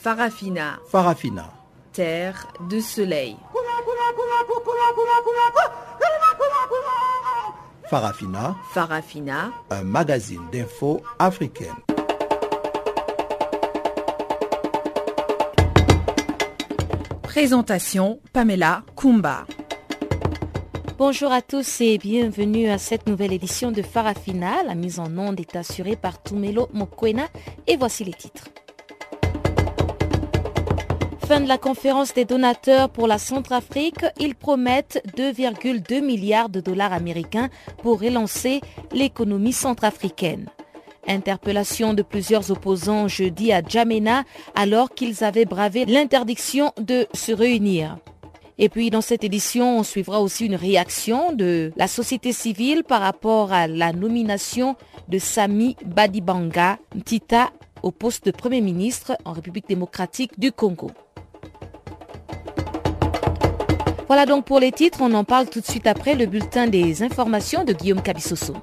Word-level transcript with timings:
Farafina. 0.00 0.78
Farafina. 0.86 1.50
Terre 1.92 2.46
de 2.70 2.78
soleil. 2.80 3.36
Farafina. 7.90 8.56
Farafina. 8.72 9.50
Un 9.70 9.82
magazine 9.82 10.42
d'infos 10.52 11.02
africaine. 11.18 11.74
Présentation 17.22 18.20
Pamela 18.32 18.82
Kumba. 18.96 19.46
Bonjour 20.96 21.32
à 21.32 21.42
tous 21.42 21.80
et 21.80 21.98
bienvenue 21.98 22.68
à 22.68 22.78
cette 22.78 23.08
nouvelle 23.08 23.32
édition 23.32 23.72
de 23.72 23.82
Farafina. 23.82 24.62
La 24.64 24.76
mise 24.76 25.00
en 25.00 25.18
onde 25.18 25.40
est 25.40 25.56
assurée 25.56 25.96
par 25.96 26.22
Tumelo 26.22 26.68
Mokwena 26.72 27.26
et 27.66 27.76
voici 27.76 28.04
les 28.04 28.14
titres. 28.14 28.44
Fin 31.28 31.42
de 31.42 31.46
la 31.46 31.58
conférence 31.58 32.14
des 32.14 32.24
donateurs 32.24 32.88
pour 32.88 33.06
la 33.06 33.18
Centrafrique, 33.18 34.02
ils 34.18 34.34
promettent 34.34 35.02
2,2 35.14 36.00
milliards 36.00 36.48
de 36.48 36.62
dollars 36.62 36.94
américains 36.94 37.50
pour 37.82 38.00
relancer 38.00 38.62
l'économie 38.92 39.52
centrafricaine. 39.52 40.48
Interpellation 41.06 41.92
de 41.92 42.00
plusieurs 42.00 42.50
opposants 42.50 43.08
jeudi 43.08 43.52
à 43.52 43.60
Djamena 43.60 44.24
alors 44.54 44.94
qu'ils 44.94 45.22
avaient 45.22 45.44
bravé 45.44 45.84
l'interdiction 45.84 46.72
de 46.80 47.06
se 47.12 47.32
réunir. 47.32 47.98
Et 48.56 48.70
puis 48.70 48.88
dans 48.88 49.02
cette 49.02 49.22
édition, 49.22 49.80
on 49.80 49.82
suivra 49.82 50.22
aussi 50.22 50.46
une 50.46 50.54
réaction 50.54 51.34
de 51.34 51.72
la 51.76 51.88
société 51.88 52.32
civile 52.32 52.84
par 52.84 53.02
rapport 53.02 53.52
à 53.52 53.66
la 53.66 53.92
nomination 53.92 54.76
de 55.08 55.18
Sami 55.18 55.76
Badibanga 55.84 56.78
Ntita 56.96 57.50
au 57.82 57.90
poste 57.90 58.24
de 58.24 58.30
Premier 58.30 58.62
ministre 58.62 59.14
en 59.26 59.32
République 59.32 59.68
démocratique 59.68 60.40
du 60.40 60.52
Congo. 60.52 60.90
Voilà 64.08 64.24
donc 64.24 64.46
pour 64.46 64.58
les 64.58 64.72
titres, 64.72 65.00
on 65.02 65.12
en 65.12 65.22
parle 65.22 65.50
tout 65.50 65.60
de 65.60 65.66
suite 65.66 65.86
après 65.86 66.14
le 66.14 66.24
bulletin 66.24 66.66
des 66.66 67.02
informations 67.02 67.62
de 67.62 67.74
Guillaume 67.74 68.00
Cabissoso. 68.00 68.54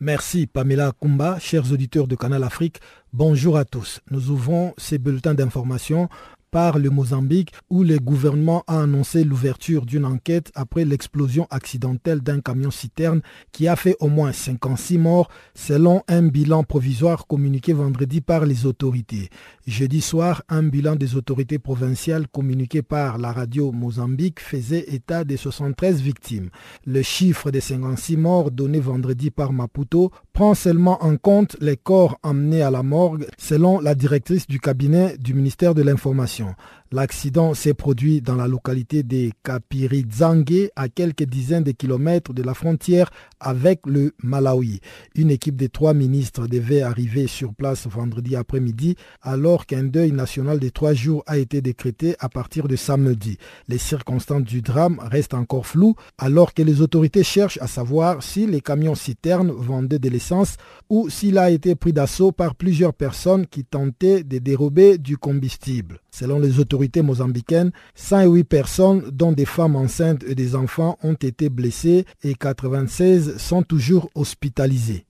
Merci 0.00 0.46
Pamela 0.46 0.92
Kumba, 0.98 1.38
chers 1.38 1.70
auditeurs 1.72 2.06
de 2.06 2.16
Canal 2.16 2.42
Afrique, 2.42 2.80
bonjour 3.12 3.58
à 3.58 3.66
tous. 3.66 4.00
Nous 4.10 4.30
ouvrons 4.30 4.72
ces 4.78 4.96
bulletins 4.96 5.34
d'information 5.34 6.08
le 6.56 6.88
Mozambique 6.88 7.52
où 7.68 7.82
le 7.82 7.98
gouvernement 7.98 8.64
a 8.66 8.80
annoncé 8.80 9.24
l'ouverture 9.24 9.84
d'une 9.84 10.06
enquête 10.06 10.50
après 10.54 10.86
l'explosion 10.86 11.46
accidentelle 11.50 12.20
d'un 12.22 12.40
camion 12.40 12.70
citerne 12.70 13.20
qui 13.52 13.68
a 13.68 13.76
fait 13.76 13.94
au 14.00 14.08
moins 14.08 14.32
56 14.32 14.96
morts 14.96 15.28
selon 15.54 16.02
un 16.08 16.22
bilan 16.22 16.64
provisoire 16.64 17.26
communiqué 17.26 17.74
vendredi 17.74 18.22
par 18.22 18.46
les 18.46 18.64
autorités. 18.64 19.28
Jeudi 19.66 20.00
soir, 20.00 20.44
un 20.48 20.62
bilan 20.62 20.96
des 20.96 21.14
autorités 21.16 21.58
provinciales 21.58 22.26
communiqué 22.26 22.80
par 22.80 23.18
la 23.18 23.32
radio 23.32 23.70
Mozambique 23.70 24.40
faisait 24.40 24.86
état 24.94 25.24
de 25.24 25.36
73 25.36 26.00
victimes. 26.00 26.48
Le 26.86 27.02
chiffre 27.02 27.50
des 27.50 27.60
56 27.60 28.16
morts 28.16 28.50
donné 28.50 28.80
vendredi 28.80 29.30
par 29.30 29.52
Maputo 29.52 30.10
prend 30.32 30.54
seulement 30.54 31.04
en 31.04 31.18
compte 31.18 31.56
les 31.60 31.76
corps 31.76 32.18
emmenés 32.22 32.62
à 32.62 32.70
la 32.70 32.82
morgue 32.82 33.26
selon 33.36 33.78
la 33.78 33.94
directrice 33.94 34.46
du 34.46 34.58
cabinet 34.58 35.18
du 35.18 35.34
ministère 35.34 35.74
de 35.74 35.82
l'Information 35.82 36.45
gens 36.46 36.56
L'accident 36.92 37.52
s'est 37.52 37.74
produit 37.74 38.20
dans 38.20 38.36
la 38.36 38.46
localité 38.46 39.02
de 39.02 39.30
Kapirizangue, 39.42 40.68
à 40.76 40.88
quelques 40.88 41.24
dizaines 41.24 41.64
de 41.64 41.72
kilomètres 41.72 42.32
de 42.32 42.44
la 42.44 42.54
frontière 42.54 43.10
avec 43.40 43.80
le 43.86 44.14
Malawi. 44.22 44.80
Une 45.16 45.32
équipe 45.32 45.56
de 45.56 45.66
trois 45.66 45.94
ministres 45.94 46.46
devait 46.46 46.82
arriver 46.82 47.26
sur 47.26 47.54
place 47.54 47.88
vendredi 47.88 48.36
après-midi, 48.36 48.94
alors 49.20 49.66
qu'un 49.66 49.82
deuil 49.82 50.12
national 50.12 50.60
de 50.60 50.68
trois 50.68 50.94
jours 50.94 51.24
a 51.26 51.38
été 51.38 51.60
décrété 51.60 52.14
à 52.20 52.28
partir 52.28 52.68
de 52.68 52.76
samedi. 52.76 53.36
Les 53.66 53.78
circonstances 53.78 54.44
du 54.44 54.62
drame 54.62 55.00
restent 55.02 55.34
encore 55.34 55.66
floues, 55.66 55.96
alors 56.18 56.54
que 56.54 56.62
les 56.62 56.82
autorités 56.82 57.24
cherchent 57.24 57.58
à 57.60 57.66
savoir 57.66 58.22
si 58.22 58.46
les 58.46 58.60
camions 58.60 58.94
citernes 58.94 59.50
vendaient 59.50 59.98
de 59.98 60.08
l'essence 60.08 60.54
ou 60.88 61.10
s'il 61.10 61.36
a 61.38 61.50
été 61.50 61.74
pris 61.74 61.92
d'assaut 61.92 62.30
par 62.30 62.54
plusieurs 62.54 62.94
personnes 62.94 63.48
qui 63.48 63.64
tentaient 63.64 64.22
de 64.22 64.38
dérober 64.38 64.98
du 64.98 65.16
combustible. 65.16 65.98
Selon 66.12 66.38
les 66.38 66.60
autorités 66.60 66.75
mozambicaines, 67.02 67.72
108 67.94 68.44
personnes, 68.44 69.02
dont 69.10 69.32
des 69.32 69.44
femmes 69.44 69.76
enceintes 69.76 70.24
et 70.24 70.34
des 70.34 70.54
enfants, 70.54 70.98
ont 71.02 71.14
été 71.14 71.48
blessées 71.48 72.04
et 72.22 72.34
96 72.34 73.36
sont 73.38 73.62
toujours 73.62 74.10
hospitalisées. 74.14 75.05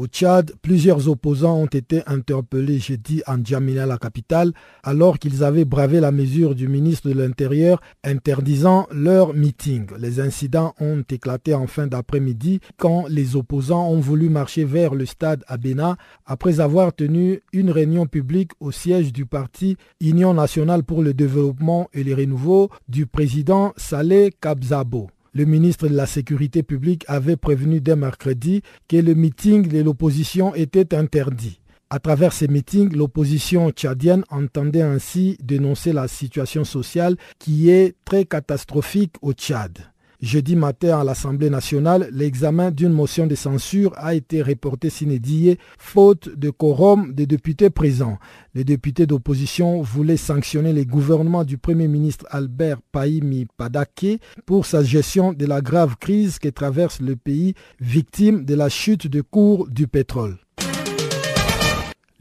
Au 0.00 0.06
Tchad, 0.06 0.52
plusieurs 0.62 1.10
opposants 1.10 1.58
ont 1.58 1.66
été 1.66 2.00
interpellés 2.06 2.78
jeudi 2.78 3.20
en 3.26 3.36
Djamina, 3.44 3.84
la 3.84 3.98
capitale, 3.98 4.54
alors 4.82 5.18
qu'ils 5.18 5.44
avaient 5.44 5.66
bravé 5.66 6.00
la 6.00 6.10
mesure 6.10 6.54
du 6.54 6.68
ministre 6.68 7.10
de 7.10 7.12
l'Intérieur 7.12 7.82
interdisant 8.02 8.86
leur 8.92 9.34
meeting. 9.34 9.88
Les 9.98 10.18
incidents 10.18 10.72
ont 10.80 11.02
éclaté 11.10 11.52
en 11.52 11.66
fin 11.66 11.86
d'après-midi 11.86 12.60
quand 12.78 13.04
les 13.10 13.36
opposants 13.36 13.90
ont 13.90 14.00
voulu 14.00 14.30
marcher 14.30 14.64
vers 14.64 14.94
le 14.94 15.04
stade 15.04 15.44
Abena 15.48 15.98
après 16.24 16.60
avoir 16.60 16.94
tenu 16.94 17.42
une 17.52 17.70
réunion 17.70 18.06
publique 18.06 18.52
au 18.58 18.72
siège 18.72 19.12
du 19.12 19.26
parti 19.26 19.76
Union 20.00 20.32
nationale 20.32 20.82
pour 20.82 21.02
le 21.02 21.12
développement 21.12 21.90
et 21.92 22.04
les 22.04 22.14
renouveaux 22.14 22.70
du 22.88 23.04
président 23.04 23.74
Saleh 23.76 24.30
Kabzabo. 24.40 25.10
Le 25.32 25.44
ministre 25.44 25.86
de 25.86 25.94
la 25.94 26.06
Sécurité 26.06 26.64
publique 26.64 27.04
avait 27.06 27.36
prévenu 27.36 27.80
dès 27.80 27.94
mercredi 27.94 28.62
que 28.88 28.96
le 28.96 29.14
meeting 29.14 29.68
de 29.68 29.80
l'opposition 29.80 30.54
était 30.56 30.92
interdit. 30.92 31.60
À 31.88 32.00
travers 32.00 32.32
ces 32.32 32.48
meetings, 32.48 32.96
l'opposition 32.96 33.70
tchadienne 33.70 34.24
entendait 34.30 34.82
ainsi 34.82 35.36
dénoncer 35.40 35.92
la 35.92 36.08
situation 36.08 36.64
sociale 36.64 37.16
qui 37.38 37.70
est 37.70 37.94
très 38.04 38.24
catastrophique 38.24 39.14
au 39.22 39.32
Tchad. 39.32 39.78
Jeudi 40.22 40.54
matin 40.54 41.00
à 41.00 41.04
l'Assemblée 41.04 41.48
nationale, 41.48 42.10
l'examen 42.12 42.70
d'une 42.70 42.92
motion 42.92 43.26
de 43.26 43.34
censure 43.34 43.94
a 43.96 44.14
été 44.14 44.42
reporté 44.42 44.90
s'inédié 44.90 45.58
faute 45.78 46.28
de 46.36 46.50
quorum 46.50 47.14
des 47.14 47.26
députés 47.26 47.70
présents. 47.70 48.18
Les 48.54 48.64
députés 48.64 49.06
d'opposition 49.06 49.80
voulaient 49.80 50.18
sanctionner 50.18 50.74
les 50.74 50.84
gouvernements 50.84 51.44
du 51.44 51.56
Premier 51.56 51.88
ministre 51.88 52.26
Albert 52.28 52.82
Paimi 52.92 53.46
Padake 53.56 54.20
pour 54.44 54.66
sa 54.66 54.82
gestion 54.82 55.32
de 55.32 55.46
la 55.46 55.62
grave 55.62 55.96
crise 55.98 56.38
que 56.38 56.50
traverse 56.50 57.00
le 57.00 57.16
pays, 57.16 57.54
victime 57.80 58.44
de 58.44 58.54
la 58.54 58.68
chute 58.68 59.06
de 59.06 59.22
cours 59.22 59.68
du 59.70 59.88
pétrole. 59.88 60.36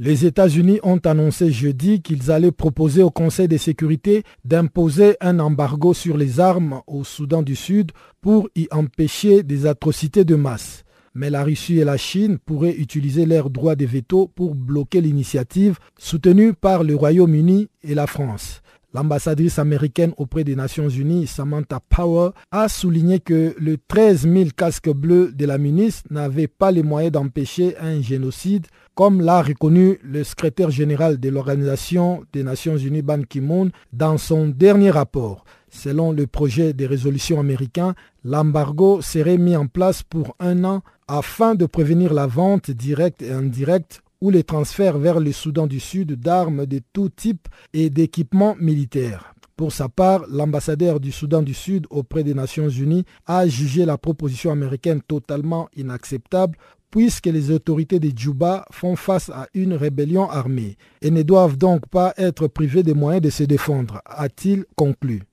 Les 0.01 0.25
États-Unis 0.25 0.79
ont 0.81 0.99
annoncé 0.99 1.51
jeudi 1.51 2.01
qu'ils 2.01 2.31
allaient 2.31 2.53
proposer 2.53 3.03
au 3.03 3.11
Conseil 3.11 3.49
de 3.49 3.57
sécurité 3.57 4.23
d'imposer 4.45 5.17
un 5.19 5.39
embargo 5.39 5.93
sur 5.93 6.15
les 6.15 6.39
armes 6.39 6.81
au 6.87 7.03
Soudan 7.03 7.41
du 7.41 7.57
Sud 7.57 7.91
pour 8.21 8.47
y 8.55 8.69
empêcher 8.71 9.43
des 9.43 9.65
atrocités 9.65 10.23
de 10.23 10.35
masse. 10.35 10.85
Mais 11.13 11.29
la 11.29 11.43
Russie 11.43 11.79
et 11.79 11.83
la 11.83 11.97
Chine 11.97 12.37
pourraient 12.37 12.77
utiliser 12.77 13.25
leur 13.25 13.49
droit 13.49 13.75
de 13.75 13.85
veto 13.85 14.31
pour 14.33 14.55
bloquer 14.55 15.01
l'initiative 15.01 15.79
soutenue 15.97 16.53
par 16.53 16.85
le 16.85 16.95
Royaume-Uni 16.95 17.67
et 17.83 17.93
la 17.93 18.07
France. 18.07 18.61
L'ambassadrice 18.91 19.59
américaine 19.59 20.13
auprès 20.17 20.43
des 20.43 20.55
Nations 20.55 20.89
Unies, 20.89 21.27
Samantha 21.27 21.79
Power, 21.79 22.31
a 22.49 22.67
souligné 22.67 23.19
que 23.19 23.53
le 23.59 23.77
13 23.77 24.27
000 24.27 24.49
casques 24.57 24.89
bleus 24.89 25.31
de 25.31 25.45
la 25.45 25.59
ministre 25.59 26.07
n'avaient 26.09 26.47
pas 26.47 26.71
les 26.71 26.81
moyens 26.81 27.11
d'empêcher 27.11 27.77
un 27.77 28.01
génocide, 28.01 28.65
comme 28.95 29.21
l'a 29.21 29.43
reconnu 29.43 29.99
le 30.03 30.23
secrétaire 30.23 30.71
général 30.71 31.19
de 31.19 31.29
l'Organisation 31.29 32.23
des 32.33 32.41
Nations 32.41 32.77
Unies 32.77 33.03
Ban 33.03 33.21
Ki-moon 33.21 33.69
dans 33.93 34.17
son 34.17 34.47
dernier 34.47 34.89
rapport. 34.89 35.45
Selon 35.69 36.11
le 36.11 36.25
projet 36.25 36.73
de 36.73 36.85
résolution 36.87 37.39
américain, 37.39 37.93
l'embargo 38.25 39.01
serait 39.03 39.37
mis 39.37 39.55
en 39.55 39.67
place 39.67 40.01
pour 40.01 40.35
un 40.39 40.63
an 40.63 40.81
afin 41.07 41.53
de 41.53 41.67
prévenir 41.67 42.11
la 42.11 42.25
vente 42.25 42.71
directe 42.71 43.21
et 43.21 43.31
indirecte 43.31 44.01
ou 44.21 44.29
les 44.29 44.43
transferts 44.43 44.97
vers 44.97 45.19
le 45.19 45.31
Soudan 45.31 45.67
du 45.67 45.79
Sud 45.79 46.13
d'armes 46.19 46.65
de 46.65 46.81
tout 46.93 47.09
type 47.09 47.47
et 47.73 47.89
d'équipements 47.89 48.55
militaires. 48.59 49.33
Pour 49.55 49.73
sa 49.73 49.89
part, 49.89 50.25
l'ambassadeur 50.29 50.99
du 50.99 51.11
Soudan 51.11 51.41
du 51.41 51.53
Sud 51.53 51.85
auprès 51.89 52.23
des 52.23 52.33
Nations 52.33 52.69
Unies 52.69 53.03
a 53.25 53.47
jugé 53.47 53.85
la 53.85 53.97
proposition 53.97 54.51
américaine 54.51 55.01
totalement 55.01 55.67
inacceptable 55.75 56.57
puisque 56.91 57.27
les 57.27 57.51
autorités 57.51 57.99
de 57.99 58.09
Djouba 58.15 58.65
font 58.71 58.95
face 58.95 59.29
à 59.29 59.47
une 59.53 59.73
rébellion 59.73 60.29
armée 60.29 60.77
et 61.01 61.11
ne 61.11 61.21
doivent 61.21 61.57
donc 61.57 61.87
pas 61.87 62.13
être 62.17 62.47
privées 62.47 62.83
des 62.83 62.93
moyens 62.93 63.21
de 63.21 63.29
se 63.29 63.43
défendre, 63.43 64.01
a-t-il 64.05 64.65
conclu. 64.75 65.23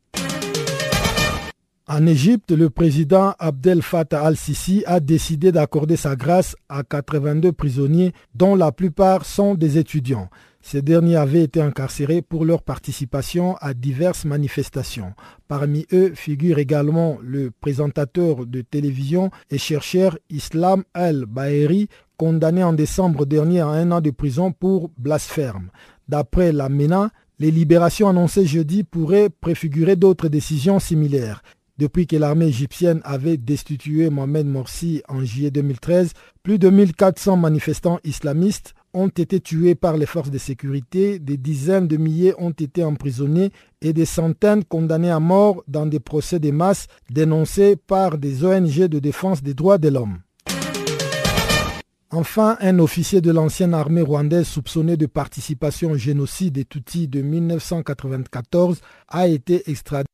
En 1.88 2.04
Égypte, 2.04 2.50
le 2.50 2.68
président 2.68 3.34
Abdel 3.38 3.80
Fattah 3.80 4.26
al-Sisi 4.26 4.82
a 4.86 4.98
décidé 4.98 5.52
d'accorder 5.52 5.94
sa 5.94 6.16
grâce 6.16 6.56
à 6.68 6.82
82 6.82 7.52
prisonniers 7.52 8.12
dont 8.34 8.56
la 8.56 8.72
plupart 8.72 9.24
sont 9.24 9.54
des 9.54 9.78
étudiants. 9.78 10.28
Ces 10.60 10.82
derniers 10.82 11.14
avaient 11.14 11.44
été 11.44 11.60
incarcérés 11.60 12.22
pour 12.22 12.44
leur 12.44 12.64
participation 12.64 13.54
à 13.60 13.72
diverses 13.72 14.24
manifestations. 14.24 15.12
Parmi 15.46 15.86
eux 15.92 16.12
figure 16.16 16.58
également 16.58 17.18
le 17.22 17.52
présentateur 17.52 18.46
de 18.46 18.62
télévision 18.62 19.30
et 19.52 19.58
chercheur 19.58 20.18
Islam 20.28 20.82
El-Baheri, 20.92 21.86
condamné 22.16 22.64
en 22.64 22.72
décembre 22.72 23.26
dernier 23.26 23.60
à 23.60 23.68
un 23.68 23.92
an 23.92 24.00
de 24.00 24.10
prison 24.10 24.50
pour 24.50 24.90
blasphème. 24.98 25.70
D'après 26.08 26.50
la 26.50 26.68
MENA, 26.68 27.10
les 27.38 27.52
libérations 27.52 28.08
annoncées 28.08 28.46
jeudi 28.46 28.82
pourraient 28.82 29.30
préfigurer 29.30 29.94
d'autres 29.94 30.26
décisions 30.26 30.80
similaires. 30.80 31.42
Depuis 31.78 32.06
que 32.06 32.17
l'armée 32.17 32.46
égyptienne 32.46 33.02
avait 33.05 33.37
destitué 33.37 34.08
Mohamed 34.08 34.46
Morsi 34.46 35.02
en 35.08 35.23
juillet 35.23 35.50
2013, 35.50 36.12
plus 36.43 36.58
de 36.58 36.70
1400 36.70 37.37
manifestants 37.37 38.00
islamistes 38.02 38.75
ont 38.94 39.08
été 39.08 39.40
tués 39.40 39.75
par 39.75 39.99
les 39.99 40.06
forces 40.06 40.31
de 40.31 40.38
sécurité, 40.38 41.19
des 41.19 41.37
dizaines 41.37 41.87
de 41.87 41.99
milliers 41.99 42.32
ont 42.38 42.50
été 42.50 42.82
emprisonnés 42.82 43.50
et 43.82 43.93
des 43.93 44.06
centaines 44.06 44.64
condamnés 44.64 45.11
à 45.11 45.20
mort 45.20 45.64
dans 45.69 45.84
des 45.84 46.00
procès 46.00 46.38
de 46.38 46.50
masse 46.50 46.87
dénoncés 47.11 47.76
par 47.76 48.17
des 48.17 48.43
ONG 48.43 48.87
de 48.87 48.99
défense 48.99 49.43
des 49.43 49.52
droits 49.52 49.76
de 49.76 49.90
l'homme. 49.90 50.20
Enfin, 52.11 52.56
un 52.61 52.79
officier 52.79 53.20
de 53.20 53.31
l'ancienne 53.31 53.75
armée 53.75 54.00
rwandaise 54.00 54.46
soupçonné 54.46 54.96
de 54.96 55.05
participation 55.05 55.90
au 55.90 55.96
génocide 55.99 56.55
des 56.55 56.64
Tutsis 56.64 57.08
de 57.08 57.20
1994 57.20 58.81
a 59.08 59.29
été 59.29 59.69
extradé 59.70 60.06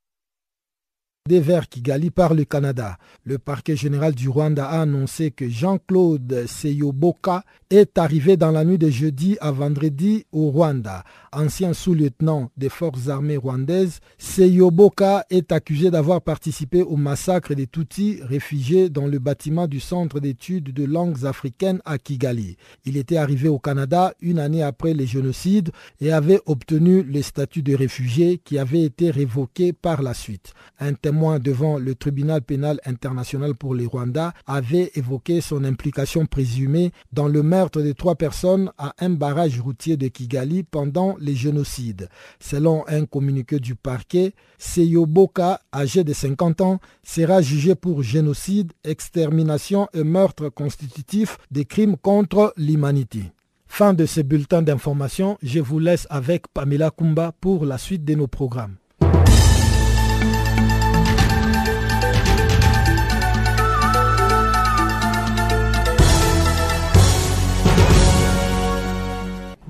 vers 1.30 1.69
Kigali 1.69 2.10
par 2.10 2.34
le 2.34 2.44
Canada. 2.44 2.98
Le 3.24 3.38
parquet 3.38 3.76
général 3.76 4.14
du 4.14 4.28
Rwanda 4.28 4.66
a 4.66 4.80
annoncé 4.80 5.30
que 5.30 5.48
Jean-Claude 5.48 6.46
Seyoboka 6.46 7.44
est 7.72 7.96
arrivé 7.96 8.36
dans 8.36 8.50
la 8.50 8.64
nuit 8.64 8.76
de 8.76 8.90
jeudi 8.90 9.38
à 9.40 9.50
vendredi 9.50 10.26
au 10.30 10.50
Rwanda. 10.50 11.04
Ancien 11.32 11.72
sous-lieutenant 11.72 12.50
des 12.58 12.69
forces 12.69 13.08
armées 13.08 13.38
rwandaises, 13.38 14.00
Seyoboka 14.19 15.24
est 15.30 15.52
accusé 15.52 15.90
d'avoir 15.90 16.20
participé 16.20 16.82
au 16.82 16.96
massacre 16.96 17.54
des 17.54 17.66
Tutsis 17.66 18.20
réfugiés 18.22 18.90
dans 18.90 19.06
le 19.06 19.19
bâtiment 19.19 19.66
du 19.66 19.80
Centre 19.80 20.20
d'études 20.20 20.74
de 20.74 20.84
langues 20.84 21.24
africaines 21.24 21.80
à 21.86 21.96
Kigali. 21.96 22.58
Il 22.84 22.98
était 22.98 23.16
arrivé 23.16 23.48
au 23.48 23.58
Canada 23.58 24.12
une 24.20 24.38
année 24.38 24.62
après 24.62 24.92
les 24.92 25.06
génocides 25.06 25.70
et 26.02 26.12
avait 26.12 26.40
obtenu 26.44 27.02
le 27.02 27.22
statut 27.22 27.62
de 27.62 27.74
réfugié 27.74 28.36
qui 28.36 28.58
avait 28.58 28.82
été 28.82 29.10
révoqué 29.10 29.72
par 29.72 30.02
la 30.02 30.12
suite. 30.12 30.52
Un 30.78 30.92
témoin 30.92 31.38
devant 31.38 31.78
le 31.78 31.94
tribunal 31.94 32.42
pénal 32.42 32.80
international 32.84 33.54
pour 33.54 33.74
les 33.74 33.86
Rwandais 33.86 34.28
avait 34.46 34.90
évoqué 34.94 35.40
son 35.40 35.64
implication 35.64 36.26
présumée 36.26 36.92
dans 37.14 37.28
le 37.28 37.42
meurtre 37.62 37.81
de 37.81 37.93
trois 37.93 38.17
personnes 38.17 38.73
à 38.76 38.93
un 38.99 39.11
barrage 39.11 39.61
routier 39.61 39.97
de 39.97 40.09
Kigali 40.09 40.64
pendant 40.64 41.14
les 41.20 41.37
génocides. 41.37 42.09
Selon 42.41 42.82
un 42.88 43.06
communiqué 43.06 43.61
du 43.61 43.76
parquet, 43.76 44.32
Seyo 44.59 45.06
Boka, 45.06 45.61
âgé 45.73 46.03
de 46.03 46.12
50 46.12 46.61
ans, 46.61 46.81
sera 47.05 47.41
jugé 47.41 47.76
pour 47.76 48.03
génocide, 48.03 48.73
extermination 48.82 49.87
et 49.94 50.03
meurtre 50.03 50.49
constitutif 50.49 51.38
des 51.53 51.64
crimes 51.64 51.97
contre 51.97 52.53
l'humanité. 52.56 53.31
Fin 53.69 53.94
de 53.94 54.05
ce 54.05 54.20
bulletin 54.20 54.62
d'information, 54.62 55.38
je 55.41 55.61
vous 55.61 55.79
laisse 55.79 56.08
avec 56.11 56.49
Pamela 56.49 56.91
Kumba 56.91 57.31
pour 57.41 57.65
la 57.65 57.79
suite 57.79 58.05
de 58.05 58.17
nos 58.17 58.26
programmes. 58.26 58.75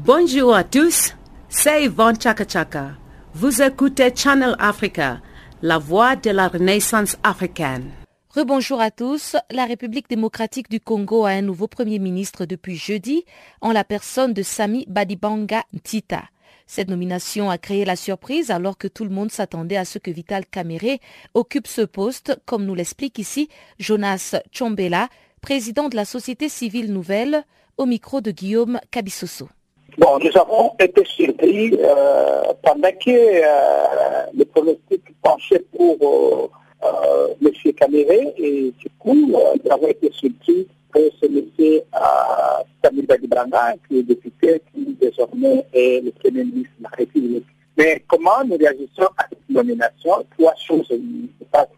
Bonjour 0.05 0.53
à 0.53 0.65
tous, 0.65 1.15
c'est 1.49 1.85
Yvonne 1.85 2.21
Chaka. 2.21 2.97
Vous 3.35 3.63
écoutez 3.63 4.13
Channel 4.13 4.57
Africa, 4.59 5.21
la 5.63 5.79
voix 5.79 6.17
de 6.17 6.31
la 6.31 6.49
renaissance 6.49 7.17
africaine. 7.23 7.89
Rebonjour 8.31 8.81
à 8.81 8.91
tous. 8.91 9.37
La 9.53 9.65
République 9.65 10.11
démocratique 10.11 10.69
du 10.69 10.81
Congo 10.81 11.25
a 11.25 11.31
un 11.31 11.43
nouveau 11.43 11.69
Premier 11.69 12.01
ministre 12.01 12.47
depuis 12.47 12.75
jeudi, 12.75 13.25
en 13.61 13.71
la 13.71 13.85
personne 13.85 14.35
de 14.35 14.43
Sami 14.43 14.87
Badibanga 14.89 15.63
Ntita. 15.73 16.25
Cette 16.67 16.91
nomination 16.91 17.49
a 17.49 17.57
créé 17.57 17.85
la 17.85 17.95
surprise 17.95 18.51
alors 18.51 18.79
que 18.79 18.89
tout 18.89 19.05
le 19.05 19.11
monde 19.11 19.31
s'attendait 19.31 19.77
à 19.77 19.85
ce 19.85 20.01
que 20.01 20.11
Vital 20.11 20.47
Kamere 20.47 20.99
occupe 21.35 21.69
ce 21.69 21.83
poste, 21.83 22.41
comme 22.45 22.65
nous 22.65 22.75
l'explique 22.75 23.21
ici 23.21 23.49
Jonas 23.79 24.35
Chombela, 24.51 25.09
président 25.41 25.89
de 25.89 25.95
la 25.95 26.05
société 26.05 26.49
civile 26.49 26.93
nouvelle, 26.93 27.45
au 27.77 27.87
micro 27.87 28.21
de 28.21 28.33
Guillaume 28.33 28.81
Cabissoso. 28.91 29.49
Bon, 29.99 30.19
nous 30.19 30.41
avons 30.41 30.73
été 30.81 31.05
surpris 31.05 31.77
euh, 31.79 32.53
pendant 32.63 32.91
que 32.93 33.11
euh, 33.11 34.27
le 34.35 34.45
pronostic 34.47 35.03
penchait 35.23 35.63
pour 35.77 36.51
euh, 36.83 37.29
M. 37.43 37.73
Caméré 37.75 38.33
et 38.39 38.73
du 38.79 38.89
coup, 38.99 39.15
nous 39.15 39.71
avons 39.71 39.89
été 39.89 40.11
surpris 40.13 40.67
pour 40.91 41.03
ce 41.21 41.27
monsieur 41.29 41.83
euh, 41.95 42.63
Samuel 42.83 43.05
Badibranga, 43.05 43.75
qui 43.87 43.99
est 43.99 44.03
député, 44.03 44.63
qui 44.73 44.97
désormais 44.99 45.67
est 45.75 46.03
le 46.03 46.11
Premier 46.13 46.45
ministre 46.45 46.73
de 46.79 46.85
la 46.85 46.91
République. 46.97 47.47
Mais 47.77 48.03
comment 48.09 48.43
nous 48.47 48.57
réagissons 48.57 49.09
à 49.19 49.27
cette 49.29 49.51
nomination? 49.51 50.25
Trois 50.39 50.55
choses 50.57 50.87
se 50.89 51.45
passent 51.51 51.69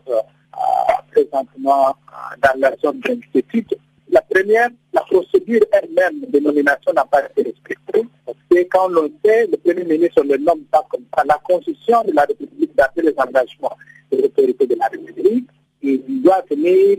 présentement 1.11 1.97
dans 2.43 2.61
la 2.61 2.77
zone 2.77 3.01
d'inquiétude. 3.01 3.75
La 4.11 4.21
première, 4.23 4.69
la 4.93 5.01
procédure 5.03 5.63
elle-même 5.73 6.21
de 6.29 6.39
nomination 6.39 6.93
n'a 6.93 7.05
pas 7.05 7.25
été 7.27 7.51
respectée. 7.51 8.07
Parce 8.27 8.39
que 8.51 8.63
quand 8.65 8.91
on 8.91 9.11
sait, 9.25 9.47
le 9.47 9.57
Premier 9.57 9.85
ministre 9.85 10.23
ne 10.25 10.37
nomme 10.37 10.65
pas 10.71 10.85
comme 10.91 11.05
ça. 11.17 11.25
La 11.27 11.41
Constitution 11.43 12.05
de 12.05 12.13
la 12.13 12.23
République 12.23 12.75
date 12.77 12.93
les 12.97 13.15
engagements 13.17 13.77
de 14.13 14.23
l'autorité 14.23 14.67
de 14.67 14.77
la 14.77 14.87
République. 14.87 15.49
Il 15.83 16.23
doit 16.23 16.45
venir 16.51 16.99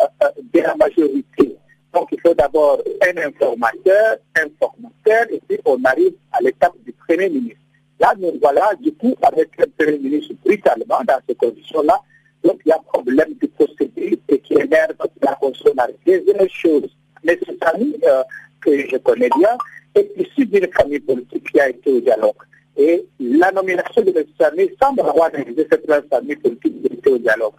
euh, 0.00 0.28
de 0.52 0.60
la 0.60 0.74
majorité. 0.76 1.56
Donc 1.94 2.08
il 2.12 2.20
faut 2.20 2.34
d'abord 2.34 2.82
un 3.02 3.26
informateur, 3.26 4.18
un 4.36 4.46
formateur, 4.58 5.26
et 5.30 5.40
puis 5.48 5.58
on 5.64 5.82
arrive 5.84 6.12
à 6.32 6.42
l'étape 6.42 6.74
du 6.84 6.92
Premier 6.92 7.30
ministre. 7.30 7.60
Là, 7.98 8.12
nous 8.18 8.32
voilà, 8.42 8.72
du 8.80 8.92
coup, 8.92 9.14
avec 9.22 9.48
le 9.58 9.66
Premier 9.66 9.98
ministre 9.98 10.34
brutalement 10.44 11.00
dans 11.06 11.18
ces 11.26 11.34
conditions-là, 11.34 11.98
donc 12.44 12.60
il 12.66 12.68
y 12.68 12.72
a 12.72 12.78
problème 12.78 13.34
de 13.40 13.46
procédure 13.46 14.18
qui 14.46 14.54
émerge 14.54 14.96
de 14.98 15.26
la 15.26 15.34
consommateur. 15.34 15.96
Deuxième 16.06 16.48
chose, 16.48 16.88
M. 17.26 17.36
Samy, 17.62 17.96
euh, 18.04 18.22
que 18.60 18.88
je 18.88 18.96
connais 18.98 19.28
bien, 19.36 19.56
est 19.94 20.10
issu 20.16 20.46
d'une 20.46 20.68
famille 20.72 21.00
politique 21.00 21.50
qui 21.50 21.60
a 21.60 21.68
été 21.68 21.92
au 21.92 22.00
dialogue. 22.00 22.34
Et 22.76 23.06
la 23.18 23.50
nomination 23.52 24.02
de 24.02 24.10
M. 24.10 24.24
Samy 24.38 24.70
semble 24.80 25.00
avoir 25.00 25.30
réalisé 25.32 25.66
cette 25.70 25.86
famille 26.10 26.36
politique 26.36 26.82
qui 26.82 26.88
a 26.90 26.94
été 26.94 27.10
au 27.10 27.18
dialogue. 27.18 27.52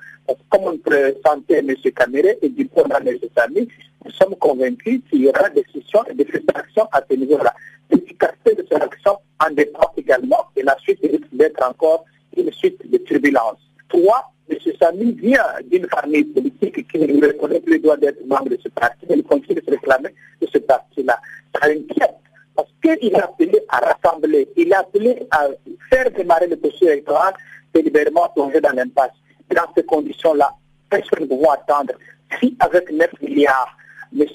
Comme 0.49 0.63
on 0.65 0.77
présentait 0.77 1.59
M. 1.59 1.73
Caméré 1.95 2.37
et 2.41 2.49
du 2.49 2.69
on 2.75 2.83
a 2.83 2.99
M. 2.99 3.17
Samy, 3.35 3.67
nous 4.05 4.11
sommes 4.11 4.35
convaincus 4.35 5.01
qu'il 5.09 5.23
y 5.23 5.27
aura 5.27 5.49
des 5.49 5.63
décisions 5.63 6.03
et 6.09 6.13
des 6.13 6.27
actions 6.53 6.87
à 6.91 7.01
ce 7.09 7.15
niveau-là. 7.15 7.53
L'efficacité 7.89 8.55
de 8.55 8.65
cette 8.69 8.81
action 8.81 9.17
en 9.45 9.51
dépend 9.51 9.91
également 9.97 10.45
et 10.55 10.63
la 10.63 10.77
suite 10.79 10.99
risque 11.01 11.33
d'être 11.33 11.65
encore 11.67 12.05
une 12.35 12.51
suite 12.53 12.89
de 12.89 12.97
turbulences. 12.99 13.59
Trois, 13.89 14.31
M. 14.49 14.57
Samy 14.79 15.11
vient 15.13 15.43
d'une 15.65 15.87
famille 15.87 16.23
politique 16.23 16.87
qui 16.89 16.97
ne 16.99 17.27
reconnaît 17.27 17.59
plus 17.59 17.73
le 17.73 17.79
droit 17.79 17.97
d'être 17.97 18.25
membre 18.25 18.49
de 18.49 18.59
ce 18.63 18.69
parti, 18.69 19.05
mais 19.09 19.17
il 19.17 19.23
continue 19.23 19.55
de 19.59 19.65
se 19.65 19.71
réclamer 19.71 20.09
de 20.41 20.47
ce 20.47 20.57
parti-là. 20.59 21.19
Ça 21.53 21.67
inquiète 21.67 22.15
parce 22.55 22.69
qu'il 22.81 23.15
a 23.15 23.25
appelé 23.25 23.59
à 23.69 23.79
rassembler, 23.79 24.47
il 24.55 24.73
a 24.73 24.79
appelé 24.79 25.27
à 25.31 25.47
faire 25.89 26.09
démarrer 26.11 26.47
le 26.47 26.55
processus 26.55 26.87
électoral 26.87 27.33
délibérément 27.73 28.29
plongé 28.33 28.59
dans 28.61 28.71
l'impasse. 28.71 29.11
Dans 29.55 29.71
ces 29.75 29.83
conditions-là, 29.83 30.51
personne 30.89 31.21
ne 31.21 31.25
pouvons 31.25 31.51
attendre 31.51 31.93
si 32.39 32.55
avec 32.59 32.91
9 32.91 33.09
milliards, 33.21 33.77
M. 34.17 34.25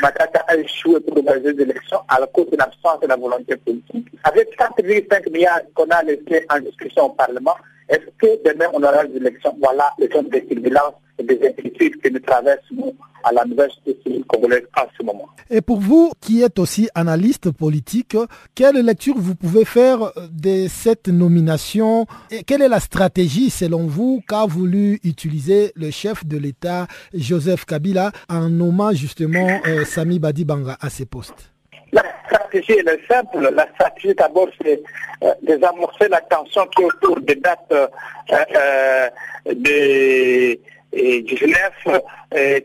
Matata 0.00 0.40
a 0.48 0.56
échoué 0.56 1.00
pour 1.00 1.16
organiser 1.16 1.54
des 1.54 1.62
élections 1.62 2.00
à 2.08 2.24
cause 2.26 2.50
de 2.50 2.56
l'absence 2.56 3.00
de 3.00 3.06
la 3.06 3.16
volonté 3.16 3.56
politique, 3.56 4.08
avec 4.24 4.56
4,5 4.58 5.30
milliards 5.30 5.60
qu'on 5.74 5.86
a 5.86 6.02
laissés 6.02 6.44
en 6.50 6.60
discussion 6.60 7.06
au 7.06 7.10
Parlement, 7.10 7.54
est-ce 7.90 8.06
que 8.18 8.48
demain 8.48 8.66
on 8.72 8.82
aura 8.82 9.04
des 9.04 9.16
élections 9.16 9.56
Voilà 9.60 9.92
les 9.98 10.08
zones 10.08 10.28
de 10.28 10.38
turbulence 10.38 10.94
et 11.18 11.24
des 11.24 11.40
inquiétudes 11.46 12.00
que 12.00 12.08
nous 12.08 12.20
traversons 12.20 12.94
à 13.24 13.32
la 13.32 13.44
nouvelle 13.44 13.70
société 13.70 14.22
congolaise 14.28 14.62
en 14.76 14.84
ce 14.96 15.04
moment. 15.04 15.28
Et 15.50 15.60
pour 15.60 15.80
vous, 15.80 16.12
qui 16.20 16.42
êtes 16.42 16.58
aussi 16.58 16.88
analyste 16.94 17.50
politique, 17.50 18.16
quelle 18.54 18.76
lecture 18.76 19.16
vous 19.18 19.34
pouvez 19.34 19.64
faire 19.64 20.12
de 20.30 20.68
cette 20.68 21.08
nomination 21.08 22.06
et 22.30 22.44
Quelle 22.44 22.62
est 22.62 22.68
la 22.68 22.80
stratégie, 22.80 23.50
selon 23.50 23.86
vous, 23.86 24.22
qu'a 24.26 24.46
voulu 24.46 25.00
utiliser 25.04 25.72
le 25.74 25.90
chef 25.90 26.24
de 26.24 26.38
l'État, 26.38 26.86
Joseph 27.12 27.64
Kabila, 27.64 28.12
en 28.28 28.48
nommant 28.48 28.92
justement 28.92 29.60
euh, 29.66 29.84
Sami 29.84 30.18
Badibanga 30.18 30.78
à 30.80 30.88
ses 30.88 31.06
postes? 31.06 31.52
La 31.92 32.04
stratégie 32.26 32.72
est 32.72 33.12
simple. 33.12 33.50
La 33.54 33.66
stratégie 33.74 34.14
d'abord 34.14 34.48
c'est 34.62 34.82
euh, 35.22 35.34
désamorcer 35.42 36.08
la 36.08 36.20
tension 36.20 36.66
qui 36.66 36.82
est 36.82 36.86
autour 36.86 37.20
des 37.20 37.36
dates 37.36 37.72
euh, 37.72 37.86
euh, 38.32 39.08
des 39.54 40.60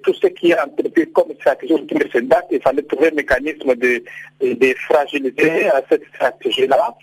tout 0.03 0.13
ce 0.15 0.27
qui 0.27 0.49
est 0.49 0.59
entrepris 0.59 1.11
comme 1.11 1.31
stratégie 1.39 1.73
autour 1.73 1.99
de 1.99 2.09
cette 2.11 2.27
date, 2.27 2.45
il 2.49 2.59
fallait 2.59 2.81
trouver 2.81 3.09
un 3.09 3.15
mécanisme 3.15 3.75
de, 3.75 4.03
fragilité 4.87 5.67
à 5.67 5.81
cette 5.87 6.03
stratégie-là. 6.15 6.95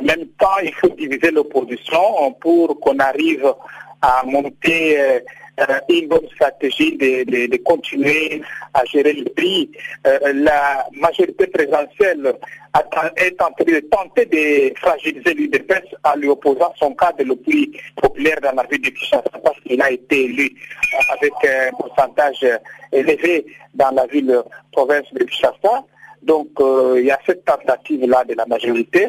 En 0.00 0.04
même 0.04 0.26
temps, 0.38 0.58
il 0.62 0.72
faut 0.72 0.88
diviser 0.88 1.30
l'opposition 1.32 2.32
pour 2.40 2.80
qu'on 2.80 2.98
arrive 2.98 3.52
à 4.00 4.22
monter 4.24 5.20
une 5.88 6.08
bonne 6.08 6.28
stratégie 6.34 6.96
de, 6.96 7.24
de, 7.24 7.46
de, 7.46 7.56
continuer 7.58 8.42
à 8.74 8.84
gérer 8.84 9.12
le 9.12 9.24
prix. 9.30 9.70
Euh, 10.06 10.32
la 10.34 10.86
majorité 10.92 11.46
présidentielle 11.46 12.34
est 13.16 13.42
en 13.42 13.50
train 13.50 13.64
de 13.64 13.80
tenter 13.80 14.26
de 14.26 14.78
fragiliser 14.78 15.34
l'UDPS 15.34 15.94
en 16.04 16.16
lui 16.16 16.28
opposant 16.28 16.72
son 16.78 16.94
cadre 16.94 17.24
le 17.24 17.36
plus 17.36 17.70
populaire 17.96 18.40
dans 18.42 18.52
la 18.52 18.62
ville 18.64 18.80
de 18.80 18.90
Kinshasa 18.90 19.30
parce 19.42 19.60
qu'il 19.60 19.82
a 19.82 19.90
été 19.90 20.24
élu 20.24 20.54
avec 21.10 21.32
un 21.44 21.72
pourcentage 21.72 22.46
élevé 22.92 23.46
dans 23.74 23.90
la 23.90 24.06
ville 24.06 24.42
province 24.72 25.12
de 25.12 25.24
Kinshasa. 25.24 25.84
Donc, 26.22 26.48
euh, 26.60 26.96
il 26.98 27.06
y 27.06 27.10
a 27.10 27.18
cette 27.26 27.44
tentative-là 27.44 28.24
de 28.24 28.34
la 28.34 28.44
majorité. 28.46 29.08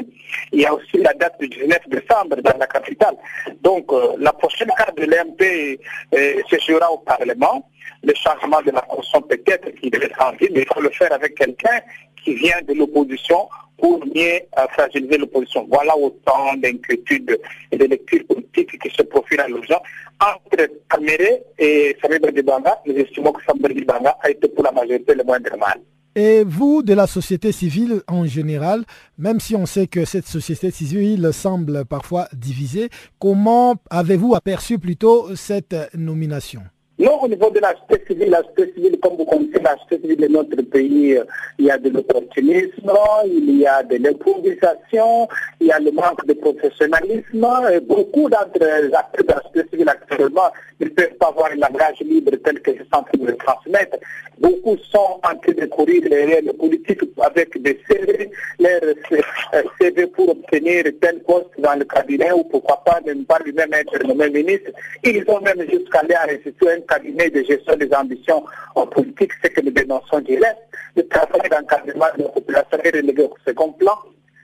Il 0.52 0.62
y 0.62 0.66
a 0.66 0.74
aussi 0.74 0.98
la 0.98 1.14
date 1.14 1.40
du 1.40 1.48
19 1.48 1.80
décembre 1.88 2.38
dans 2.38 2.58
la 2.58 2.68
capitale. 2.68 3.16
Donc, 3.62 3.92
euh, 3.92 4.16
la 4.20 4.32
prochaine 4.32 4.70
carte 4.78 4.98
de 4.98 5.06
l'MP 5.06 5.80
euh, 6.14 6.42
se 6.50 6.58
jouera 6.60 6.92
au 6.92 7.00
Parlement. 7.00 7.68
Le 8.04 8.14
changement 8.16 8.62
de 8.62 8.72
la 8.72 8.82
Constitution 8.82 9.22
peut-être 9.22 9.70
qui 9.80 9.90
devait 9.90 10.06
être 10.06 10.34
mais 10.40 10.62
il 10.62 10.66
faut 10.74 10.82
le 10.82 10.90
faire 10.90 11.12
avec 11.14 11.36
quelqu'un 11.36 11.82
qui 12.24 12.34
vient 12.36 12.62
de 12.68 12.74
l'opposition 12.74 13.48
pour 13.78 14.00
mieux 14.06 14.40
fragiliser 14.72 15.18
l'opposition. 15.18 15.68
Voilà 15.70 15.96
autant 15.98 16.54
d'inquiétudes 16.58 17.40
et 17.72 17.78
de 17.78 17.86
lectures 17.86 18.26
politiques 18.28 18.80
qui 18.80 18.90
se 18.90 19.04
profilent 19.04 19.42
à 19.42 19.48
l'urgence. 19.48 19.82
Entre 20.20 20.68
Kamere 20.90 21.40
et 21.58 21.98
Samir 22.02 22.20
Dibanga, 22.32 22.80
nous 22.86 22.96
estimons 22.96 23.32
que 23.34 23.44
Samir 23.44 23.70
Dibanga 23.70 24.18
a 24.22 24.30
été 24.30 24.48
pour 24.48 24.64
la 24.64 24.72
majorité 24.72 25.16
le 25.16 25.24
moindre 25.24 25.58
mal. 25.58 25.80
Et 26.16 26.44
vous, 26.44 26.84
de 26.84 26.94
la 26.94 27.08
société 27.08 27.54
civile 27.54 28.02
en 28.08 28.26
général, 28.26 28.84
même 29.18 29.40
si 29.40 29.56
on 29.56 29.66
sait 29.66 29.88
que 29.88 30.04
cette 30.04 30.28
société 30.28 30.70
civile 30.70 31.32
semble 31.32 31.86
parfois 31.86 32.28
divisée, 32.34 32.90
comment 33.18 33.76
avez-vous 33.90 34.36
aperçu 34.36 34.78
plutôt 34.78 35.34
cette 35.36 35.76
nomination? 35.94 36.64
Non, 37.02 37.24
au 37.24 37.28
niveau 37.28 37.50
de 37.50 37.60
la 37.60 37.74
société 37.74 38.14
civile, 38.14 38.30
la 38.30 38.44
société 38.44 38.74
civile, 38.76 39.00
comme 39.00 39.16
vous 39.18 39.26
connaissez, 39.26 39.60
la 39.64 39.76
société 39.78 40.02
civile 40.02 40.28
de 40.28 40.28
notre 40.28 40.62
pays, 40.62 41.20
il 41.58 41.66
y 41.66 41.72
a 41.72 41.78
de 41.80 41.90
l'opportunisme, 41.90 42.92
il 43.26 43.60
y 43.60 43.66
a 43.66 43.82
de 43.82 43.98
l'improvisation, 43.98 45.28
il 45.60 45.68
y 45.68 45.72
a 45.72 45.80
le 45.80 45.92
manque 45.92 46.24
de 46.28 46.34
professionnalisme. 46.34 47.48
Beaucoup 47.88 48.30
d'entre 48.30 48.60
les 48.60 48.94
acteurs 48.94 49.26
de 49.26 49.34
la 49.34 49.42
société 49.42 49.70
civile 49.72 49.90
actuellement 49.90 50.52
ne 50.80 50.90
peuvent 50.90 51.16
pas 51.20 51.30
avoir 51.30 51.52
un 51.52 51.56
langage 51.56 52.00
libre 52.02 52.32
tel 52.44 52.62
que 52.62 52.72
je 52.72 52.84
suis 52.84 52.94
en 52.94 53.02
train 53.02 53.18
de 53.18 53.26
le 53.26 53.38
transmettre. 53.38 53.98
Beaucoup 54.38 54.78
sont 54.92 55.20
en 55.24 55.36
train 55.38 55.54
de 55.54 55.66
courir 55.66 56.02
derrière 56.10 56.42
les 56.42 56.54
politiques 56.54 57.02
avec 57.22 57.62
des 57.62 57.80
CV, 57.88 58.32
leurs 58.60 59.64
CV 59.80 60.08
pour 60.08 60.30
obtenir 60.30 60.86
tel 61.00 61.22
poste 61.24 61.50
dans 61.60 61.76
le 61.78 61.86
cabinet 61.86 62.32
ou 62.32 62.44
pourquoi 62.44 62.84
pas 62.84 63.00
ne 63.06 63.24
pas 63.24 63.40
lui-même 63.46 63.74
être 63.74 64.04
nommé 64.08 64.30
ministre. 64.30 64.72
Ils 65.04 65.24
ont 65.28 65.42
même 65.42 65.62
jusqu'à 65.70 66.00
aller 66.00 66.16
à 66.16 66.24
restituer 66.24 66.72
un 66.72 66.82
cabinet 66.92 67.30
de 67.30 67.44
gestion 67.44 67.76
des 67.78 67.94
ambitions 67.94 68.44
en 68.76 68.86
politique, 68.86 69.32
ce 69.42 69.48
que 69.50 69.62
nous 69.62 69.72
dénonçons 69.72 70.20
direct. 70.20 70.58
Le 70.96 71.08
travail 71.08 71.50
d'encadrement 71.50 72.08
de 72.18 72.24
la 72.24 72.30
population 72.30 72.78
est 72.84 72.96
relégué 72.96 73.24
au 73.24 73.34
second 73.48 73.72
plan. 73.74 73.98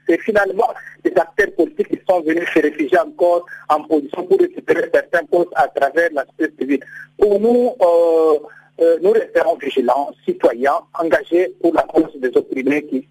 C'est 0.08 0.18
finalement 0.22 0.70
des 1.04 1.12
acteurs 1.16 1.52
politiques 1.54 1.88
qui 1.88 2.00
sont 2.08 2.22
venus 2.22 2.48
se 2.54 2.60
réfugier 2.60 2.98
encore 2.98 3.44
en 3.68 3.82
position 3.82 4.24
pour 4.24 4.38
récupérer 4.38 4.88
certains 4.92 5.24
postes 5.26 5.52
à 5.54 5.68
travers 5.68 6.08
la 6.12 6.24
société 6.24 6.54
civile. 6.58 6.84
Pour 7.18 7.38
nous, 7.38 7.74
euh, 7.82 8.38
euh, 8.80 8.96
nous 9.02 9.10
resterons 9.10 9.56
vigilants, 9.56 10.10
citoyens, 10.24 10.80
engagés 10.98 11.52
pour 11.60 11.74
la 11.74 11.82
cause 11.82 12.14
des 12.16 12.34
opprimés 12.34 12.86
qui 12.86 13.06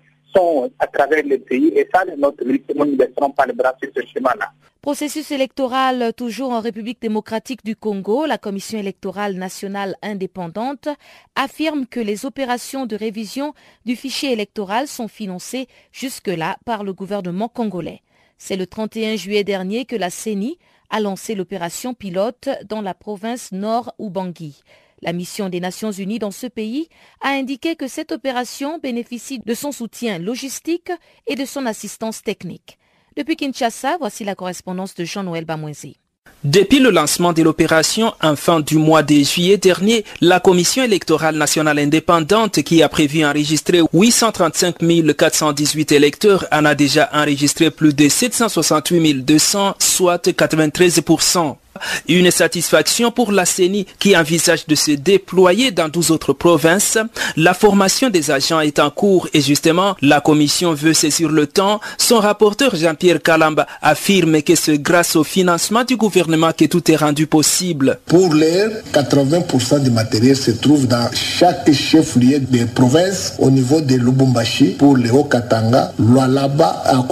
à 0.80 0.88
travers 0.88 1.24
le 1.26 1.38
pays. 1.40 1.68
Et 1.76 1.88
ça, 1.94 2.04
nous 2.06 2.86
ne 2.86 2.98
laisserons 2.98 3.32
pas 3.32 3.46
le 3.46 3.54
bras 3.54 3.74
sur 3.82 3.92
ce 3.96 4.06
chemin-là. 4.06 4.52
Processus 4.82 5.32
électoral 5.32 6.14
toujours 6.16 6.52
en 6.52 6.62
République 6.62 7.02
démocratique 7.02 7.66
du 7.66 7.76
Congo, 7.76 8.26
la 8.26 8.38
Commission 8.38 8.80
électorale 8.80 9.36
nationale 9.36 9.96
indépendante 10.02 10.88
affirme 11.36 11.86
que 11.88 12.00
les 12.00 12.26
opérations 12.26 12.86
de 12.86 12.96
révision 12.96 13.54
du 13.86 13.96
fichier 13.96 14.32
électoral 14.32 14.88
sont 14.88 15.10
financées 15.10 15.68
jusque-là 15.92 16.58
par 16.64 16.84
le 16.84 16.94
gouvernement 16.94 17.50
congolais. 17.50 18.02
C'est 18.38 18.56
le 18.56 18.68
31 18.68 19.16
juillet 19.18 19.44
dernier 19.44 19.86
que 19.86 19.96
la 19.96 20.10
CENI 20.10 20.58
a 20.90 21.02
lancé 21.02 21.36
l'opération 21.36 21.94
pilote 21.94 22.48
dans 22.70 22.82
la 22.82 22.94
province 22.94 23.52
Nord 23.52 23.94
Ubangi. 24.00 24.62
La 25.02 25.14
mission 25.14 25.50
des 25.50 25.60
Nations 25.60 25.92
Unies 25.92 26.20
dans 26.20 26.32
ce 26.32 26.48
pays 26.48 26.90
a 27.22 27.30
indiqué 27.30 27.76
que 27.76 27.88
cette 27.88 28.12
opération 28.12 28.80
bénéficie 28.82 29.40
de 29.40 29.54
son 29.54 29.72
soutien 29.72 30.18
logistique 30.18 30.92
et 31.28 31.36
de 31.36 31.46
son 31.46 31.66
assistance 31.66 32.24
technique. 32.24 32.78
Depuis 33.16 33.36
Kinshasa, 33.36 33.98
voici 33.98 34.24
la 34.24 34.36
correspondance 34.36 34.96
de 34.96 35.04
Jean-Noël 35.06 35.46
Bamouenzi. 35.46 35.98
Depuis 36.44 36.80
le 36.80 36.92
lancement 36.92 37.34
de 37.34 37.42
l'opération 37.42 38.14
en 38.22 38.36
fin 38.36 38.60
du 38.60 38.78
mois 38.78 39.02
de 39.02 39.24
juillet 39.24 39.58
dernier, 39.58 40.06
la 40.22 40.40
Commission 40.40 40.84
électorale 40.84 41.36
nationale 41.36 41.80
indépendante 41.80 42.62
qui 42.62 42.84
a 42.84 42.90
prévu 42.90 43.26
enregistrer 43.26 43.82
835 43.92 44.76
418 45.18 45.92
électeurs 45.94 46.46
en 46.52 46.64
a 46.66 46.76
déjà 46.76 47.10
enregistré 47.12 47.72
plus 47.72 47.96
de 47.96 48.08
768 48.08 49.26
200, 49.26 49.76
soit 49.80 50.28
93%. 50.28 51.56
Une 52.08 52.32
satisfaction 52.32 53.12
pour 53.12 53.32
la 53.32 53.46
CENI 53.46 53.86
qui 54.00 54.16
envisage 54.16 54.66
de 54.68 54.76
se 54.76 54.92
déployer 54.92 55.72
dans 55.72 55.90
12 55.90 56.12
autres 56.12 56.34
provinces. 56.34 56.98
La 57.36 57.54
formation 57.54 58.10
des 58.10 58.32
agents 58.32 58.60
est 58.62 58.80
en 58.80 58.90
cours 58.90 59.28
et 59.34 59.42
justement, 59.42 59.96
la 60.02 60.22
commission 60.22 60.74
veut 60.74 60.94
saisir 60.94 61.30
le 61.30 61.48
temps. 61.48 61.80
Son 61.98 62.20
rapporteur 62.20 62.76
Jean-Pierre 62.76 63.22
Kalamba 63.22 63.68
affirme 63.82 64.42
que 64.42 64.56
c'est 64.56 64.80
grâce 64.80 65.16
au 65.16 65.24
financement 65.24 65.84
du 65.84 65.96
gouvernement 65.96 66.52
que 66.58 66.66
tout 66.66 66.92
est 66.92 66.96
rendu 66.96 67.28
possible. 67.28 68.00
Pour 68.06 68.34
l'air, 68.34 68.70
80% 68.94 69.84
du 69.84 69.92
matériel 69.92 70.36
se 70.36 70.52
trouve 70.52 70.88
dans 70.88 71.10
chaque 71.14 71.72
chef-lieu 71.72 72.40
des 72.40 72.66
provinces 72.66 73.34
au 73.40 73.50
niveau 73.50 73.82
de 73.82 73.96
Lubumbashi 73.96 74.76
pour 74.78 74.98
le 74.98 75.12
Haut-Katanga, 75.12 75.92
Lualaba 76.00 76.84
à 76.86 77.04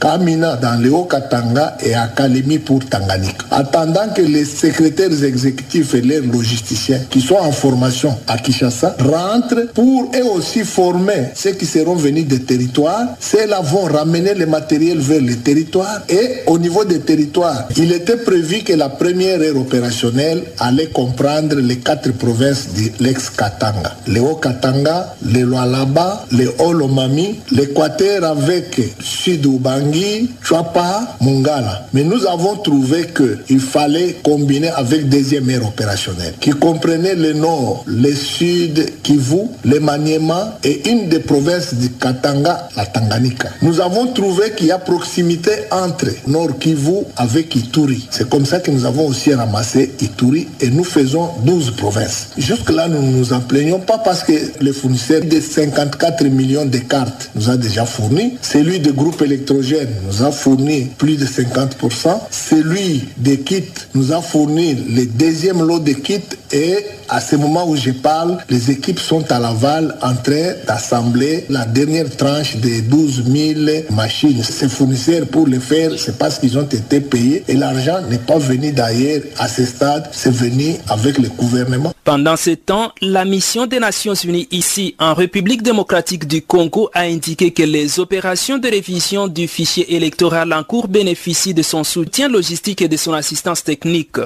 Kamina 0.00 0.56
dans 0.56 0.80
le 0.82 0.90
Haut-Katanga 0.92 1.76
et 1.80 1.94
à 1.94 2.08
Kalemi 2.08 2.58
pour 2.58 2.80
Tanganyika 2.84 3.44
pendant 3.88 4.12
que 4.12 4.20
les 4.20 4.44
secrétaires 4.44 5.24
exécutifs 5.24 5.94
et 5.94 6.02
leurs 6.02 6.24
logisticiens 6.24 7.00
qui 7.08 7.22
sont 7.22 7.36
en 7.36 7.52
formation 7.52 8.14
à 8.26 8.36
Kinshasa 8.36 8.96
rentrent 9.00 9.72
pour 9.72 10.10
eux 10.14 10.36
aussi 10.36 10.62
former 10.64 11.28
ceux 11.34 11.52
qui 11.52 11.64
seront 11.64 11.94
venus 11.94 12.26
des 12.26 12.40
territoires. 12.40 13.16
Ceux-là 13.18 13.62
vont 13.62 13.84
ramener 13.84 14.34
le 14.34 14.44
matériel 14.44 14.98
vers 14.98 15.22
les 15.22 15.36
territoires 15.36 16.02
et 16.10 16.42
au 16.46 16.58
niveau 16.58 16.84
des 16.84 17.00
territoires, 17.00 17.66
il 17.78 17.90
était 17.92 18.18
prévu 18.18 18.58
que 18.58 18.74
la 18.74 18.90
première 18.90 19.40
ère 19.42 19.56
opérationnelle 19.56 20.42
allait 20.58 20.88
comprendre 20.88 21.56
les 21.56 21.78
quatre 21.78 22.12
provinces 22.12 22.68
de 22.74 23.02
l'ex-Katanga. 23.02 23.96
Le 24.06 24.20
Haut-Katanga, 24.20 25.14
le 25.24 25.44
Lualaba, 25.44 26.26
le 26.32 26.52
Haut-Lomami, 26.58 27.40
l'Équateur 27.52 28.24
avec 28.24 28.78
Sud-Ubangi, 29.00 30.30
Chouapa, 30.42 31.16
Mungala. 31.22 31.86
Mais 31.94 32.04
nous 32.04 32.26
avons 32.26 32.56
trouvé 32.56 33.06
qu'il 33.16 33.60
fallait 33.60 33.77
fallait 33.78 34.16
combiner 34.24 34.70
avec 34.70 35.08
deuxième 35.08 35.48
ère 35.50 35.64
opérationnelle 35.64 36.34
qui 36.40 36.50
comprenait 36.50 37.14
le 37.14 37.32
nord, 37.32 37.84
le 37.86 38.12
sud 38.12 38.84
Kivu, 39.04 39.42
le 39.64 39.78
Maniema 39.78 40.58
et 40.64 40.90
une 40.90 41.08
des 41.08 41.20
provinces 41.20 41.74
du 41.74 41.90
Katanga, 41.90 42.68
la 42.76 42.86
Tanganyika. 42.86 43.50
Nous 43.62 43.80
avons 43.80 44.08
trouvé 44.08 44.50
qu'il 44.56 44.66
y 44.66 44.72
a 44.72 44.78
proximité 44.78 45.52
entre 45.70 46.08
Nord 46.26 46.58
Kivu 46.58 47.04
avec 47.16 47.54
Ituri. 47.54 48.08
C'est 48.10 48.28
comme 48.28 48.46
ça 48.46 48.58
que 48.58 48.72
nous 48.72 48.84
avons 48.84 49.06
aussi 49.06 49.32
ramassé 49.32 49.92
Ituri 50.00 50.48
et 50.60 50.70
nous 50.70 50.82
faisons 50.82 51.28
12 51.44 51.70
provinces. 51.76 52.30
Jusque-là, 52.36 52.88
nous 52.88 53.00
ne 53.00 53.16
nous 53.16 53.32
en 53.32 53.40
plaignons 53.40 53.78
pas 53.78 53.98
parce 53.98 54.24
que 54.24 54.32
le 54.60 54.72
fournisseur 54.72 55.20
de 55.20 55.40
54 55.40 56.24
millions 56.24 56.66
de 56.66 56.78
cartes 56.78 57.30
nous 57.36 57.48
a 57.48 57.56
déjà 57.56 57.86
fourni. 57.86 58.38
Celui 58.42 58.80
de 58.80 58.90
groupe 58.90 59.22
électrogène 59.22 59.90
nous 60.04 60.24
a 60.24 60.32
fourni 60.32 60.88
plus 60.98 61.16
de 61.16 61.26
50%. 61.26 62.22
Celui 62.32 63.04
des 63.18 63.38
kits 63.38 63.67
nous 63.94 64.12
a 64.12 64.20
fourni 64.20 64.74
le 64.74 65.06
deuxième 65.06 65.62
lot 65.62 65.78
de 65.78 65.92
kits 65.92 66.20
et 66.52 66.84
à 67.08 67.20
ce 67.20 67.36
moment 67.36 67.68
où 67.68 67.76
je 67.76 67.90
parle, 67.90 68.38
les 68.50 68.70
équipes 68.70 68.98
sont 68.98 69.30
à 69.32 69.38
Laval 69.38 69.96
en 70.02 70.14
train 70.14 70.52
d'assembler 70.66 71.46
la 71.48 71.64
dernière 71.64 72.14
tranche 72.16 72.56
de 72.56 72.80
12 72.80 73.24
000 73.24 73.60
machines. 73.90 74.42
Ces 74.42 74.68
fournisseurs, 74.68 75.26
pour 75.26 75.46
le 75.46 75.58
faire, 75.58 75.90
c'est 75.96 76.18
parce 76.18 76.38
qu'ils 76.38 76.58
ont 76.58 76.66
été 76.66 77.00
payés 77.00 77.44
et 77.48 77.54
l'argent 77.54 78.00
n'est 78.08 78.18
pas 78.18 78.38
venu 78.38 78.72
d'ailleurs 78.72 79.22
à 79.38 79.48
ce 79.48 79.64
stade, 79.64 80.08
c'est 80.12 80.32
venu 80.32 80.76
avec 80.88 81.18
le 81.18 81.28
gouvernement. 81.28 81.92
Pendant 82.04 82.36
ce 82.36 82.50
temps, 82.50 82.92
la 83.00 83.24
mission 83.24 83.66
des 83.66 83.78
Nations 83.78 84.14
Unies 84.14 84.48
ici 84.50 84.94
en 84.98 85.14
République 85.14 85.62
démocratique 85.62 86.26
du 86.26 86.42
Congo 86.42 86.90
a 86.94 87.02
indiqué 87.02 87.50
que 87.52 87.62
les 87.62 88.00
opérations 88.00 88.58
de 88.58 88.68
révision 88.68 89.28
du 89.28 89.48
fichier 89.48 89.94
électoral 89.94 90.52
en 90.52 90.64
cours 90.64 90.88
bénéficient 90.88 91.54
de 91.54 91.62
son 91.62 91.84
soutien 91.84 92.28
logistique 92.28 92.82
et 92.82 92.88
de 92.88 92.96
son 92.96 93.12
assistance 93.12 93.64
technique. 93.64 94.18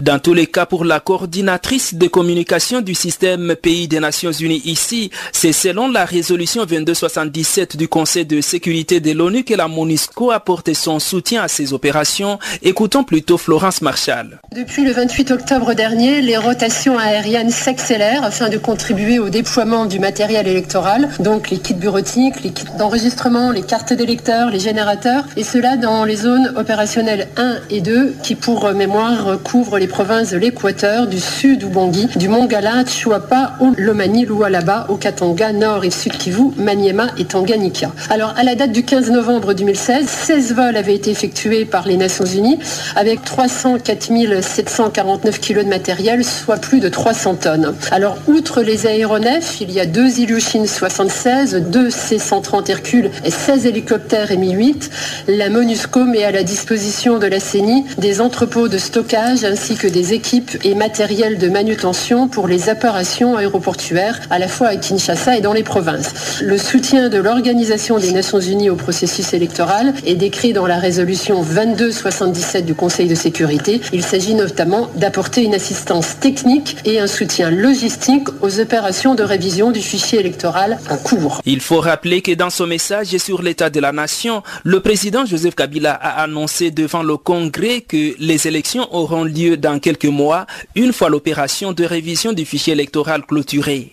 Dans 0.00 0.18
tous 0.18 0.34
les 0.34 0.46
cas, 0.46 0.66
pour 0.66 0.84
la 0.84 1.00
coordinatrice 1.00 1.94
de 1.94 2.06
communication 2.06 2.80
du 2.80 2.94
système 2.94 3.54
pays 3.60 3.88
des 3.88 4.00
Nations 4.00 4.32
Unies 4.32 4.62
ici, 4.64 5.10
c'est 5.32 5.52
selon 5.52 5.90
la 5.90 6.04
résolution 6.04 6.64
2277 6.64 7.76
du 7.76 7.88
Conseil 7.88 8.24
de 8.24 8.40
sécurité 8.40 9.00
de 9.00 9.12
l'ONU 9.12 9.44
que 9.44 9.54
la 9.54 9.68
MONUSCO 9.68 10.30
a 10.30 10.40
porté 10.40 10.74
son 10.74 10.98
soutien 10.98 11.42
à 11.42 11.48
ces 11.48 11.72
opérations. 11.72 12.38
Écoutons 12.62 13.04
plutôt 13.04 13.38
Florence 13.38 13.82
Marshall. 13.82 14.40
Depuis 14.54 14.84
le 14.84 14.92
28 14.92 15.30
octobre 15.30 15.74
dernier, 15.74 16.20
les 16.22 16.36
rotations 16.36 16.98
aériennes 16.98 17.50
s'accélèrent 17.50 18.24
afin 18.24 18.48
de 18.48 18.58
contribuer 18.58 19.18
au 19.18 19.28
déploiement 19.28 19.86
du 19.86 19.98
matériel 19.98 20.46
électoral, 20.46 21.08
donc 21.20 21.50
les 21.50 21.58
kits 21.58 21.74
bureautiques, 21.74 22.42
les 22.42 22.50
kits 22.50 22.64
d'enregistrement, 22.78 23.50
les 23.50 23.62
cartes 23.62 23.92
d'électeurs, 23.92 24.50
les 24.50 24.60
générateurs, 24.60 25.24
et 25.36 25.44
cela 25.44 25.76
dans 25.76 26.04
les 26.04 26.16
zones 26.16 26.52
opérationnelles 26.56 27.28
1 27.36 27.56
et 27.70 27.80
2 27.80 28.14
qui, 28.22 28.34
pour 28.34 28.70
mémoire, 28.72 29.38
couvrent 29.42 29.75
les 29.78 29.86
provinces 29.86 30.30
de 30.30 30.38
l'Équateur, 30.38 31.06
du 31.06 31.20
Sud 31.20 31.62
Ubangi, 31.62 32.08
du 32.16 32.28
Mongala, 32.28 32.84
Chuapa, 32.84 33.54
Lomani, 33.76 34.24
Lualaba, 34.24 34.86
Okatanga, 34.88 35.52
Nord 35.52 35.84
et 35.84 35.90
Sud 35.90 36.16
Kivu, 36.16 36.52
Maniema 36.56 37.08
et 37.18 37.24
Tanganyika. 37.24 37.90
Alors, 38.10 38.34
à 38.36 38.44
la 38.44 38.54
date 38.54 38.72
du 38.72 38.84
15 38.84 39.10
novembre 39.10 39.54
2016, 39.54 40.06
16 40.06 40.54
vols 40.54 40.76
avaient 40.76 40.94
été 40.94 41.10
effectués 41.10 41.64
par 41.64 41.86
les 41.86 41.96
Nations 41.96 42.24
Unies 42.24 42.58
avec 42.94 43.24
304 43.24 44.06
749 44.42 45.40
kg 45.40 45.64
de 45.64 45.68
matériel, 45.68 46.24
soit 46.24 46.56
plus 46.56 46.80
de 46.80 46.88
300 46.88 47.34
tonnes. 47.36 47.74
Alors, 47.90 48.16
outre 48.26 48.62
les 48.62 48.86
aéronefs, 48.86 49.60
il 49.60 49.70
y 49.70 49.80
a 49.80 49.86
deux 49.86 50.20
Ilyushin 50.20 50.66
76, 50.66 51.54
deux 51.70 51.90
C-130 51.90 52.70
Hercule 52.70 53.10
et 53.24 53.30
16 53.30 53.66
hélicoptères 53.66 54.30
Mi-8. 54.36 54.90
La 55.28 55.50
MONUSCO 55.50 56.04
met 56.04 56.24
à 56.24 56.30
la 56.30 56.42
disposition 56.42 57.18
de 57.18 57.26
la 57.26 57.40
CENI 57.40 57.84
des 57.98 58.20
entrepôts 58.20 58.68
de 58.68 58.78
stockage 58.78 59.44
ainsi 59.56 59.74
que 59.74 59.86
des 59.86 60.12
équipes 60.12 60.50
et 60.64 60.74
matériel 60.74 61.38
de 61.38 61.48
manutention 61.48 62.28
pour 62.28 62.46
les 62.46 62.68
opérations 62.68 63.38
aéroportuaires 63.38 64.20
à 64.28 64.38
la 64.38 64.48
fois 64.48 64.66
à 64.66 64.76
Kinshasa 64.76 65.38
et 65.38 65.40
dans 65.40 65.54
les 65.54 65.62
provinces. 65.62 66.42
Le 66.42 66.58
soutien 66.58 67.08
de 67.08 67.16
l'Organisation 67.16 67.98
des 67.98 68.12
Nations 68.12 68.38
Unies 68.38 68.68
au 68.68 68.76
processus 68.76 69.32
électoral 69.32 69.94
est 70.04 70.14
décrit 70.14 70.52
dans 70.52 70.66
la 70.66 70.78
résolution 70.78 71.42
2277 71.42 72.66
du 72.66 72.74
Conseil 72.74 73.08
de 73.08 73.14
sécurité. 73.14 73.80
Il 73.94 74.02
s'agit 74.02 74.34
notamment 74.34 74.90
d'apporter 74.96 75.44
une 75.44 75.54
assistance 75.54 76.20
technique 76.20 76.76
et 76.84 77.00
un 77.00 77.06
soutien 77.06 77.50
logistique 77.50 78.28
aux 78.42 78.60
opérations 78.60 79.14
de 79.14 79.22
révision 79.22 79.70
du 79.70 79.80
fichier 79.80 80.20
électoral 80.20 80.78
en 80.90 80.98
cours. 80.98 81.40
Il 81.46 81.62
faut 81.62 81.80
rappeler 81.80 82.20
que 82.20 82.32
dans 82.32 82.50
son 82.50 82.66
message 82.66 83.16
sur 83.16 83.40
l'état 83.40 83.70
de 83.70 83.80
la 83.80 83.92
nation, 83.92 84.42
le 84.64 84.80
président 84.80 85.24
Joseph 85.24 85.54
Kabila 85.54 85.94
a 85.94 86.24
annoncé 86.24 86.70
devant 86.70 87.02
le 87.02 87.16
Congrès 87.16 87.80
que 87.80 88.14
les 88.18 88.46
élections 88.46 88.94
auront 88.94 89.24
lieu 89.24 89.45
dans 89.54 89.78
quelques 89.78 90.04
mois, 90.06 90.46
une 90.74 90.92
fois 90.92 91.08
l'opération 91.08 91.72
de 91.72 91.84
révision 91.84 92.32
du 92.32 92.44
fichier 92.44 92.72
électoral 92.72 93.24
clôturée. 93.24 93.92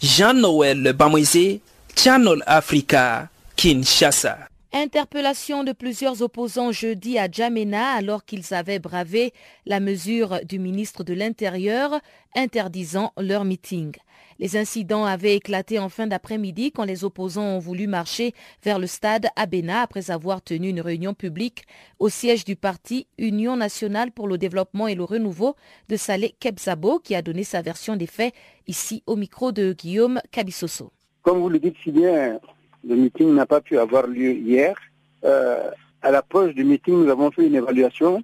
Jean-Noël 0.00 0.92
Bamoisé, 0.92 1.60
Channel 1.96 2.42
Africa, 2.46 3.28
Kinshasa. 3.56 4.38
Interpellation 4.72 5.62
de 5.62 5.72
plusieurs 5.72 6.22
opposants 6.22 6.72
jeudi 6.72 7.16
à 7.16 7.28
Djamena 7.30 7.92
alors 7.92 8.24
qu'ils 8.24 8.54
avaient 8.54 8.80
bravé 8.80 9.32
la 9.66 9.78
mesure 9.78 10.40
du 10.44 10.58
ministre 10.58 11.04
de 11.04 11.14
l'Intérieur 11.14 12.00
interdisant 12.34 13.12
leur 13.16 13.44
meeting. 13.44 13.92
Les 14.38 14.56
incidents 14.56 15.04
avaient 15.04 15.36
éclaté 15.36 15.78
en 15.78 15.88
fin 15.88 16.06
d'après-midi 16.06 16.72
quand 16.72 16.84
les 16.84 17.04
opposants 17.04 17.56
ont 17.56 17.58
voulu 17.58 17.86
marcher 17.86 18.34
vers 18.62 18.78
le 18.78 18.86
stade 18.86 19.26
Abena 19.36 19.80
après 19.82 20.10
avoir 20.10 20.42
tenu 20.42 20.68
une 20.68 20.80
réunion 20.80 21.14
publique 21.14 21.64
au 21.98 22.08
siège 22.08 22.44
du 22.44 22.56
parti 22.56 23.06
Union 23.18 23.56
nationale 23.56 24.10
pour 24.10 24.28
le 24.28 24.38
développement 24.38 24.88
et 24.88 24.94
le 24.94 25.04
renouveau 25.04 25.54
de 25.88 25.96
Saleh 25.96 26.34
Kebzabo 26.40 26.98
qui 26.98 27.14
a 27.14 27.22
donné 27.22 27.44
sa 27.44 27.62
version 27.62 27.96
des 27.96 28.06
faits 28.06 28.34
ici 28.66 29.02
au 29.06 29.16
micro 29.16 29.52
de 29.52 29.72
Guillaume 29.72 30.20
Cabissoso. 30.30 30.90
Comme 31.22 31.38
vous 31.38 31.48
le 31.48 31.58
dites 31.58 31.76
si 31.82 31.90
bien, 31.92 32.38
le 32.86 32.96
meeting 32.96 33.34
n'a 33.34 33.46
pas 33.46 33.60
pu 33.60 33.78
avoir 33.78 34.06
lieu 34.06 34.32
hier. 34.32 34.76
Euh, 35.24 35.70
à 36.02 36.10
l'approche 36.10 36.54
du 36.54 36.64
meeting, 36.64 37.04
nous 37.04 37.10
avons 37.10 37.30
fait 37.30 37.46
une 37.46 37.54
évaluation. 37.54 38.22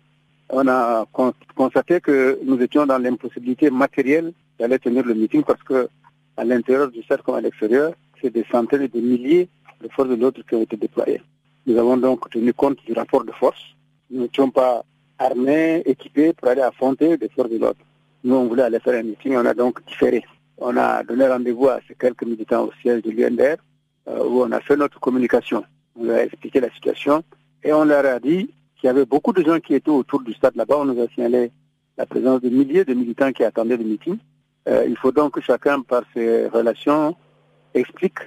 On 0.51 0.67
a 0.69 1.07
constaté 1.55 2.01
que 2.01 2.39
nous 2.45 2.61
étions 2.61 2.85
dans 2.85 2.99
l'impossibilité 2.99 3.71
matérielle 3.71 4.33
d'aller 4.59 4.79
tenir 4.79 5.05
le 5.05 5.15
meeting 5.15 5.43
parce 5.45 5.63
que 5.63 5.89
à 6.37 6.45
l'intérieur 6.45 6.91
du 6.91 7.03
stade 7.03 7.23
comme 7.23 7.35
à 7.35 7.41
l'extérieur, 7.41 7.93
c'est 8.21 8.31
des 8.31 8.45
centaines 8.51 8.83
et 8.83 8.89
des 8.89 9.01
milliers 9.01 9.49
de 9.81 9.89
forces 9.89 10.09
de 10.09 10.15
l'autre 10.15 10.41
qui 10.47 10.55
ont 10.55 10.63
été 10.63 10.77
déployées. 10.77 11.23
Nous 11.67 11.77
avons 11.77 11.97
donc 11.97 12.29
tenu 12.31 12.53
compte 12.53 12.79
du 12.87 12.93
rapport 12.93 13.25
de 13.25 13.33
force. 13.33 13.61
Nous 14.11 14.23
n'étions 14.23 14.51
pas 14.51 14.85
armés, 15.19 15.83
équipés 15.85 16.33
pour 16.33 16.49
aller 16.49 16.63
affronter 16.63 17.17
des 17.17 17.29
forces 17.29 17.51
de 17.51 17.59
l'autre. 17.59 17.81
Nous, 18.25 18.35
on 18.35 18.47
voulait 18.47 18.65
aller 18.65 18.81
faire 18.81 18.99
un 18.99 19.03
meeting, 19.03 19.37
on 19.37 19.47
a 19.47 19.55
donc 19.55 19.85
différé. 19.87 20.25
On 20.59 20.77
a 20.77 21.03
donné 21.03 21.27
rendez-vous 21.27 21.69
à 21.69 21.81
ces 21.89 21.95
quelques 21.95 22.25
militants 22.25 22.65
au 22.65 22.73
siège 22.83 23.03
de 23.03 23.11
l'UNDR, 23.11 23.57
euh, 24.09 24.25
où 24.25 24.43
on 24.43 24.53
a 24.53 24.61
fait 24.61 24.77
notre 24.77 25.01
communication. 25.01 25.65
On 25.97 26.05
leur 26.05 26.19
a 26.19 26.25
expliqué 26.25 26.61
la 26.61 26.71
situation 26.71 27.23
et 27.65 27.73
on 27.73 27.85
leur 27.85 28.05
a 28.05 28.19
dit 28.21 28.51
qu'il 28.77 28.87
y 28.87 28.89
avait 28.89 29.07
beaucoup 29.07 29.33
de 29.33 29.43
gens 29.43 29.59
qui 29.59 29.75
étaient 29.75 29.91
autour 29.91 30.23
du 30.23 30.33
stade 30.35 30.57
là-bas. 30.57 30.77
On 30.79 30.85
nous 30.87 31.01
a 31.01 31.09
signalé 31.09 31.51
la 31.97 32.07
présence 32.07 32.41
de 32.41 32.49
milliers 32.49 32.85
de 32.85 32.95
militants 32.95 33.33
qui 33.33 33.45
attendaient 33.45 33.77
le 33.77 33.85
meeting. 33.85 34.17
Euh, 34.69 34.85
il 34.89 34.97
faut 34.97 35.13
donc 35.13 35.35
que 35.35 35.41
chacun, 35.41 35.81
par 35.81 36.03
ses 36.15 36.49
relations, 36.49 37.17
explique 37.75 38.19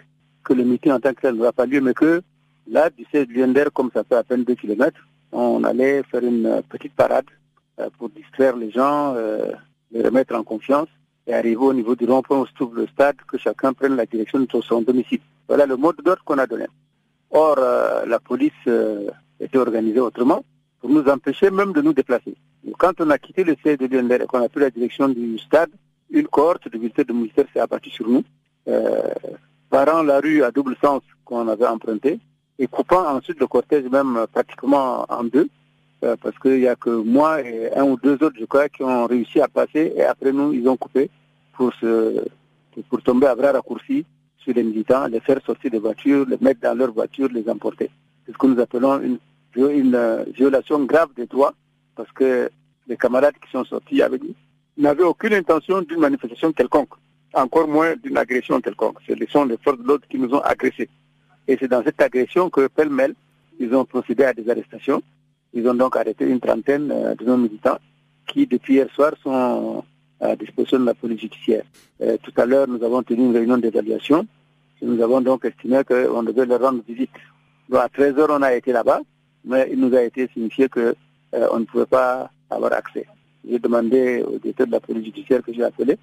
que 0.44 0.54
le 0.54 0.64
meeting 0.64 0.92
en 0.92 1.00
tant 1.00 1.14
que 1.14 1.22
tel 1.22 1.36
ne 1.36 1.42
va 1.42 1.52
pas 1.52 1.66
lieu, 1.66 1.82
mais 1.82 1.94
que 1.94 2.22
là, 2.68 2.90
du 2.90 3.06
siège 3.06 3.28
de 3.28 3.34
l'UNDR, 3.34 3.72
comme 3.74 3.92
ça 3.94 4.04
fait 4.04 4.16
à 4.16 4.24
peine 4.24 4.44
2 4.44 4.56
km, 4.56 5.00
on 5.32 5.64
allait 5.64 6.04
faire 6.04 6.24
une 6.24 6.62
petite 6.70 6.94
parade 6.94 7.26
euh, 7.80 7.90
pour 7.98 8.10
distraire 8.10 8.56
les 8.56 8.72
gens, 8.72 9.16
les 9.92 10.02
remettre 10.02 10.36
en 10.36 10.44
confiance 10.44 10.90
et 11.28 11.34
arriver 11.34 11.56
au 11.56 11.74
niveau 11.74 11.96
du 11.96 12.06
rond-point 12.06 12.40
où 12.40 12.46
se 12.46 12.54
trouve 12.54 12.76
le 12.76 12.88
stade, 12.88 13.16
que 13.28 13.38
chacun 13.38 13.74
prenne 13.74 13.96
la 13.96 14.06
direction 14.06 14.40
de 14.40 14.48
son 14.62 14.82
domicile. 14.82 15.22
Voilà 15.48 15.66
le 15.66 15.78
mode 15.78 15.98
d'ordre 16.04 16.24
qu'on 16.24 16.38
a 16.38 16.48
donné. 16.48 16.66
Or, 17.32 17.56
euh, 17.58 18.06
la 18.06 18.20
police 18.20 18.52
euh, 18.68 19.10
était 19.40 19.58
organisée 19.58 20.00
autrement 20.00 20.44
pour 20.80 20.90
nous 20.90 21.04
empêcher 21.06 21.50
même 21.50 21.74
de 21.74 21.82
nous 21.82 21.94
déplacer. 21.94 22.36
Quand 22.78 22.94
on 23.00 23.10
a 23.10 23.18
quitté 23.18 23.44
le 23.44 23.56
siège 23.62 23.78
de 23.78 23.88
l'UNDR 23.88 24.22
et 24.22 24.26
qu'on 24.26 24.44
a 24.44 24.50
pris 24.50 24.62
la 24.62 24.70
direction 24.70 25.10
du 25.10 25.38
stade, 25.40 25.70
une 26.14 26.28
cohorte 26.28 26.70
de 26.70 26.78
militaires 26.78 27.06
de 27.06 27.14
ministère 27.14 27.46
s'est 27.54 27.60
abattue 27.60 27.90
sur 27.90 28.08
nous, 28.08 28.24
euh, 28.68 29.02
parant 29.70 30.04
la 30.04 30.20
rue 30.20 30.44
à 30.44 30.52
double 30.52 30.76
sens 30.82 31.02
qu'on 31.26 31.48
avait 31.48 31.68
emprunté 31.68 32.20
et 32.60 32.68
coupant 32.68 33.06
ensuite 33.08 33.40
le 33.40 33.48
cortège 33.48 33.86
même 33.86 34.26
pratiquement 34.32 35.06
en 35.10 35.24
deux, 35.24 35.50
parce 36.22 36.38
qu'il 36.40 36.60
n'y 36.60 36.68
a 36.68 36.76
que 36.76 36.90
moi 36.90 37.42
et 37.42 37.74
un 37.76 37.86
ou 37.86 37.98
deux 37.98 38.16
autres, 38.16 38.36
je 38.38 38.46
crois, 38.46 38.68
qui 38.68 38.84
ont 38.84 39.08
réussi 39.08 39.40
à 39.40 39.48
passer 39.48 39.94
et 39.96 40.04
après 40.04 40.34
nous, 40.34 40.52
ils 40.54 40.68
ont 40.68 40.76
coupé 40.76 41.10
pour, 41.54 41.72
pour 42.90 43.02
tomber 43.02 43.28
à 43.28 43.36
bras 43.36 43.54
raccourcis 43.54 44.06
sur 44.44 44.54
les 44.54 44.64
militants, 44.64 45.08
les 45.08 45.20
faire 45.22 45.40
sortir 45.46 45.72
des 45.72 45.80
voitures, 45.80 46.26
les 46.28 46.38
mettre 46.42 46.62
dans 46.62 46.78
leurs 46.78 46.92
voitures, 46.92 47.30
les 47.30 47.50
emporter. 47.50 47.90
C'est 48.26 48.34
ce 48.34 48.38
que 48.38 48.48
nous 48.48 48.60
appelons 48.60 49.00
une, 49.02 49.18
violation 50.36 50.84
grave 50.84 51.10
des 51.16 51.28
droits, 51.28 51.54
parce 51.96 52.12
que 52.12 52.50
les 52.88 52.98
camarades 52.98 53.36
qui 53.44 53.52
sont 53.52 53.64
sortis 53.64 54.02
avec 54.02 54.24
nous 54.24 54.36
n'avaient 54.78 55.04
aucune 55.04 55.34
intention 55.34 55.82
d'une 55.82 56.00
manifestation 56.00 56.52
quelconque, 56.52 56.94
encore 57.34 57.68
moins 57.68 57.96
d'une 57.96 58.18
agression 58.18 58.60
quelconque. 58.62 58.98
Ce 59.08 59.14
sont 59.32 59.46
les 59.46 59.58
forces 59.58 59.80
de 59.80 59.84
l'ordre 59.88 60.06
qui 60.10 60.18
nous 60.18 60.34
ont 60.34 60.42
agressés. 60.42 60.90
Et 61.48 61.58
c'est 61.60 61.68
dans 61.68 61.84
cette 61.84 62.02
agression 62.02 62.50
que, 62.50 62.68
pêle-mêle, 62.68 63.14
ils 63.60 63.74
ont 63.76 63.86
procédé 63.86 64.24
à 64.24 64.34
des 64.34 64.50
arrestations. 64.50 65.02
Ils 65.54 65.68
ont 65.68 65.74
donc 65.74 65.96
arrêté 65.96 66.26
une 66.26 66.40
trentaine 66.40 66.88
de 66.88 67.26
nos 67.26 67.38
militants 67.38 67.78
qui, 68.28 68.48
depuis 68.48 68.76
hier 68.76 68.90
soir, 68.94 69.14
sont 69.22 69.84
à 70.20 70.36
disposition 70.36 70.80
de 70.80 70.86
la 70.86 70.94
police 70.94 71.20
judiciaire. 71.20 71.64
Euh, 72.02 72.18
tout 72.24 72.32
à 72.38 72.46
l'heure, 72.46 72.68
nous 72.68 72.84
avons 72.84 73.04
tenu 73.04 73.26
une 73.26 73.36
réunion 73.36 73.58
d'évaluation 73.58 74.26
nous 74.84 75.02
avons 75.02 75.22
donc 75.22 75.46
estimé 75.46 75.84
qu'on 75.84 76.24
devait 76.24 76.46
leur 76.46 76.62
rendre 76.62 76.84
visite. 76.88 77.12
À 77.74 77.90
13 77.90 78.18
heures, 78.18 78.30
on 78.32 78.42
a 78.42 78.54
été 78.54 78.72
là-bas, 78.72 79.02
mais 79.46 79.70
il 79.72 79.80
nous 79.80 79.96
a 79.96 80.04
été 80.04 80.30
signifié 80.34 80.68
qu'on 80.68 80.94
euh, 81.34 81.60
ne 81.60 81.66
pouvait 81.66 81.86
pas 81.86 82.30
avoir 82.50 82.74
accès. 82.74 83.06
J'ai 83.48 83.60
demandé 83.60 84.24
au 84.24 84.38
directeur 84.40 84.68
de 84.68 84.72
la 84.72 84.80
police 84.80 85.06
judiciaire 85.06 85.44
que 85.44 85.54
j'ai 85.54 85.64
appelé, 85.64 85.98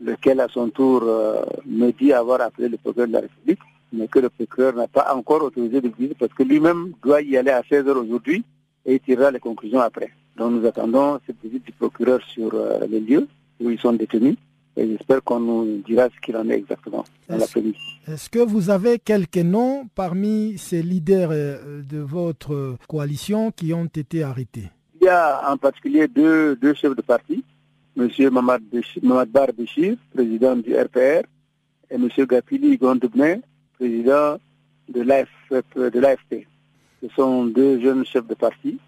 lequel 0.00 0.40
à 0.40 0.48
son 0.48 0.70
tour 0.70 1.02
euh, 1.04 1.42
me 1.66 1.90
dit 1.92 2.12
avoir 2.12 2.40
appelé 2.40 2.68
le 2.68 2.76
procureur 2.76 3.08
de 3.08 3.12
la 3.12 3.20
République, 3.20 3.60
mais 3.92 4.08
que 4.08 4.18
le 4.18 4.30
procureur 4.30 4.74
n'a 4.74 4.88
pas 4.88 5.14
encore 5.14 5.42
autorisé 5.42 5.80
de 5.80 5.88
visite 5.96 6.18
parce 6.18 6.32
que 6.32 6.42
lui-même 6.42 6.92
doit 7.02 7.22
y 7.22 7.36
aller 7.36 7.50
à 7.50 7.62
16 7.68 7.86
heures 7.88 7.98
aujourd'hui 8.02 8.44
et 8.84 8.94
il 8.94 9.00
tirera 9.00 9.30
les 9.30 9.40
conclusions 9.40 9.80
après. 9.80 10.10
Donc 10.36 10.52
nous 10.52 10.66
attendons 10.66 11.18
cette 11.26 11.36
visite 11.42 11.64
du 11.64 11.72
procureur 11.72 12.20
sur 12.22 12.52
les 12.88 13.00
lieux 13.00 13.26
où 13.60 13.70
ils 13.70 13.78
sont 13.78 13.92
détenus. 13.92 14.36
Et 14.78 14.86
j'espère 14.86 15.22
qu'on 15.22 15.40
nous 15.40 15.82
dira 15.86 16.08
ce 16.14 16.20
qu'il 16.20 16.36
en 16.36 16.48
est 16.50 16.58
exactement 16.58 17.04
dans 17.28 17.38
l'après-midi. 17.38 17.78
Est-ce 18.06 18.28
que 18.28 18.40
vous 18.40 18.68
avez 18.68 18.98
quelques 18.98 19.38
noms 19.38 19.88
parmi 19.94 20.58
ces 20.58 20.82
leaders 20.82 21.30
euh, 21.32 21.82
de 21.82 21.98
votre 21.98 22.76
coalition 22.86 23.50
qui 23.52 23.72
ont 23.72 23.86
été 23.86 24.22
arrêtés? 24.22 24.68
Il 25.00 25.04
y 25.04 25.08
a 25.08 25.50
en 25.50 25.56
particulier 25.56 26.08
deux, 26.08 26.56
deux 26.56 26.74
chefs 26.74 26.96
de 26.96 27.02
parti, 27.02 27.44
M. 27.96 28.08
Mamad, 28.30 28.62
Bar 29.28 29.48
Béchir, 29.56 29.96
président 30.14 30.56
du 30.56 30.74
RPR, 30.74 31.22
et 31.90 31.94
M. 31.94 32.08
Gapili 32.26 32.76
Gondoubne, 32.76 33.42
président 33.78 34.38
de 34.88 35.00
l'AFP. 35.02 36.46
Ce 37.02 37.08
sont 37.14 37.46
deux 37.46 37.80
jeunes 37.80 38.04
chefs 38.04 38.26
de 38.26 38.34
parti 38.34 38.78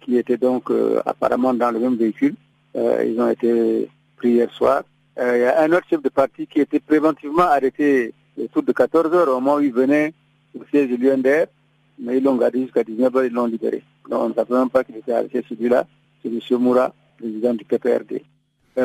qui 0.00 0.16
étaient 0.16 0.36
donc 0.36 0.70
euh, 0.70 1.00
apparemment 1.04 1.52
dans 1.52 1.70
le 1.70 1.80
même 1.80 1.96
véhicule 1.96 2.36
ils 2.76 3.20
ont 3.20 3.28
été 3.28 3.88
pris 4.16 4.32
hier 4.32 4.50
soir. 4.52 4.82
il 5.16 5.38
y 5.38 5.44
a 5.44 5.62
un 5.62 5.72
autre 5.72 5.86
chef 5.88 6.02
de 6.02 6.08
parti 6.08 6.46
qui 6.46 6.60
était 6.60 6.80
préventivement 6.80 7.44
arrêté 7.44 8.12
autour 8.38 8.62
de 8.62 8.72
14 8.72 9.14
heures 9.14 9.28
au 9.28 9.40
moment 9.40 9.56
où 9.56 9.60
il 9.60 9.72
venait 9.72 10.12
au 10.58 10.64
siège 10.70 10.90
de 10.90 10.96
l'UNDR, 10.96 11.46
mais 11.98 12.18
ils 12.18 12.24
l'ont 12.24 12.36
gardé 12.36 12.62
jusqu'à 12.62 12.84
19 12.84 13.16
heures, 13.16 13.24
ils 13.24 13.32
l'ont 13.32 13.46
libéré. 13.46 13.82
Donc 14.08 14.22
on 14.22 14.28
ne 14.28 14.34
savait 14.34 14.54
même 14.54 14.70
pas 14.70 14.84
qu'il 14.84 14.96
était 14.96 15.12
arrêté 15.12 15.44
celui-là, 15.48 15.86
c'est 16.22 16.28
M. 16.28 16.58
Moura, 16.58 16.92
président 17.18 17.54
du 17.54 17.64
PPRD. 17.64 18.22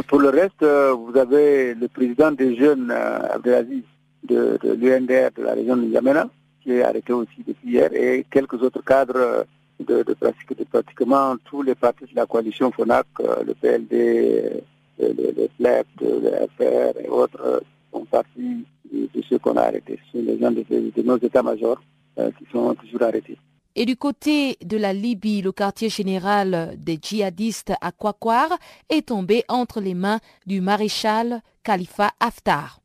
pour 0.08 0.20
le 0.20 0.30
reste, 0.30 0.64
vous 0.64 1.18
avez 1.18 1.74
le 1.74 1.88
président 1.88 2.32
des 2.32 2.56
jeunes, 2.56 2.92
Abdelaziz, 2.92 3.84
de, 4.24 4.60
l'UNDR 4.64 5.32
de 5.36 5.44
la 5.44 5.54
région 5.54 5.78
de 5.78 5.88
Yamena, 5.88 6.30
qui 6.62 6.72
est 6.74 6.84
arrêté 6.84 7.14
aussi 7.14 7.44
depuis 7.46 7.72
hier, 7.72 7.90
et 7.94 8.26
quelques 8.30 8.62
autres 8.62 8.84
cadres 8.84 9.46
de, 9.80 10.04
de, 10.04 10.14
de 10.14 10.64
pratiquement 10.66 11.36
tous 11.46 11.64
les 11.64 11.76
partis 11.76 12.06
de 12.06 12.16
la 12.16 12.26
coalition 12.26 12.72
FONAC, 12.72 13.08
euh, 13.22 13.44
le 13.44 13.54
PLD, 13.56 14.64
le, 15.00 15.08
le, 15.08 15.48
FLEP, 15.58 15.88
le 16.02 16.48
FR 16.58 17.00
et 17.04 17.10
autres 17.10 17.64
font 17.92 18.06
partie 18.06 18.66
de, 18.92 19.22
ceux 19.28 19.40
qu'on 19.40 19.58
a 19.58 19.62
arrêtés. 19.62 20.00
Ce 20.12 20.18
les 20.18 20.40
gens 20.40 20.52
de, 20.52 21.02
nos 21.02 21.18
états-majors 21.18 21.82
euh, 21.82 22.01
arrêtés. 22.18 23.38
Et 23.76 23.86
du 23.86 23.96
côté 23.96 24.58
de 24.64 24.76
la 24.76 24.92
Libye, 24.92 25.42
le 25.42 25.54
quartier 25.54 25.90
général 25.90 26.76
des 26.78 27.00
djihadistes 27.02 27.72
à 27.80 27.92
Kwakwar 27.94 28.50
est 28.90 29.08
tombé 29.08 29.46
entre 29.48 29.80
les 29.80 29.94
mains 29.94 30.20
du 30.46 30.60
maréchal 30.60 31.42
Khalifa 31.64 32.12
Haftar. 32.20 32.82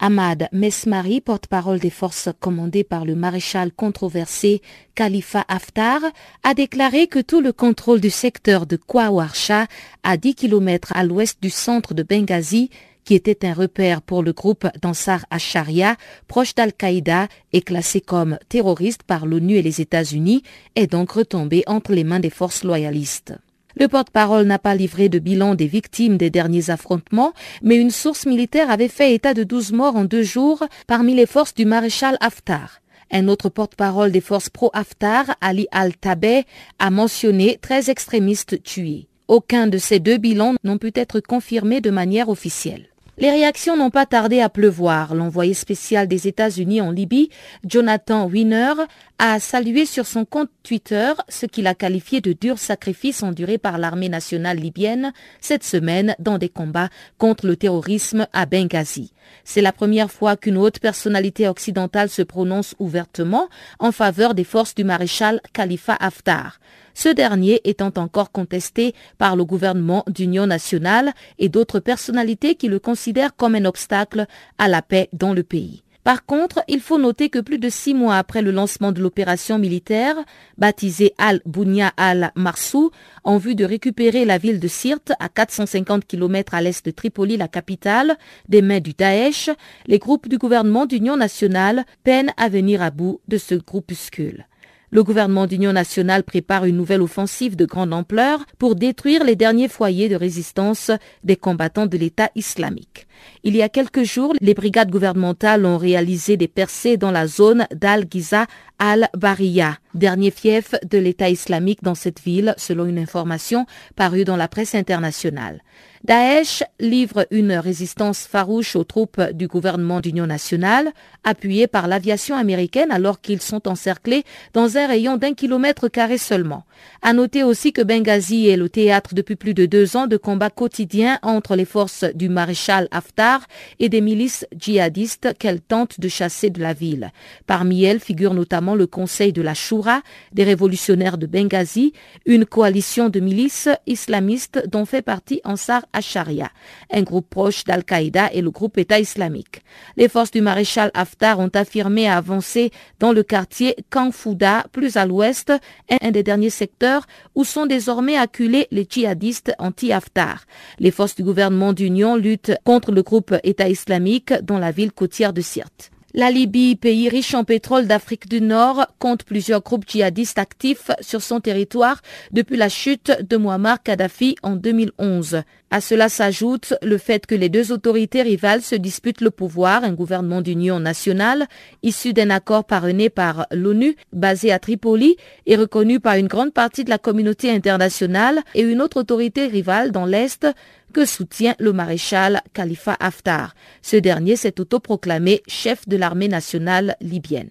Ahmad 0.00 0.48
Mesmari, 0.52 1.20
porte-parole 1.20 1.80
des 1.80 1.90
forces 1.90 2.28
commandées 2.38 2.84
par 2.84 3.04
le 3.04 3.16
maréchal 3.16 3.72
controversé 3.72 4.62
Khalifa 4.94 5.44
Haftar, 5.48 6.00
a 6.44 6.54
déclaré 6.54 7.08
que 7.08 7.18
tout 7.18 7.40
le 7.40 7.52
contrôle 7.52 8.00
du 8.00 8.10
secteur 8.10 8.66
de 8.66 8.76
Kwawarsha, 8.76 9.66
à 10.04 10.16
10 10.16 10.36
km 10.36 10.92
à 10.94 11.02
l'ouest 11.02 11.42
du 11.42 11.50
centre 11.50 11.94
de 11.94 12.04
Benghazi, 12.04 12.70
qui 13.08 13.14
était 13.14 13.46
un 13.46 13.54
repère 13.54 14.02
pour 14.02 14.22
le 14.22 14.34
groupe 14.34 14.66
d'Ansar 14.82 15.24
Asharia, 15.30 15.96
proche 16.26 16.54
d'Al-Qaïda 16.54 17.28
et 17.54 17.62
classé 17.62 18.02
comme 18.02 18.38
terroriste 18.50 19.02
par 19.02 19.24
l'ONU 19.24 19.54
et 19.54 19.62
les 19.62 19.80
États-Unis, 19.80 20.42
est 20.76 20.88
donc 20.88 21.12
retombé 21.12 21.62
entre 21.66 21.94
les 21.94 22.04
mains 22.04 22.20
des 22.20 22.28
forces 22.28 22.64
loyalistes. 22.64 23.32
Le 23.76 23.88
porte-parole 23.88 24.44
n'a 24.44 24.58
pas 24.58 24.74
livré 24.74 25.08
de 25.08 25.18
bilan 25.18 25.54
des 25.54 25.68
victimes 25.68 26.18
des 26.18 26.28
derniers 26.28 26.68
affrontements, 26.68 27.32
mais 27.62 27.76
une 27.76 27.90
source 27.90 28.26
militaire 28.26 28.70
avait 28.70 28.88
fait 28.88 29.14
état 29.14 29.32
de 29.32 29.42
12 29.42 29.72
morts 29.72 29.96
en 29.96 30.04
deux 30.04 30.22
jours 30.22 30.62
parmi 30.86 31.14
les 31.14 31.24
forces 31.24 31.54
du 31.54 31.64
maréchal 31.64 32.18
Haftar. 32.20 32.82
Un 33.10 33.28
autre 33.28 33.48
porte-parole 33.48 34.12
des 34.12 34.20
forces 34.20 34.50
pro-Haftar, 34.50 35.34
Ali 35.40 35.66
Al-Tabeh, 35.70 36.44
a 36.78 36.90
mentionné 36.90 37.58
13 37.62 37.88
extrémistes 37.88 38.62
tués. 38.62 39.08
Aucun 39.28 39.66
de 39.66 39.78
ces 39.78 39.98
deux 39.98 40.18
bilans 40.18 40.56
n'ont 40.62 40.76
pu 40.76 40.92
être 40.94 41.20
confirmés 41.20 41.80
de 41.80 41.90
manière 41.90 42.28
officielle. 42.28 42.88
Les 43.20 43.32
réactions 43.32 43.76
n'ont 43.76 43.90
pas 43.90 44.06
tardé 44.06 44.40
à 44.40 44.48
pleuvoir. 44.48 45.12
L'envoyé 45.12 45.52
spécial 45.52 46.06
des 46.06 46.28
États-Unis 46.28 46.80
en 46.80 46.92
Libye, 46.92 47.30
Jonathan 47.66 48.28
Wiener, 48.28 48.74
a 49.18 49.40
salué 49.40 49.86
sur 49.86 50.06
son 50.06 50.24
compte 50.24 50.50
Twitter 50.62 51.14
ce 51.28 51.44
qu'il 51.44 51.66
a 51.66 51.74
qualifié 51.74 52.20
de 52.20 52.32
durs 52.32 52.60
sacrifices 52.60 53.24
endurés 53.24 53.58
par 53.58 53.76
l'armée 53.76 54.08
nationale 54.08 54.58
libyenne 54.58 55.12
cette 55.40 55.64
semaine 55.64 56.14
dans 56.20 56.38
des 56.38 56.48
combats 56.48 56.90
contre 57.18 57.48
le 57.48 57.56
terrorisme 57.56 58.28
à 58.32 58.46
Benghazi. 58.46 59.12
C'est 59.42 59.62
la 59.62 59.72
première 59.72 60.12
fois 60.12 60.36
qu'une 60.36 60.56
haute 60.56 60.78
personnalité 60.78 61.48
occidentale 61.48 62.10
se 62.10 62.22
prononce 62.22 62.76
ouvertement 62.78 63.48
en 63.80 63.90
faveur 63.90 64.34
des 64.34 64.44
forces 64.44 64.76
du 64.76 64.84
maréchal 64.84 65.40
Khalifa 65.52 65.96
Haftar 65.98 66.60
ce 66.98 67.08
dernier 67.08 67.60
étant 67.62 67.92
encore 67.94 68.32
contesté 68.32 68.92
par 69.18 69.36
le 69.36 69.44
gouvernement 69.44 70.02
d'union 70.08 70.48
nationale 70.48 71.12
et 71.38 71.48
d'autres 71.48 71.78
personnalités 71.78 72.56
qui 72.56 72.66
le 72.66 72.80
considèrent 72.80 73.36
comme 73.36 73.54
un 73.54 73.66
obstacle 73.66 74.26
à 74.58 74.66
la 74.66 74.82
paix 74.82 75.08
dans 75.12 75.32
le 75.32 75.44
pays. 75.44 75.84
Par 76.02 76.24
contre, 76.24 76.64
il 76.66 76.80
faut 76.80 76.98
noter 76.98 77.28
que 77.28 77.38
plus 77.38 77.60
de 77.60 77.68
six 77.68 77.94
mois 77.94 78.16
après 78.16 78.42
le 78.42 78.50
lancement 78.50 78.90
de 78.90 79.00
l'opération 79.00 79.60
militaire, 79.60 80.16
baptisée 80.56 81.14
Al-Bounia 81.18 81.92
al-Marsou, 81.96 82.90
en 83.22 83.36
vue 83.38 83.54
de 83.54 83.64
récupérer 83.64 84.24
la 84.24 84.38
ville 84.38 84.58
de 84.58 84.66
Sirte 84.66 85.12
à 85.20 85.28
450 85.28 86.04
km 86.04 86.54
à 86.54 86.62
l'est 86.62 86.84
de 86.84 86.90
Tripoli, 86.90 87.36
la 87.36 87.46
capitale, 87.46 88.16
des 88.48 88.62
mains 88.62 88.80
du 88.80 88.94
Daesh, 88.94 89.50
les 89.86 90.00
groupes 90.00 90.28
du 90.28 90.38
gouvernement 90.38 90.86
d'union 90.86 91.16
nationale 91.16 91.84
peinent 92.02 92.32
à 92.36 92.48
venir 92.48 92.82
à 92.82 92.90
bout 92.90 93.20
de 93.28 93.36
ce 93.36 93.54
groupuscule. 93.54 94.46
Le 94.90 95.04
gouvernement 95.04 95.46
d'union 95.46 95.74
nationale 95.74 96.24
prépare 96.24 96.64
une 96.64 96.76
nouvelle 96.76 97.02
offensive 97.02 97.56
de 97.56 97.66
grande 97.66 97.92
ampleur 97.92 98.46
pour 98.58 98.74
détruire 98.74 99.22
les 99.22 99.36
derniers 99.36 99.68
foyers 99.68 100.08
de 100.08 100.16
résistance 100.16 100.90
des 101.24 101.36
combattants 101.36 101.86
de 101.86 101.98
l'État 101.98 102.30
islamique. 102.34 103.06
Il 103.44 103.54
y 103.54 103.60
a 103.60 103.68
quelques 103.68 104.04
jours, 104.04 104.32
les 104.40 104.54
brigades 104.54 104.90
gouvernementales 104.90 105.66
ont 105.66 105.76
réalisé 105.76 106.38
des 106.38 106.48
percées 106.48 106.96
dans 106.96 107.10
la 107.10 107.26
zone 107.26 107.66
d'Al-Giza 107.74 108.46
al-Bariya, 108.78 109.76
dernier 109.92 110.30
fief 110.30 110.74
de 110.88 110.96
l'État 110.96 111.28
islamique 111.28 111.82
dans 111.82 111.94
cette 111.94 112.20
ville, 112.20 112.54
selon 112.56 112.86
une 112.86 112.98
information 112.98 113.66
parue 113.94 114.24
dans 114.24 114.36
la 114.36 114.48
presse 114.48 114.74
internationale. 114.74 115.62
Daesh 116.04 116.62
livre 116.78 117.26
une 117.30 117.52
résistance 117.52 118.26
farouche 118.26 118.76
aux 118.76 118.84
troupes 118.84 119.20
du 119.32 119.48
gouvernement 119.48 120.00
d'union 120.00 120.26
nationale, 120.26 120.92
appuyées 121.24 121.66
par 121.66 121.88
l'aviation 121.88 122.36
américaine 122.36 122.92
alors 122.92 123.20
qu'ils 123.20 123.42
sont 123.42 123.66
encerclés 123.66 124.24
dans 124.54 124.76
un 124.76 124.86
rayon 124.86 125.16
d'un 125.16 125.34
kilomètre 125.34 125.88
carré 125.88 126.16
seulement. 126.16 126.64
À 127.02 127.12
noter 127.12 127.42
aussi 127.42 127.72
que 127.72 127.82
Benghazi 127.82 128.48
est 128.48 128.56
le 128.56 128.68
théâtre 128.68 129.14
depuis 129.14 129.34
plus 129.34 129.54
de 129.54 129.66
deux 129.66 129.96
ans 129.96 130.06
de 130.06 130.16
combats 130.16 130.50
quotidiens 130.50 131.18
entre 131.22 131.56
les 131.56 131.64
forces 131.64 132.04
du 132.14 132.28
maréchal 132.28 132.86
Haftar 132.92 133.40
et 133.80 133.88
des 133.88 134.00
milices 134.00 134.46
djihadistes 134.56 135.36
qu'elle 135.38 135.60
tente 135.60 135.98
de 135.98 136.08
chasser 136.08 136.50
de 136.50 136.60
la 136.60 136.74
ville. 136.74 137.10
Parmi 137.46 137.82
elles 137.84 138.00
figure 138.00 138.34
notamment 138.34 138.76
le 138.76 138.86
Conseil 138.86 139.32
de 139.32 139.42
la 139.42 139.54
Shura, 139.54 140.02
des 140.32 140.44
révolutionnaires 140.44 141.18
de 141.18 141.26
Benghazi, 141.26 141.92
une 142.24 142.46
coalition 142.46 143.08
de 143.08 143.18
milices 143.18 143.68
islamistes 143.86 144.62
dont 144.68 144.84
fait 144.84 145.02
partie 145.02 145.40
Ansar 145.44 145.87
Asharia, 145.92 146.50
un 146.92 147.02
groupe 147.02 147.28
proche 147.28 147.64
d'Al-Qaïda 147.64 148.30
et 148.32 148.42
le 148.42 148.50
groupe 148.50 148.78
État 148.78 148.98
islamique. 148.98 149.62
Les 149.96 150.08
forces 150.08 150.30
du 150.30 150.40
maréchal 150.40 150.90
Haftar 150.94 151.38
ont 151.38 151.50
affirmé 151.54 152.08
avancer 152.08 152.70
dans 152.98 153.12
le 153.12 153.22
quartier 153.22 153.76
Kanfouda, 153.90 154.66
plus 154.72 154.96
à 154.96 155.06
l'ouest, 155.06 155.52
un 156.00 156.10
des 156.10 156.22
derniers 156.22 156.50
secteurs 156.50 157.06
où 157.34 157.44
sont 157.44 157.66
désormais 157.66 158.16
acculés 158.16 158.68
les 158.70 158.86
djihadistes 158.88 159.52
anti-Haftar. 159.58 160.44
Les 160.78 160.90
forces 160.90 161.14
du 161.14 161.24
gouvernement 161.24 161.72
d'union 161.72 162.16
luttent 162.16 162.56
contre 162.64 162.92
le 162.92 163.02
groupe 163.02 163.34
État 163.42 163.68
islamique 163.68 164.32
dans 164.42 164.58
la 164.58 164.70
ville 164.70 164.92
côtière 164.92 165.32
de 165.32 165.40
Sirte. 165.40 165.90
La 166.14 166.30
Libye, 166.30 166.74
pays 166.74 167.10
riche 167.10 167.34
en 167.34 167.44
pétrole 167.44 167.86
d'Afrique 167.86 168.30
du 168.30 168.40
Nord, 168.40 168.86
compte 168.98 169.24
plusieurs 169.24 169.60
groupes 169.60 169.84
djihadistes 169.86 170.38
actifs 170.38 170.90
sur 171.02 171.20
son 171.20 171.38
territoire 171.38 172.00
depuis 172.32 172.56
la 172.56 172.70
chute 172.70 173.12
de 173.28 173.36
Muammar 173.36 173.82
Kadhafi 173.82 174.34
en 174.42 174.56
2011. 174.56 175.42
À 175.70 175.82
cela 175.82 176.08
s'ajoute 176.08 176.72
le 176.80 176.96
fait 176.96 177.26
que 177.26 177.34
les 177.34 177.50
deux 177.50 177.72
autorités 177.72 178.22
rivales 178.22 178.62
se 178.62 178.74
disputent 178.74 179.20
le 179.20 179.30
pouvoir, 179.30 179.84
un 179.84 179.92
gouvernement 179.92 180.40
d'union 180.40 180.80
nationale 180.80 181.46
issu 181.82 182.14
d'un 182.14 182.30
accord 182.30 182.64
parrainé 182.64 183.10
par 183.10 183.46
l'ONU 183.52 183.94
basé 184.14 184.50
à 184.50 184.58
Tripoli 184.58 185.18
et 185.44 185.56
reconnu 185.56 186.00
par 186.00 186.14
une 186.14 186.26
grande 186.26 186.54
partie 186.54 186.84
de 186.84 186.90
la 186.90 186.96
communauté 186.96 187.50
internationale 187.50 188.40
et 188.54 188.62
une 188.62 188.80
autre 188.80 189.00
autorité 189.00 189.46
rivale 189.46 189.92
dans 189.92 190.06
l'Est 190.06 190.46
que 190.92 191.04
soutient 191.04 191.54
le 191.58 191.72
maréchal 191.72 192.42
Khalifa 192.52 192.96
Haftar. 192.98 193.54
Ce 193.82 193.96
dernier 193.96 194.36
s'est 194.36 194.60
autoproclamé 194.60 195.42
chef 195.46 195.88
de 195.88 195.96
l'armée 195.96 196.28
nationale 196.28 196.96
libyenne. 197.00 197.50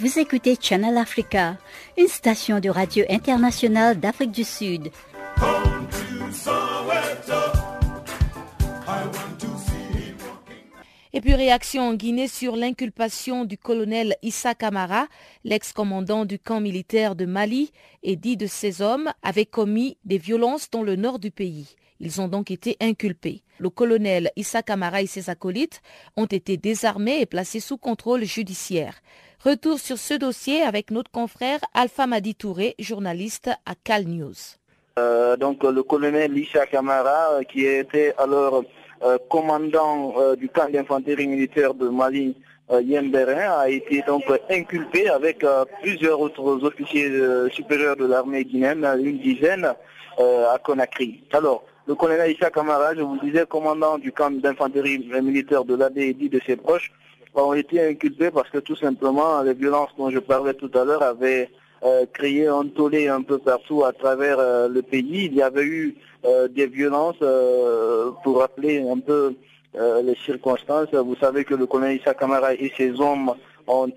Vous 0.00 0.18
écoutez 0.18 0.56
Channel 0.58 0.96
Africa, 0.96 1.58
une 1.98 2.08
station 2.08 2.58
de 2.58 2.70
radio 2.70 3.04
internationale 3.10 4.00
d'Afrique 4.00 4.32
du 4.32 4.44
Sud. 4.44 4.90
Et 11.12 11.20
puis 11.20 11.34
réaction 11.34 11.82
en 11.88 11.94
Guinée 11.94 12.28
sur 12.28 12.54
l'inculpation 12.54 13.44
du 13.44 13.58
colonel 13.58 14.14
Issa 14.22 14.54
Kamara, 14.54 15.08
l'ex-commandant 15.42 16.24
du 16.24 16.38
camp 16.38 16.60
militaire 16.60 17.16
de 17.16 17.26
Mali, 17.26 17.72
et 18.04 18.14
dit 18.14 18.36
de 18.36 18.46
ses 18.46 18.80
hommes 18.80 19.10
avaient 19.22 19.46
commis 19.46 19.98
des 20.04 20.18
violences 20.18 20.70
dans 20.70 20.84
le 20.84 20.94
nord 20.94 21.18
du 21.18 21.32
pays. 21.32 21.74
Ils 21.98 22.20
ont 22.20 22.28
donc 22.28 22.52
été 22.52 22.76
inculpés. 22.80 23.42
Le 23.58 23.70
colonel 23.70 24.30
Issa 24.36 24.62
Kamara 24.62 25.02
et 25.02 25.06
ses 25.06 25.30
acolytes 25.30 25.82
ont 26.16 26.26
été 26.26 26.56
désarmés 26.56 27.20
et 27.20 27.26
placés 27.26 27.60
sous 27.60 27.76
contrôle 27.76 28.24
judiciaire. 28.24 28.94
Retour 29.44 29.80
sur 29.80 29.98
ce 29.98 30.14
dossier 30.14 30.62
avec 30.62 30.92
notre 30.92 31.10
confrère 31.10 31.58
Alpha 31.74 32.06
Madi 32.06 32.36
Touré, 32.36 32.76
journaliste 32.78 33.50
à 33.66 33.74
Cal 33.74 34.04
News. 34.04 34.34
Euh, 34.98 35.36
donc 35.36 35.64
le 35.64 35.82
colonel 35.82 36.38
Issa 36.38 36.66
Kamara, 36.66 37.32
euh, 37.32 37.42
qui 37.42 37.64
était 37.64 38.14
alors 38.16 38.64
commandant 39.28 40.14
du 40.36 40.48
camp 40.48 40.70
d'infanterie 40.70 41.26
militaire 41.26 41.74
de 41.74 41.88
Mali, 41.88 42.36
Yemberin, 42.70 43.60
a 43.60 43.68
été 43.68 44.02
donc 44.06 44.24
inculpé 44.48 45.08
avec 45.08 45.44
plusieurs 45.82 46.20
autres 46.20 46.64
officiers 46.64 47.10
supérieurs 47.50 47.96
de 47.96 48.06
l'armée 48.06 48.44
guinéenne, 48.44 48.84
une 49.02 49.18
dizaine, 49.18 49.74
à 50.18 50.58
Conakry. 50.62 51.22
Alors, 51.32 51.64
le 51.86 51.94
colonel 51.94 52.30
Issa 52.30 52.50
Kamara, 52.50 52.94
je 52.94 53.00
vous 53.00 53.18
disais, 53.18 53.46
commandant 53.46 53.98
du 53.98 54.12
camp 54.12 54.30
d'infanterie 54.30 54.98
militaire 55.22 55.64
de 55.64 55.74
l'AD 55.74 55.98
et 55.98 56.14
de 56.14 56.40
ses 56.46 56.56
proches, 56.56 56.92
ont 57.34 57.54
été 57.54 57.80
inculpés 57.80 58.30
parce 58.30 58.50
que 58.50 58.58
tout 58.58 58.76
simplement 58.76 59.42
les 59.42 59.54
violences 59.54 59.90
dont 59.96 60.10
je 60.10 60.18
parlais 60.18 60.54
tout 60.54 60.70
à 60.74 60.84
l'heure 60.84 61.02
avaient 61.02 61.48
euh, 61.82 62.04
créé 62.12 62.46
un 62.46 62.60
un 62.60 63.22
peu 63.22 63.38
partout 63.38 63.84
à 63.84 63.92
travers 63.92 64.38
euh, 64.38 64.68
le 64.68 64.82
pays. 64.82 65.26
Il 65.26 65.34
y 65.34 65.42
avait 65.42 65.64
eu 65.64 65.96
euh, 66.26 66.46
des 66.46 66.66
violences, 66.66 67.16
pour 68.22 68.40
rappeler 68.40 68.82
un 68.86 68.98
peu 68.98 69.34
les 69.74 70.16
circonstances. 70.26 70.92
Vous 70.92 71.16
savez 71.16 71.44
que 71.44 71.54
le 71.54 71.66
colonel 71.66 71.96
Issa 71.96 72.12
Kamara 72.12 72.54
et 72.54 72.72
ses 72.76 73.00
hommes 73.00 73.32
ont 73.66 73.92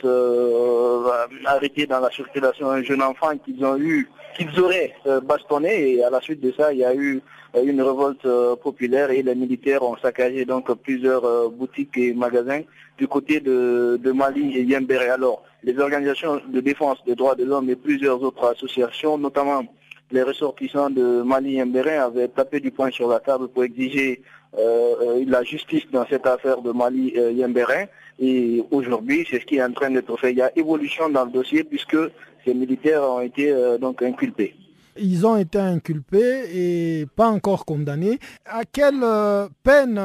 arrêté 1.45 1.87
dans 1.87 1.99
la 1.99 2.11
circulation 2.11 2.69
un 2.69 2.83
jeune 2.83 3.01
enfant 3.01 3.35
qu'ils 3.43 3.65
ont 3.65 3.77
eu, 3.77 4.07
qu'ils 4.35 4.59
auraient 4.59 4.93
bastonné 5.23 5.93
et 5.93 6.03
à 6.03 6.09
la 6.09 6.21
suite 6.21 6.41
de 6.41 6.51
ça, 6.51 6.73
il 6.73 6.79
y 6.79 6.85
a 6.85 6.93
eu 6.95 7.21
une 7.61 7.81
révolte 7.81 8.27
populaire 8.61 9.11
et 9.11 9.21
les 9.21 9.35
militaires 9.35 9.83
ont 9.83 9.97
saccagé 9.97 10.45
donc 10.45 10.71
plusieurs 10.81 11.49
boutiques 11.51 11.97
et 11.97 12.13
magasins 12.13 12.61
du 12.97 13.07
côté 13.07 13.39
de, 13.39 14.11
Mali 14.11 14.57
et 14.57 14.63
Yembéré. 14.63 15.09
Alors, 15.09 15.43
les 15.63 15.77
organisations 15.79 16.41
de 16.47 16.59
défense 16.59 16.97
des 17.05 17.15
droits 17.15 17.35
de 17.35 17.45
l'homme 17.45 17.69
et 17.69 17.75
plusieurs 17.75 18.21
autres 18.21 18.45
associations, 18.45 19.17
notamment 19.17 19.63
les 20.11 20.21
ressortissants 20.21 20.89
de 20.89 21.21
Mali 21.23 21.53
et 21.53 21.57
Yembéré, 21.57 21.97
avaient 21.97 22.27
tapé 22.27 22.59
du 22.59 22.71
poing 22.71 22.91
sur 22.91 23.07
la 23.09 23.19
table 23.19 23.47
pour 23.47 23.63
exiger 23.63 24.21
euh, 24.57 25.23
la 25.27 25.43
justice 25.43 25.83
dans 25.91 26.05
cette 26.07 26.27
affaire 26.27 26.61
de 26.61 26.71
Mali 26.71 27.09
et 27.09 27.31
Yembéré. 27.33 27.89
Et 28.19 28.63
aujourd'hui, 28.69 29.25
c'est 29.29 29.39
ce 29.39 29.45
qui 29.45 29.57
est 29.57 29.63
en 29.63 29.71
train 29.71 29.89
d'être 29.89 30.15
fait. 30.17 30.31
Il 30.31 30.37
y 30.37 30.41
a 30.41 30.51
évolution 30.55 31.09
dans 31.09 31.25
le 31.25 31.31
dossier 31.31 31.63
puisque 31.63 31.97
ces 32.45 32.53
militaires 32.53 33.03
ont 33.03 33.21
été 33.21 33.51
euh, 33.51 33.77
donc 33.77 34.01
inculpés. 34.01 34.55
Ils 34.97 35.25
ont 35.25 35.37
été 35.37 35.57
inculpés 35.57 36.43
et 36.53 37.07
pas 37.15 37.27
encore 37.27 37.65
condamnés. 37.65 38.19
À 38.45 38.63
quelle 38.65 39.03
euh, 39.03 39.47
peine 39.63 39.99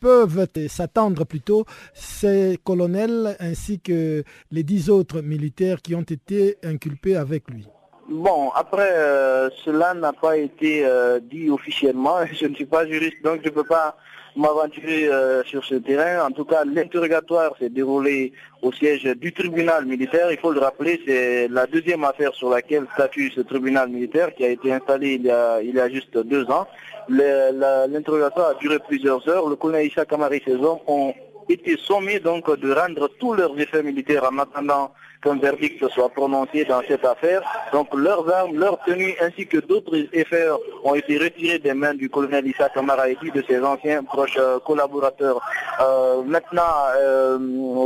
peuvent 0.00 0.46
s'attendre 0.68 1.24
plutôt 1.24 1.64
ces 1.94 2.58
colonels 2.62 3.36
ainsi 3.40 3.80
que 3.80 4.24
les 4.50 4.62
dix 4.62 4.90
autres 4.90 5.22
militaires 5.22 5.80
qui 5.80 5.94
ont 5.94 6.02
été 6.02 6.56
inculpés 6.62 7.16
avec 7.16 7.50
lui? 7.50 7.66
Bon, 8.08 8.50
après, 8.50 8.92
euh, 8.92 9.50
cela 9.64 9.94
n'a 9.94 10.12
pas 10.12 10.36
été 10.36 10.84
euh, 10.84 11.18
dit 11.18 11.50
officiellement. 11.50 12.24
Je 12.32 12.46
ne 12.46 12.54
suis 12.54 12.66
pas 12.66 12.86
juriste, 12.86 13.22
donc 13.24 13.40
je 13.42 13.48
ne 13.48 13.54
peux 13.54 13.64
pas 13.64 13.96
m'aventurer 14.36 15.08
euh, 15.08 15.42
sur 15.44 15.64
ce 15.64 15.76
terrain. 15.76 16.26
En 16.26 16.30
tout 16.30 16.44
cas, 16.44 16.64
l'interrogatoire 16.64 17.52
s'est 17.58 17.70
déroulé 17.70 18.32
au 18.62 18.70
siège 18.72 19.04
du 19.04 19.32
tribunal 19.32 19.86
militaire. 19.86 20.30
Il 20.30 20.38
faut 20.38 20.52
le 20.52 20.60
rappeler, 20.60 21.00
c'est 21.06 21.48
la 21.48 21.66
deuxième 21.66 22.04
affaire 22.04 22.34
sur 22.34 22.50
laquelle 22.50 22.86
statue 22.94 23.32
ce 23.34 23.40
tribunal 23.40 23.88
militaire 23.88 24.34
qui 24.34 24.44
a 24.44 24.48
été 24.48 24.72
installé 24.72 25.14
il 25.14 25.22
y 25.22 25.30
a, 25.30 25.60
il 25.62 25.74
y 25.74 25.80
a 25.80 25.88
juste 25.88 26.16
deux 26.18 26.44
ans. 26.50 26.66
L'interrogatoire 27.08 28.50
a 28.50 28.54
duré 28.54 28.78
plusieurs 28.78 29.26
heures. 29.28 29.48
Le 29.48 29.56
colonel 29.56 29.86
Issa 29.86 30.04
Kamari 30.04 30.38
et 30.38 30.42
ses 30.44 30.56
hommes 30.56 30.80
ont 30.86 31.14
été 31.48 31.76
sommés 31.76 32.20
donc 32.20 32.50
de 32.58 32.72
rendre 32.72 33.08
tous 33.18 33.32
leurs 33.34 33.58
effets 33.58 33.82
militaires 33.82 34.28
en 34.30 34.38
attendant 34.38 34.92
qu'un 35.22 35.36
verdict 35.36 35.88
soit 35.88 36.08
prononcé 36.10 36.64
dans 36.64 36.82
cette 36.86 37.04
affaire. 37.04 37.42
Donc 37.72 37.88
leurs 37.94 38.28
armes, 38.32 38.56
leurs 38.56 38.78
tenues 38.84 39.14
ainsi 39.20 39.46
que 39.46 39.58
d'autres 39.58 39.96
effets 40.12 40.46
ont 40.84 40.94
été 40.94 41.18
retirés 41.18 41.58
des 41.58 41.74
mains 41.74 41.94
du 41.94 42.08
colonel 42.08 42.46
Issa 42.46 42.68
Kamara 42.68 43.08
et 43.08 43.16
de 43.16 43.42
ses 43.48 43.60
anciens 43.60 44.02
proches 44.04 44.38
euh, 44.38 44.58
collaborateurs. 44.60 45.40
Euh, 45.80 46.22
maintenant, 46.22 46.62
euh, 46.96 47.38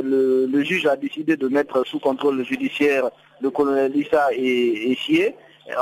le, 0.02 0.62
juge 0.62 0.86
a 0.86 0.96
décidé 0.96 1.36
de 1.36 1.48
mettre 1.48 1.86
sous 1.86 1.98
contrôle 1.98 2.44
judiciaire 2.44 3.10
le 3.40 3.50
colonel 3.50 3.96
Issa 3.96 4.28
et, 4.32 4.92
et 4.92 4.96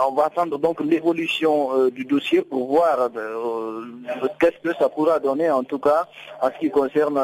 on 0.08 0.14
va 0.14 0.26
attendre 0.26 0.58
donc 0.58 0.80
l'évolution 0.80 1.72
euh, 1.72 1.90
du 1.90 2.04
dossier 2.04 2.42
pour 2.42 2.68
voir 2.68 3.10
euh, 3.16 3.82
qu'est-ce 4.38 4.58
que 4.62 4.74
ça 4.78 4.88
pourra 4.88 5.18
donner 5.18 5.50
en 5.50 5.64
tout 5.64 5.78
cas 5.78 6.06
en 6.42 6.48
ce 6.48 6.58
qui 6.58 6.70
concerne 6.70 7.18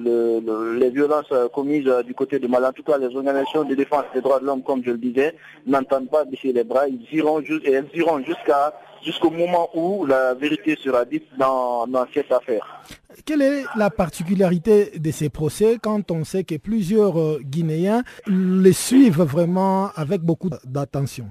les 0.00 0.90
violences 0.90 1.32
commises 1.54 1.90
du 2.04 2.14
côté 2.14 2.38
de 2.38 2.46
Mali. 2.46 2.66
En 2.66 2.72
tout 2.72 2.82
cas, 2.82 2.98
les 2.98 3.14
organisations 3.14 3.64
de 3.64 3.74
défense 3.74 4.04
des 4.14 4.20
droits 4.20 4.40
de 4.40 4.46
l'homme, 4.46 4.62
comme 4.62 4.82
je 4.84 4.90
le 4.90 4.98
disais, 4.98 5.34
n'entendent 5.66 6.10
pas 6.10 6.24
baisser 6.24 6.52
les 6.52 6.64
bras. 6.64 6.88
Ils 6.88 7.06
iront 7.12 7.40
et 7.40 7.70
elles 7.72 7.88
iront 7.94 8.22
jusqu'à 8.24 8.74
jusqu'au 9.04 9.30
moment 9.30 9.68
où 9.74 10.06
la 10.06 10.34
vérité 10.34 10.76
sera 10.82 11.04
dite 11.04 11.26
dans, 11.38 11.86
cette 12.12 12.32
affaire. 12.32 12.82
Quelle 13.24 13.42
est 13.42 13.64
la 13.76 13.90
particularité 13.90 14.98
de 14.98 15.10
ces 15.10 15.28
procès 15.28 15.78
quand 15.80 16.10
on 16.10 16.24
sait 16.24 16.44
que 16.44 16.56
plusieurs 16.56 17.18
euh, 17.18 17.40
Guinéens 17.42 18.02
les 18.26 18.72
suivent 18.72 19.22
vraiment 19.22 19.90
avec 19.96 20.22
beaucoup 20.22 20.50
d'attention? 20.64 21.26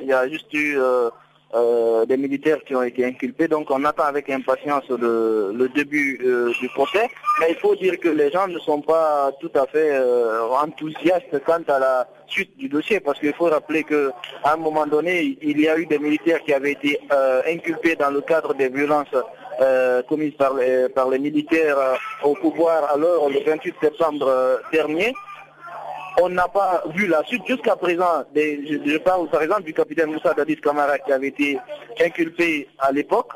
Il 0.00 0.08
y 0.08 0.12
a 0.12 0.28
juste 0.28 0.52
eu 0.52 0.78
euh, 0.78 1.10
euh, 1.54 2.04
des 2.04 2.16
militaires 2.16 2.58
qui 2.66 2.74
ont 2.74 2.82
été 2.82 3.04
inculpés, 3.04 3.48
donc 3.48 3.70
on 3.70 3.84
attend 3.84 4.04
avec 4.04 4.28
impatience 4.28 4.84
le, 4.88 5.68
début 5.74 6.20
euh, 6.24 6.52
du 6.60 6.68
procès. 6.68 7.08
Mais 7.40 7.46
il 7.50 7.56
faut 7.56 7.74
dire 7.74 7.98
que 7.98 8.08
les 8.08 8.30
gens 8.30 8.48
ne 8.48 8.58
sont 8.58 8.80
pas 8.80 9.30
tout 9.40 9.50
à 9.54 9.66
fait 9.66 9.98
enthousiastes 10.50 11.42
quant 11.46 11.62
à 11.68 11.78
la 11.78 12.08
suite 12.26 12.56
du 12.58 12.68
dossier, 12.68 13.00
parce 13.00 13.18
qu'il 13.18 13.32
faut 13.32 13.46
rappeler 13.46 13.84
qu'à 13.84 14.12
un 14.44 14.56
moment 14.56 14.86
donné, 14.86 15.38
il 15.40 15.60
y 15.60 15.68
a 15.68 15.78
eu 15.78 15.86
des 15.86 15.98
militaires 15.98 16.42
qui 16.42 16.52
avaient 16.52 16.72
été 16.72 17.00
inculpés 17.46 17.96
dans 17.96 18.10
le 18.10 18.20
cadre 18.20 18.54
des 18.54 18.68
violences 18.68 19.14
commises 20.08 20.34
par 20.34 20.54
les, 20.54 20.88
par 20.88 21.08
les 21.08 21.18
militaires 21.18 21.78
au 22.22 22.34
pouvoir 22.34 22.92
alors 22.92 23.28
le 23.28 23.40
28 23.44 23.74
septembre 23.80 24.60
dernier 24.72 25.12
on 26.20 26.28
n'a 26.28 26.48
pas 26.48 26.82
vu 26.94 27.06
la 27.06 27.22
suite 27.24 27.46
jusqu'à 27.46 27.76
présent. 27.76 28.24
je, 28.34 28.98
parle 28.98 29.28
par 29.28 29.42
exemple 29.42 29.62
du 29.62 29.72
capitaine 29.72 30.10
Moussa 30.12 30.34
Dadis 30.34 30.56
Kamara 30.56 30.98
qui 30.98 31.12
avait 31.12 31.28
été 31.28 31.58
inculpé 32.04 32.68
à 32.78 32.92
l'époque. 32.92 33.30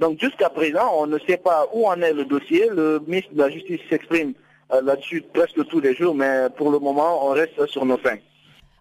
Donc 0.00 0.18
jusqu'à 0.18 0.48
présent, 0.48 0.90
on 0.96 1.06
ne 1.06 1.18
sait 1.20 1.36
pas 1.36 1.66
où 1.72 1.86
en 1.86 2.00
est 2.00 2.12
le 2.12 2.24
dossier. 2.24 2.68
Le 2.70 3.00
ministre 3.06 3.32
de 3.34 3.38
la 3.38 3.50
Justice 3.50 3.80
s'exprime 3.88 4.32
euh, 4.72 4.80
là-dessus 4.82 5.22
presque 5.32 5.66
tous 5.68 5.80
les 5.80 5.94
jours, 5.94 6.14
mais 6.14 6.48
pour 6.56 6.70
le 6.70 6.78
moment, 6.78 7.26
on 7.26 7.30
reste 7.30 7.66
sur 7.66 7.84
nos 7.84 7.98
fins. 7.98 8.18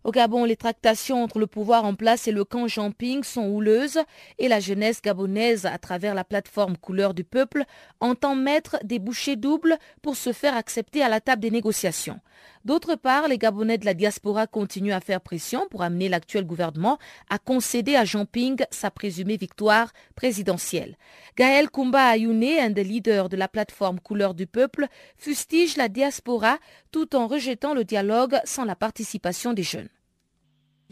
Au 0.03 0.09
Gabon, 0.09 0.45
les 0.45 0.55
tractations 0.55 1.23
entre 1.23 1.37
le 1.37 1.45
pouvoir 1.45 1.85
en 1.85 1.93
place 1.93 2.27
et 2.27 2.31
le 2.31 2.43
camp 2.43 2.67
Jamping 2.67 3.23
sont 3.23 3.47
houleuses 3.47 3.99
et 4.39 4.47
la 4.47 4.59
jeunesse 4.59 4.99
gabonaise, 4.99 5.67
à 5.67 5.77
travers 5.77 6.15
la 6.15 6.23
plateforme 6.23 6.75
Couleur 6.75 7.13
du 7.13 7.23
Peuple, 7.23 7.65
entend 7.99 8.33
mettre 8.33 8.77
des 8.83 8.97
bouchées 8.97 9.35
doubles 9.35 9.77
pour 10.01 10.15
se 10.15 10.33
faire 10.33 10.57
accepter 10.57 11.03
à 11.03 11.09
la 11.09 11.21
table 11.21 11.43
des 11.43 11.51
négociations. 11.51 12.19
D'autre 12.63 12.95
part, 12.95 13.27
les 13.27 13.39
Gabonais 13.39 13.79
de 13.79 13.85
la 13.85 13.95
diaspora 13.95 14.45
continuent 14.45 14.93
à 14.93 14.99
faire 14.99 15.21
pression 15.21 15.65
pour 15.71 15.81
amener 15.81 16.09
l'actuel 16.09 16.45
gouvernement 16.45 16.99
à 17.29 17.39
concéder 17.39 17.95
à 17.95 18.05
Jean 18.05 18.25
Ping 18.25 18.63
sa 18.69 18.91
présumée 18.91 19.37
victoire 19.37 19.91
présidentielle. 20.15 20.95
Gaël 21.35 21.71
Kumba 21.71 22.03
Ayouné, 22.03 22.59
un 22.59 22.69
des 22.69 22.83
leaders 22.83 23.29
de 23.29 23.37
la 23.37 23.47
plateforme 23.47 23.99
Couleur 23.99 24.35
du 24.35 24.45
Peuple, 24.45 24.85
fustige 25.17 25.75
la 25.75 25.89
diaspora 25.89 26.59
tout 26.91 27.15
en 27.15 27.25
rejetant 27.25 27.73
le 27.73 27.83
dialogue 27.83 28.37
sans 28.43 28.65
la 28.65 28.75
participation 28.75 29.53
des 29.53 29.63
jeunes. 29.63 29.89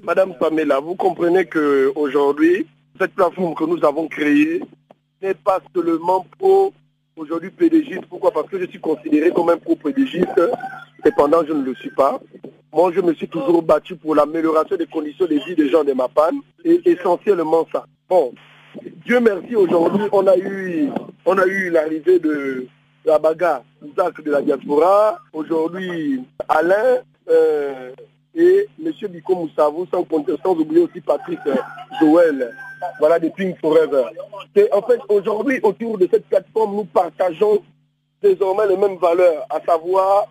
Madame 0.02 0.36
Pamela, 0.40 0.80
vous 0.80 0.96
comprenez 0.96 1.46
qu'aujourd'hui, 1.46 2.66
cette 3.00 3.14
plateforme 3.14 3.54
que 3.54 3.66
nous 3.66 3.86
avons 3.86 4.08
créée 4.08 4.64
n'est 5.22 5.36
pas 5.36 5.60
seulement 5.76 6.26
pour 6.40 6.74
aujourd'hui 7.20 7.50
pédégiste. 7.50 8.06
Pourquoi? 8.10 8.32
Parce 8.32 8.48
que 8.48 8.60
je 8.60 8.66
suis 8.66 8.80
considéré 8.80 9.32
comme 9.32 9.50
un 9.50 9.58
pro-pédégiste, 9.58 10.42
cependant 11.04 11.44
je 11.46 11.54
ne 11.54 11.64
le 11.64 11.76
suis 11.76 11.92
pas. 11.92 12.20
Moi, 12.72 12.92
je 12.96 13.02
me 13.02 13.14
suis 13.14 13.28
toujours 13.28 13.64
battu 13.64 13.96
pour 13.96 14.16
l'amélioration 14.16 14.78
des 14.78 14.86
conditions 14.86 15.26
de 15.26 15.36
vie 15.36 15.56
des 15.56 15.70
gens 15.70 15.84
de 15.84 15.94
ma 15.94 16.08
panne, 16.08 16.40
et 16.64 16.82
essentiellement 16.86 17.68
ça. 17.72 17.86
Bon, 18.08 18.32
Dieu 19.06 19.20
merci, 19.20 19.56
aujourd'hui, 19.56 20.04
on 20.12 20.28
a 20.28 20.38
eu, 20.38 20.90
eu 21.48 21.70
l'arrivée 21.70 22.20
de 22.20 22.68
la 23.06 23.18
bagarre 23.18 23.64
de 23.82 24.32
la 24.32 24.42
diaspora. 24.42 25.20
Aujourd'hui, 25.34 26.22
Alain 26.48 27.00
euh, 27.30 27.92
et 28.36 28.68
M. 28.84 28.92
Biko 29.10 29.36
Moussavou, 29.36 29.88
sans, 29.92 30.06
sans 30.44 30.54
oublier 30.54 30.82
aussi 30.82 31.02
Patrick 31.02 31.40
euh, 31.48 31.56
Joël 32.00 32.54
voilà, 33.00 33.20
des 33.20 33.30
Pink 33.30 33.58
Forever. 33.60 34.06
en 34.72 34.82
fait, 34.82 35.00
aujourd'hui, 35.10 35.60
autour 35.64 35.98
de 35.98 36.08
cette 36.12 36.26
plateforme, 36.28 36.76
nous 36.76 36.86
partageons 36.86 37.62
désormais 38.22 38.68
les 38.68 38.78
mêmes 38.78 38.98
valeurs, 38.98 39.46
à 39.50 39.60
savoir 39.66 40.28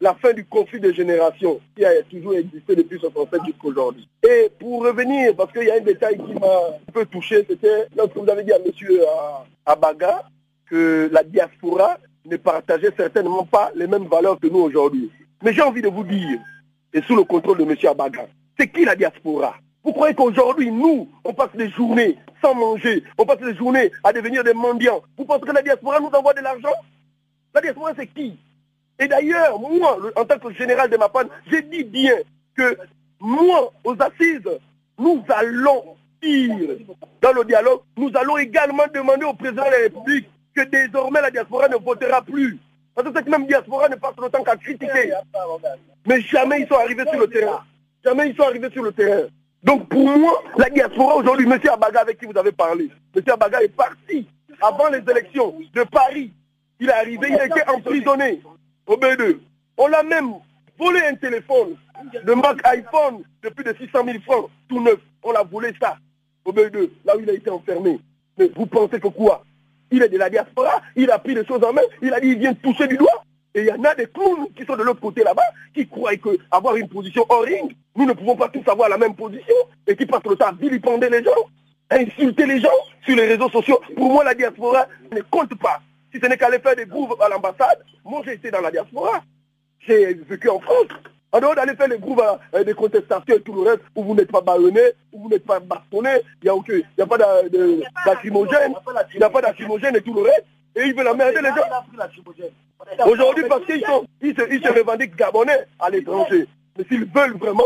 la 0.00 0.14
fin 0.14 0.32
du 0.32 0.44
conflit 0.44 0.80
de 0.80 0.92
génération 0.92 1.60
qui 1.76 1.84
a 1.84 2.02
toujours 2.02 2.34
existé 2.34 2.76
depuis 2.76 2.98
67 2.98 3.40
jusqu'à 3.46 3.68
aujourd'hui. 3.68 4.08
Et 4.22 4.50
pour 4.58 4.84
revenir, 4.84 5.34
parce 5.36 5.52
qu'il 5.52 5.64
y 5.64 5.70
a 5.70 5.76
un 5.76 5.80
détail 5.80 6.16
qui 6.16 6.34
m'a 6.34 6.46
un 6.46 6.92
peu 6.92 7.06
touché, 7.06 7.44
c'était 7.48 7.86
lorsque 7.96 8.16
vous 8.16 8.28
avez 8.28 8.42
dit 8.42 8.52
à 8.52 8.56
M. 8.56 8.70
Abaga 9.64 10.24
que 10.68 11.08
la 11.12 11.22
diaspora 11.22 11.98
ne 12.26 12.36
partageait 12.36 12.92
certainement 12.96 13.44
pas 13.44 13.70
les 13.74 13.86
mêmes 13.86 14.06
valeurs 14.06 14.38
que 14.38 14.48
nous 14.48 14.60
aujourd'hui. 14.60 15.10
Mais 15.42 15.52
j'ai 15.52 15.62
envie 15.62 15.82
de 15.82 15.88
vous 15.88 16.04
dire, 16.04 16.38
et 16.94 17.02
sous 17.02 17.16
le 17.16 17.24
contrôle 17.24 17.58
de 17.58 17.64
M. 17.64 17.76
Abaga, 17.90 18.26
c'est 18.58 18.68
qui 18.68 18.84
la 18.84 18.96
diaspora? 18.96 19.56
Vous 19.82 19.92
croyez 19.92 20.14
qu'aujourd'hui, 20.14 20.70
nous, 20.70 21.10
on 21.24 21.34
passe 21.34 21.54
des 21.54 21.68
journées 21.68 22.16
sans 22.42 22.54
manger, 22.54 23.04
on 23.18 23.26
passe 23.26 23.40
des 23.40 23.54
journées 23.54 23.90
à 24.02 24.12
devenir 24.12 24.42
des 24.42 24.54
mendiants? 24.54 25.02
Vous 25.18 25.26
pensez 25.26 25.42
que 25.42 25.52
la 25.52 25.60
diaspora 25.60 26.00
nous 26.00 26.08
envoie 26.08 26.32
de 26.32 26.40
l'argent? 26.40 26.72
La 27.54 27.60
diaspora, 27.60 27.92
c'est 27.98 28.06
qui? 28.06 28.38
Et 28.98 29.08
d'ailleurs, 29.08 29.58
moi, 29.58 29.98
en 30.16 30.24
tant 30.24 30.38
que 30.38 30.52
général 30.54 30.88
de 30.88 30.96
ma 30.96 31.08
panne, 31.08 31.28
j'ai 31.50 31.62
dit 31.62 31.84
bien 31.84 32.14
que 32.56 32.78
moi, 33.20 33.72
aux 33.82 33.96
assises, 34.00 34.48
nous 34.98 35.22
allons 35.28 35.96
dire 36.22 36.76
dans 37.20 37.32
le 37.32 37.44
dialogue, 37.44 37.80
nous 37.96 38.10
allons 38.14 38.38
également 38.38 38.84
demander 38.94 39.24
au 39.24 39.34
président 39.34 39.64
de 39.64 39.70
la 39.70 39.76
République 39.78 40.28
que 40.54 40.62
désormais 40.62 41.20
la 41.20 41.30
diaspora 41.30 41.68
ne 41.68 41.76
votera 41.76 42.22
plus. 42.22 42.58
Parce 42.94 43.08
que 43.08 43.14
cette 43.16 43.28
même 43.28 43.46
diaspora 43.46 43.88
ne 43.88 43.96
passe 43.96 44.14
le 44.22 44.28
temps 44.30 44.44
qu'à 44.44 44.56
critiquer. 44.56 45.12
Mais 46.06 46.20
jamais 46.20 46.60
ils 46.60 46.68
sont 46.68 46.74
arrivés 46.74 47.04
sur 47.10 47.20
le 47.20 47.28
terrain. 47.28 47.64
Jamais 48.04 48.30
ils 48.30 48.36
sont 48.36 48.42
arrivés 48.42 48.70
sur 48.70 48.82
le 48.82 48.92
terrain. 48.92 49.28
Donc 49.62 49.88
pour 49.88 50.06
moi, 50.06 50.42
la 50.58 50.68
diaspora 50.68 51.16
aujourd'hui, 51.16 51.46
M. 51.46 51.58
Abaga 51.72 52.00
avec 52.00 52.18
qui 52.18 52.26
vous 52.26 52.38
avez 52.38 52.52
parlé, 52.52 52.90
M. 53.16 53.22
Abaga 53.26 53.62
est 53.62 53.74
parti 53.74 54.28
avant 54.60 54.88
les 54.90 55.02
élections 55.10 55.54
de 55.72 55.82
Paris. 55.84 56.30
Il 56.78 56.88
est 56.88 56.92
arrivé, 56.92 57.28
il 57.30 57.38
a 57.38 57.46
été 57.46 57.62
emprisonné 57.68 58.42
au 58.86 58.96
B2. 58.96 59.38
On 59.78 59.86
l'a 59.86 60.02
même 60.02 60.34
volé 60.78 61.00
un 61.06 61.14
téléphone 61.14 61.76
de 62.24 62.32
marque 62.34 62.60
iPhone 62.66 63.22
de 63.42 63.48
plus 63.48 63.64
de 63.64 63.74
600 63.78 64.04
000 64.04 64.18
francs, 64.26 64.50
tout 64.68 64.82
neuf. 64.82 64.98
On 65.22 65.32
l'a 65.32 65.42
volé 65.42 65.72
ça 65.80 65.96
au 66.44 66.52
B2, 66.52 66.90
là 67.04 67.16
où 67.16 67.20
il 67.20 67.30
a 67.30 67.32
été 67.32 67.48
enfermé. 67.48 67.98
Mais 68.36 68.50
vous 68.54 68.66
pensez 68.66 69.00
que 69.00 69.08
quoi? 69.08 69.44
Il 69.90 70.02
est 70.02 70.08
de 70.08 70.18
la 70.18 70.28
diaspora, 70.28 70.82
il 70.96 71.10
a 71.10 71.18
pris 71.18 71.34
les 71.34 71.46
choses 71.46 71.62
en 71.64 71.72
main, 71.72 71.82
il 72.02 72.12
a 72.12 72.20
dit 72.20 72.28
il 72.28 72.38
vient 72.38 72.54
toucher 72.54 72.86
du 72.86 72.96
doigt. 72.96 73.24
Et 73.54 73.60
il 73.60 73.66
y 73.66 73.72
en 73.72 73.84
a 73.84 73.94
des 73.94 74.06
clowns 74.08 74.48
qui 74.56 74.64
sont 74.64 74.76
de 74.76 74.82
l'autre 74.82 75.00
côté 75.00 75.22
là-bas, 75.22 75.42
qui 75.72 75.86
croient 75.86 76.16
qu'avoir 76.16 76.74
une 76.76 76.88
position 76.88 77.24
hors 77.28 77.42
ring, 77.42 77.74
nous 77.94 78.04
ne 78.04 78.12
pouvons 78.12 78.34
pas 78.34 78.48
tous 78.48 78.68
avoir 78.68 78.88
la 78.88 78.98
même 78.98 79.14
position, 79.14 79.54
et 79.86 79.94
qui 79.94 80.06
passent 80.06 80.26
le 80.28 80.34
temps 80.34 80.48
à 80.48 80.52
vilipender 80.52 81.08
les 81.08 81.22
gens, 81.22 81.30
à 81.88 81.96
insulter 81.96 82.46
les 82.46 82.60
gens 82.60 82.68
sur 83.04 83.14
les 83.14 83.26
réseaux 83.26 83.48
sociaux. 83.50 83.80
Pour 83.96 84.10
moi, 84.12 84.24
la 84.24 84.34
diaspora 84.34 84.86
ne 85.12 85.20
compte 85.30 85.54
pas. 85.54 85.80
Si 86.12 86.20
ce 86.20 86.26
n'est 86.26 86.36
qu'aller 86.36 86.58
faire 86.58 86.74
des 86.74 86.86
groupes 86.86 87.20
à 87.20 87.28
l'ambassade, 87.28 87.84
moi 88.04 88.22
j'ai 88.24 88.32
été 88.34 88.50
dans 88.50 88.60
la 88.60 88.72
diaspora. 88.72 89.22
J'ai 89.86 90.14
vécu 90.14 90.48
en 90.48 90.58
France. 90.58 90.88
En 91.30 91.40
dehors 91.40 91.54
d'aller 91.54 91.74
faire 91.74 91.88
les 91.88 91.98
groupes 91.98 92.22
euh, 92.54 92.62
des 92.64 92.74
contestations 92.74 93.34
et 93.36 93.40
tout 93.40 93.52
le 93.52 93.62
reste, 93.70 93.82
où 93.96 94.04
vous 94.04 94.14
n'êtes 94.14 94.30
pas 94.30 94.40
ballonné, 94.40 94.80
où 95.12 95.22
vous 95.24 95.28
n'êtes 95.28 95.44
pas 95.44 95.58
bastonné, 95.58 96.10
il 96.42 96.44
n'y 96.44 96.50
a, 96.50 97.04
a 97.04 97.06
pas 97.06 97.18
d'acrymogène, 98.06 98.74
il 99.12 99.18
n'y 99.18 99.24
a 99.24 99.30
pas 99.30 99.40
d'acrymogène 99.42 99.96
et 99.96 100.00
tout 100.00 100.14
le 100.14 100.22
reste. 100.22 100.44
Et 100.76 100.86
ils 100.86 100.94
veulent 100.94 101.08
emmerder 101.08 101.40
les 101.40 101.48
gens. 101.48 103.06
Aujourd'hui, 103.06 103.44
parce 103.48 103.64
qu'ils 103.64 103.82
ils 104.22 104.34
se, 104.34 104.54
ils 104.54 104.62
se 104.62 104.72
revendiquent 104.72 105.16
gabonais 105.16 105.66
à 105.78 105.90
l'étranger. 105.90 106.46
Mais 106.76 106.84
s'ils 106.84 107.04
veulent 107.04 107.36
vraiment 107.36 107.62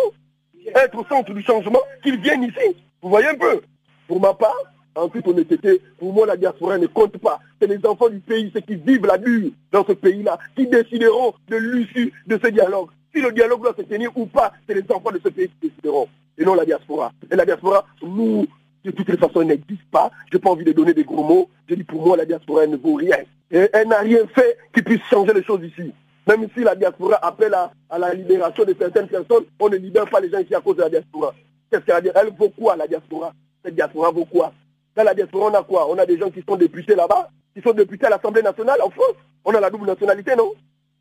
être 0.75 0.99
au 0.99 1.05
centre 1.05 1.33
du 1.33 1.43
changement, 1.43 1.81
qu'ils 2.03 2.21
viennent 2.21 2.45
ici. 2.45 2.77
Vous 3.03 3.09
voyez 3.09 3.29
un 3.29 3.35
peu 3.35 3.63
Pour 4.07 4.21
ma 4.21 4.35
part, 4.35 4.57
en 4.95 5.09
toute 5.09 5.27
honnêteté, 5.27 5.81
pour 5.99 6.13
moi, 6.13 6.27
la 6.27 6.37
diaspora 6.37 6.79
ne 6.79 6.87
compte 6.87 7.17
pas. 7.19 7.39
C'est 7.61 7.69
les 7.69 7.85
enfants 7.87 8.09
du 8.09 8.21
pays, 8.21 8.51
ceux 8.53 8.61
qui 8.61 8.77
vivent 8.77 9.07
la 9.07 9.19
dure 9.19 9.51
dans 9.73 9.85
ce 9.87 9.93
pays-là, 9.93 10.39
qui 10.57 10.67
décideront 10.67 11.35
de 11.49 11.57
l'issue 11.57 12.13
de 12.27 12.39
ce 12.43 12.49
dialogue. 12.49 12.91
Si 13.15 13.21
le 13.23 13.33
dialogue 13.33 13.63
doit 13.63 13.75
se 13.77 13.83
tenir 13.83 14.11
ou 14.17 14.27
pas, 14.27 14.53
c'est 14.67 14.75
les 14.75 14.85
enfants 14.91 15.13
de 15.13 15.21
ce 15.23 15.29
pays 15.29 15.49
qui 15.49 15.69
décideront, 15.69 16.09
et 16.37 16.45
non 16.45 16.55
la 16.55 16.65
diaspora. 16.65 17.13
Et 17.31 17.37
la 17.37 17.45
diaspora, 17.45 17.87
nous, 18.03 18.47
de 18.91 18.97
toutes 18.97 19.09
les 19.09 19.17
façons, 19.17 19.43
elle 19.43 19.49
n'existe 19.49 19.89
pas. 19.91 20.11
Je 20.31 20.37
n'ai 20.37 20.41
pas 20.41 20.51
envie 20.51 20.65
de 20.65 20.73
donner 20.73 20.95
des 20.95 21.05
gros 21.05 21.23
mots. 21.23 21.49
Je 21.69 21.75
dis 21.75 21.85
pour 21.85 22.05
moi, 22.05 22.17
la 22.17 22.25
diaspora, 22.25 22.65
elle 22.65 22.71
ne 22.71 22.77
vaut 22.77 22.95
rien. 22.95 23.19
Et 23.51 23.69
elle 23.73 23.89
n'a 23.89 23.99
rien 23.99 24.27
fait 24.35 24.59
qui 24.75 24.83
puisse 24.83 25.03
changer 25.11 25.33
les 25.33 25.43
choses 25.43 25.63
ici. 25.63 25.93
Même 26.27 26.47
si 26.55 26.63
la 26.63 26.75
diaspora 26.75 27.17
appelle 27.23 27.55
à, 27.55 27.99
la 27.99 28.13
libération 28.13 28.65
de 28.65 28.75
certaines 28.79 29.09
personnes, 29.09 29.45
on 29.59 29.69
ne 29.69 29.77
libère 29.77 30.09
pas 30.11 30.21
les 30.21 30.31
gens 30.31 30.39
ici 30.39 30.55
à 30.55 30.61
cause 30.61 30.77
de 30.77 30.83
la 30.83 30.91
diaspora. 30.91 31.35
Qu'est-ce 31.71 31.85
qu'elle 31.85 32.03
dire 32.03 32.13
Elle 32.17 32.33
vaut 32.37 32.51
quoi, 32.51 32.77
la 32.77 32.87
diaspora? 32.87 33.33
Cette 33.65 33.75
diaspora 33.75 34.11
vaut 34.11 34.27
quoi? 34.27 34.53
Dans 34.95 35.05
la 35.05 35.15
diaspora, 35.15 35.51
on 35.51 35.55
a 35.55 35.63
quoi? 35.63 35.91
On 35.91 35.99
a 35.99 36.05
des 36.05 36.19
gens 36.19 36.31
qui 36.31 36.43
sont 36.47 36.57
députés 36.57 36.95
là-bas, 36.95 37.31
qui 37.55 37.63
sont 37.63 37.73
députés 37.73 38.07
à 38.07 38.11
l'Assemblée 38.11 38.43
nationale 38.43 38.79
en 38.83 38.91
France. 38.91 39.15
On 39.45 39.55
a 39.55 39.61
la 39.61 39.71
double 39.71 39.87
nationalité, 39.87 40.37
non? 40.37 40.53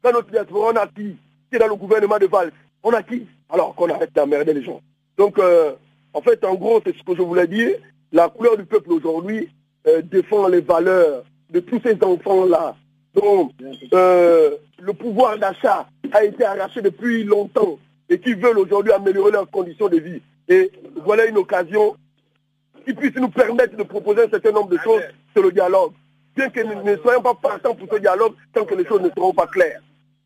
Dans 0.02 0.12
notre 0.12 0.30
diaspora, 0.30 0.72
on 0.72 0.76
a 0.78 0.88
qui? 0.88 1.18
Qui 1.50 1.56
est 1.56 1.60
dans 1.60 1.68
le 1.68 1.76
gouvernement 1.76 2.20
de 2.20 2.28
Valls 2.28 2.52
On 2.84 2.92
a 2.92 3.04
qui? 3.04 3.28
Alors 3.50 3.76
qu'on 3.76 3.90
arrête 3.90 4.14
d'emmerder 4.14 4.54
les 4.54 4.64
gens. 4.64 4.82
Donc, 5.18 5.40
euh, 5.40 5.74
en 6.14 6.22
fait, 6.22 6.44
en 6.44 6.56
gros, 6.56 6.82
c'est 6.86 6.96
ce 6.96 7.04
que 7.04 7.16
je 7.16 7.22
voulais 7.22 7.48
dire. 7.48 7.76
La 8.12 8.30
couleur 8.30 8.58
du 8.58 8.66
peuple 8.66 8.92
aujourd'hui 8.92 9.50
euh, 9.88 10.02
défend 10.02 10.48
les 10.48 10.62
valeurs 10.62 11.24
de 11.50 11.60
tous 11.60 11.80
ces 11.84 11.98
enfants-là 12.02 12.76
dont 13.14 13.52
euh, 13.94 14.52
le 14.80 14.94
pouvoir 14.94 15.38
d'achat 15.38 15.88
a 16.12 16.24
été 16.24 16.44
arraché 16.44 16.82
depuis 16.82 17.24
longtemps 17.24 17.78
et 18.10 18.20
qui 18.20 18.34
veulent 18.34 18.60
aujourd'hui 18.60 18.94
améliorer 18.94 19.32
leurs 19.32 19.50
conditions 19.50 19.90
de 19.90 19.98
vie. 19.98 20.22
Et 20.48 20.72
voilà 21.04 21.26
une 21.26 21.38
occasion 21.38 21.96
qui 22.86 22.94
puisse 22.94 23.16
nous 23.16 23.30
permettre 23.30 23.76
de 23.76 23.84
proposer 23.84 24.24
un 24.24 24.30
certain 24.30 24.52
nombre 24.52 24.70
de 24.70 24.78
choses 24.78 25.02
sur 25.34 25.44
le 25.44 25.52
dialogue. 25.52 25.92
Bien 26.36 26.50
que 26.50 26.62
nous 26.62 26.84
ne 26.84 26.96
soyons 26.98 27.22
pas 27.22 27.34
partants 27.34 27.76
pour 27.76 27.88
ce 27.92 28.00
dialogue 28.00 28.34
tant 28.54 28.66
que 28.66 28.76
les 28.76 28.86
choses 28.86 29.02
ne 29.02 29.10
seront 29.10 29.34
pas 29.34 29.48
claires. 29.48 29.82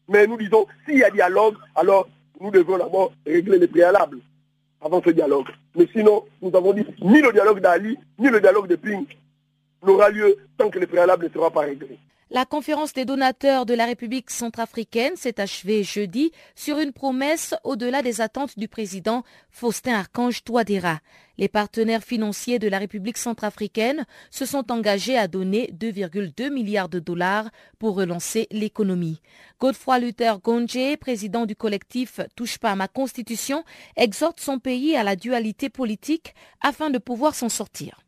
Mais 0.08 0.28
nous 0.28 0.38
disons, 0.38 0.68
s'il 0.86 1.00
y 1.00 1.04
a 1.04 1.10
dialogue, 1.10 1.56
alors 1.76 2.08
nous 2.40 2.52
devons 2.52 2.78
d'abord 2.78 3.14
régler 3.26 3.58
les 3.58 3.68
préalables 3.68 4.20
avant 4.82 5.02
ce 5.04 5.12
dialogue. 5.12 5.48
Mais 5.76 5.88
sinon, 5.94 6.26
nous 6.42 6.56
avons 6.56 6.74
dit, 6.74 6.86
ni 7.02 7.22
le 7.22 7.32
dialogue 7.32 7.60
d'Ali, 7.60 7.98
ni 8.20 8.30
le 8.30 8.42
dialogue 8.42 8.68
de 8.68 8.76
Ping 8.76 9.06
n'aura 9.84 10.10
lieu 10.10 10.36
tant 10.58 10.70
que 10.70 10.80
les 10.80 10.88
préalables 10.88 11.26
ne 11.26 11.30
seront 11.30 11.52
pas 11.52 11.62
réglés. 11.62 12.00
La 12.34 12.46
conférence 12.46 12.94
des 12.94 13.04
donateurs 13.04 13.66
de 13.66 13.74
la 13.74 13.86
République 13.86 14.30
centrafricaine 14.30 15.18
s'est 15.18 15.42
achevée 15.42 15.84
jeudi 15.84 16.32
sur 16.56 16.80
une 16.80 16.94
promesse 16.94 17.54
au-delà 17.66 18.02
des 18.02 18.22
attentes 18.22 18.58
du 18.58 18.70
président 18.70 19.24
Faustin 19.50 19.96
Archange 19.96 20.42
Touadéra. 20.46 21.00
Les 21.38 21.50
partenaires 21.50 22.04
financiers 22.04 22.58
de 22.58 22.70
la 22.70 22.78
République 22.80 23.18
centrafricaine 23.18 24.06
se 24.30 24.46
sont 24.46 24.72
engagés 24.72 25.18
à 25.18 25.28
donner 25.28 25.74
2,2 25.78 26.50
milliards 26.54 26.88
de 26.88 27.00
dollars 27.00 27.50
pour 27.80 27.96
relancer 27.96 28.48
l'économie. 28.50 29.20
Godefroy 29.60 30.00
Luther 30.00 30.40
Gonje, 30.40 30.96
président 31.02 31.46
du 31.46 31.58
collectif 31.58 32.22
Touche 32.38 32.60
pas 32.60 32.72
à 32.72 32.76
ma 32.78 32.88
constitution, 32.88 33.66
exhorte 33.98 34.40
son 34.40 34.58
pays 34.58 34.96
à 34.96 35.04
la 35.04 35.18
dualité 35.18 35.68
politique 35.68 36.34
afin 36.62 36.92
de 36.92 36.98
pouvoir 36.98 37.36
s'en 37.36 37.50
sortir. 37.50 38.00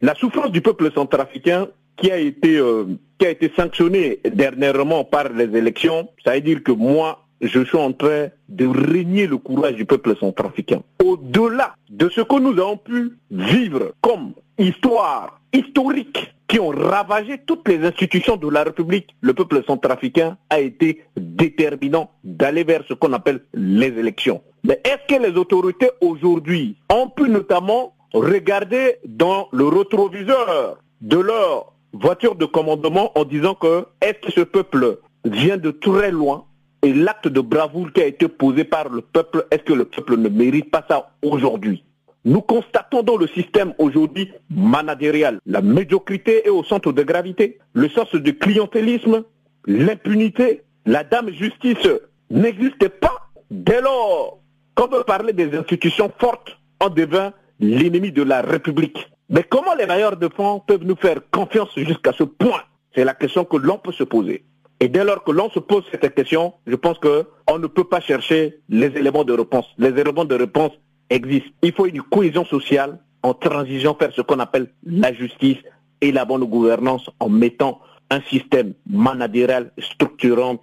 La 0.00 0.14
souffrance 0.14 0.52
du 0.52 0.60
peuple 0.60 0.92
centrafricain 0.94 1.66
qui 1.96 2.12
a 2.12 2.18
été 2.18 2.58
euh, 2.58 2.98
qui 3.18 3.26
a 3.26 3.30
été 3.30 3.50
sanctionné 3.56 4.20
dernièrement 4.24 5.04
par 5.04 5.28
les 5.30 5.56
élections, 5.56 6.08
ça 6.24 6.34
veut 6.34 6.40
dire 6.40 6.62
que 6.62 6.72
moi, 6.72 7.26
je 7.40 7.64
suis 7.64 7.78
en 7.78 7.92
train 7.92 8.28
de 8.48 8.66
régner 8.66 9.26
le 9.26 9.38
courage 9.38 9.74
du 9.74 9.84
peuple 9.84 10.16
centrafricain. 10.18 10.82
Au-delà 11.04 11.74
de 11.90 12.08
ce 12.08 12.20
que 12.20 12.38
nous 12.38 12.58
avons 12.60 12.76
pu 12.76 13.12
vivre 13.30 13.92
comme 14.00 14.32
histoire 14.58 15.40
historique 15.52 16.32
qui 16.48 16.60
ont 16.60 16.68
ravagé 16.68 17.38
toutes 17.44 17.68
les 17.68 17.84
institutions 17.84 18.36
de 18.36 18.48
la 18.48 18.64
République, 18.64 19.14
le 19.20 19.34
peuple 19.34 19.62
centrafricain 19.66 20.36
a 20.48 20.60
été 20.60 21.04
déterminant 21.16 22.10
d'aller 22.22 22.64
vers 22.64 22.84
ce 22.88 22.94
qu'on 22.94 23.12
appelle 23.12 23.40
les 23.52 23.88
élections. 23.88 24.42
Mais 24.62 24.80
est-ce 24.84 25.14
que 25.14 25.20
les 25.20 25.36
autorités 25.36 25.90
aujourd'hui 26.00 26.76
ont 26.92 27.08
pu 27.08 27.28
notamment 27.28 27.94
regarder 28.12 28.96
dans 29.04 29.48
le 29.52 29.66
rétroviseur 29.66 30.78
de 31.00 31.18
leur 31.18 31.72
voiture 32.00 32.34
de 32.34 32.44
commandement 32.44 33.12
en 33.18 33.24
disant 33.24 33.54
que 33.54 33.86
est-ce 34.00 34.26
que 34.26 34.32
ce 34.32 34.40
peuple 34.40 34.98
vient 35.24 35.56
de 35.56 35.70
très 35.70 36.10
loin 36.10 36.44
et 36.82 36.92
l'acte 36.92 37.28
de 37.28 37.40
bravoure 37.40 37.92
qui 37.92 38.00
a 38.00 38.06
été 38.06 38.28
posé 38.28 38.64
par 38.64 38.88
le 38.88 39.00
peuple, 39.00 39.46
est-ce 39.50 39.62
que 39.62 39.72
le 39.72 39.84
peuple 39.84 40.16
ne 40.16 40.28
mérite 40.28 40.70
pas 40.70 40.84
ça 40.88 41.10
aujourd'hui? 41.22 41.82
Nous 42.24 42.40
constatons 42.40 43.02
dans 43.02 43.16
le 43.16 43.28
système 43.28 43.72
aujourd'hui 43.78 44.32
managérial, 44.50 45.38
la 45.46 45.60
médiocrité 45.62 46.46
est 46.46 46.50
au 46.50 46.64
centre 46.64 46.92
de 46.92 47.02
gravité, 47.02 47.58
le 47.72 47.88
sens 47.88 48.12
de 48.12 48.30
clientélisme, 48.32 49.22
l'impunité, 49.66 50.62
la 50.86 51.04
dame 51.04 51.30
justice 51.30 51.88
n'existe 52.30 52.88
pas. 53.00 53.30
Dès 53.50 53.80
lors 53.80 54.40
qu'on 54.74 54.88
veut 54.88 55.04
parler 55.04 55.32
des 55.32 55.56
institutions 55.56 56.10
fortes, 56.18 56.56
on 56.80 56.88
devient 56.88 57.30
l'ennemi 57.60 58.10
de 58.10 58.22
la 58.22 58.42
République. 58.42 59.08
Mais 59.28 59.42
comment 59.42 59.74
les 59.74 59.86
bailleurs 59.86 60.16
de 60.16 60.28
fonds 60.28 60.60
peuvent 60.60 60.84
nous 60.84 60.96
faire 60.96 61.18
confiance 61.30 61.70
jusqu'à 61.76 62.12
ce 62.12 62.22
point? 62.22 62.62
C'est 62.94 63.04
la 63.04 63.14
question 63.14 63.44
que 63.44 63.56
l'on 63.56 63.78
peut 63.78 63.92
se 63.92 64.04
poser. 64.04 64.44
Et 64.78 64.88
dès 64.88 65.04
lors 65.04 65.24
que 65.24 65.32
l'on 65.32 65.50
se 65.50 65.58
pose 65.58 65.84
cette 65.90 66.14
question, 66.14 66.54
je 66.66 66.76
pense 66.76 66.98
qu'on 66.98 67.58
ne 67.58 67.66
peut 67.66 67.84
pas 67.84 68.00
chercher 68.00 68.60
les 68.68 68.86
éléments 68.86 69.24
de 69.24 69.32
réponse. 69.32 69.66
Les 69.78 69.88
éléments 69.98 70.24
de 70.24 70.34
réponse 70.34 70.72
existent. 71.10 71.50
Il 71.62 71.72
faut 71.72 71.86
une 71.86 72.02
cohésion 72.02 72.44
sociale 72.44 73.00
en 73.22 73.34
transigeant 73.34 73.96
vers 73.98 74.12
ce 74.12 74.20
qu'on 74.20 74.38
appelle 74.38 74.70
la 74.84 75.12
justice 75.12 75.58
et 76.00 76.12
la 76.12 76.24
bonne 76.24 76.44
gouvernance 76.44 77.10
en 77.18 77.28
mettant 77.28 77.80
un 78.10 78.20
système 78.22 78.74
managérial 78.88 79.72
structurant 79.78 80.58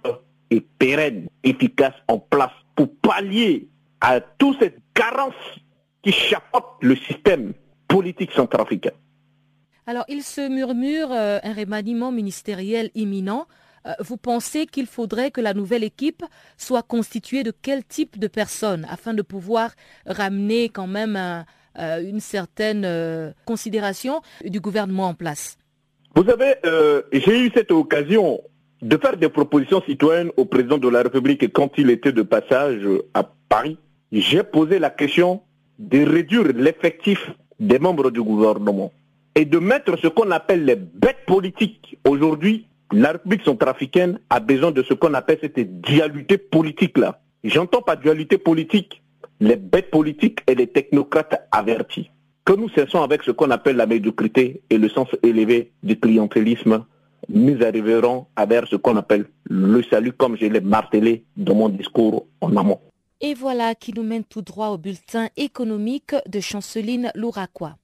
et 0.50 0.60
pérenne, 0.60 1.28
efficace 1.42 1.94
en 2.08 2.18
place 2.18 2.52
pour 2.76 2.88
pallier 3.02 3.68
à 4.00 4.20
toute 4.20 4.58
cette 4.60 4.78
carence 4.94 5.34
qui 6.02 6.12
chapeaute 6.12 6.64
le 6.80 6.96
système 6.96 7.52
politique 7.88 8.32
centrafricaine. 8.32 8.92
Alors, 9.86 10.04
il 10.08 10.22
se 10.22 10.48
murmure 10.48 11.12
euh, 11.12 11.38
un 11.42 11.52
remaniement 11.52 12.10
ministériel 12.10 12.90
imminent. 12.94 13.46
Euh, 13.86 13.92
vous 14.00 14.16
pensez 14.16 14.66
qu'il 14.66 14.86
faudrait 14.86 15.30
que 15.30 15.42
la 15.42 15.52
nouvelle 15.52 15.84
équipe 15.84 16.24
soit 16.56 16.82
constituée 16.82 17.42
de 17.42 17.52
quel 17.62 17.84
type 17.84 18.18
de 18.18 18.26
personnes 18.26 18.86
afin 18.90 19.12
de 19.12 19.20
pouvoir 19.20 19.72
ramener 20.06 20.70
quand 20.70 20.86
même 20.86 21.16
euh, 21.16 22.02
une 22.02 22.20
certaine 22.20 23.34
considération 23.44 24.22
du 24.44 24.60
gouvernement 24.60 25.08
en 25.08 25.14
place? 25.14 25.58
Vous 26.14 26.24
savez, 26.24 26.54
j'ai 27.12 27.40
eu 27.40 27.50
cette 27.54 27.72
occasion 27.72 28.40
de 28.80 28.96
faire 28.96 29.16
des 29.16 29.28
propositions 29.28 29.82
citoyennes 29.82 30.30
au 30.36 30.44
président 30.44 30.78
de 30.78 30.88
la 30.88 31.02
République 31.02 31.52
quand 31.52 31.72
il 31.76 31.90
était 31.90 32.12
de 32.12 32.22
passage 32.22 32.86
à 33.12 33.28
Paris. 33.48 33.76
J'ai 34.12 34.44
posé 34.44 34.78
la 34.78 34.90
question 34.90 35.42
de 35.78 36.04
réduire 36.04 36.44
l'effectif 36.54 37.30
des 37.60 37.78
membres 37.78 38.10
du 38.10 38.22
gouvernement 38.22 38.92
et 39.34 39.44
de 39.44 39.58
mettre 39.58 39.98
ce 39.98 40.08
qu'on 40.08 40.30
appelle 40.30 40.64
les 40.64 40.76
bêtes 40.76 41.24
politiques. 41.26 41.98
Aujourd'hui, 42.08 42.66
la 42.92 43.12
République 43.12 43.42
centrafricaine 43.42 44.18
a 44.30 44.40
besoin 44.40 44.70
de 44.70 44.82
ce 44.82 44.94
qu'on 44.94 45.14
appelle 45.14 45.38
cette 45.40 45.80
dualité 45.80 46.38
politique-là. 46.38 47.20
J'entends 47.42 47.82
pas 47.82 47.96
dualité 47.96 48.38
politique, 48.38 49.02
les 49.40 49.56
bêtes 49.56 49.90
politiques 49.90 50.40
et 50.46 50.54
les 50.54 50.66
technocrates 50.66 51.48
avertis. 51.50 52.10
Que 52.44 52.52
nous 52.52 52.68
cessons 52.68 53.02
avec 53.02 53.22
ce 53.22 53.30
qu'on 53.30 53.50
appelle 53.50 53.76
la 53.76 53.86
médiocrité 53.86 54.62
et 54.70 54.78
le 54.78 54.88
sens 54.88 55.08
élevé 55.22 55.72
du 55.82 55.98
clientélisme, 55.98 56.84
nous 57.28 57.62
arriverons 57.62 58.26
à 58.36 58.46
vers 58.46 58.68
ce 58.68 58.76
qu'on 58.76 58.96
appelle 58.96 59.26
le 59.44 59.82
salut, 59.82 60.12
comme 60.12 60.36
je 60.36 60.46
l'ai 60.46 60.60
martelé 60.60 61.24
dans 61.36 61.54
mon 61.54 61.68
discours 61.70 62.26
en 62.40 62.54
amont. 62.56 62.80
Et 63.26 63.32
voilà 63.32 63.74
qui 63.74 63.94
nous 63.94 64.02
mène 64.02 64.22
tout 64.22 64.42
droit 64.42 64.68
au 64.68 64.76
bulletin 64.76 65.30
économique 65.38 66.14
de 66.26 66.40
Chanceline 66.40 67.10
Louraquois. 67.14 67.78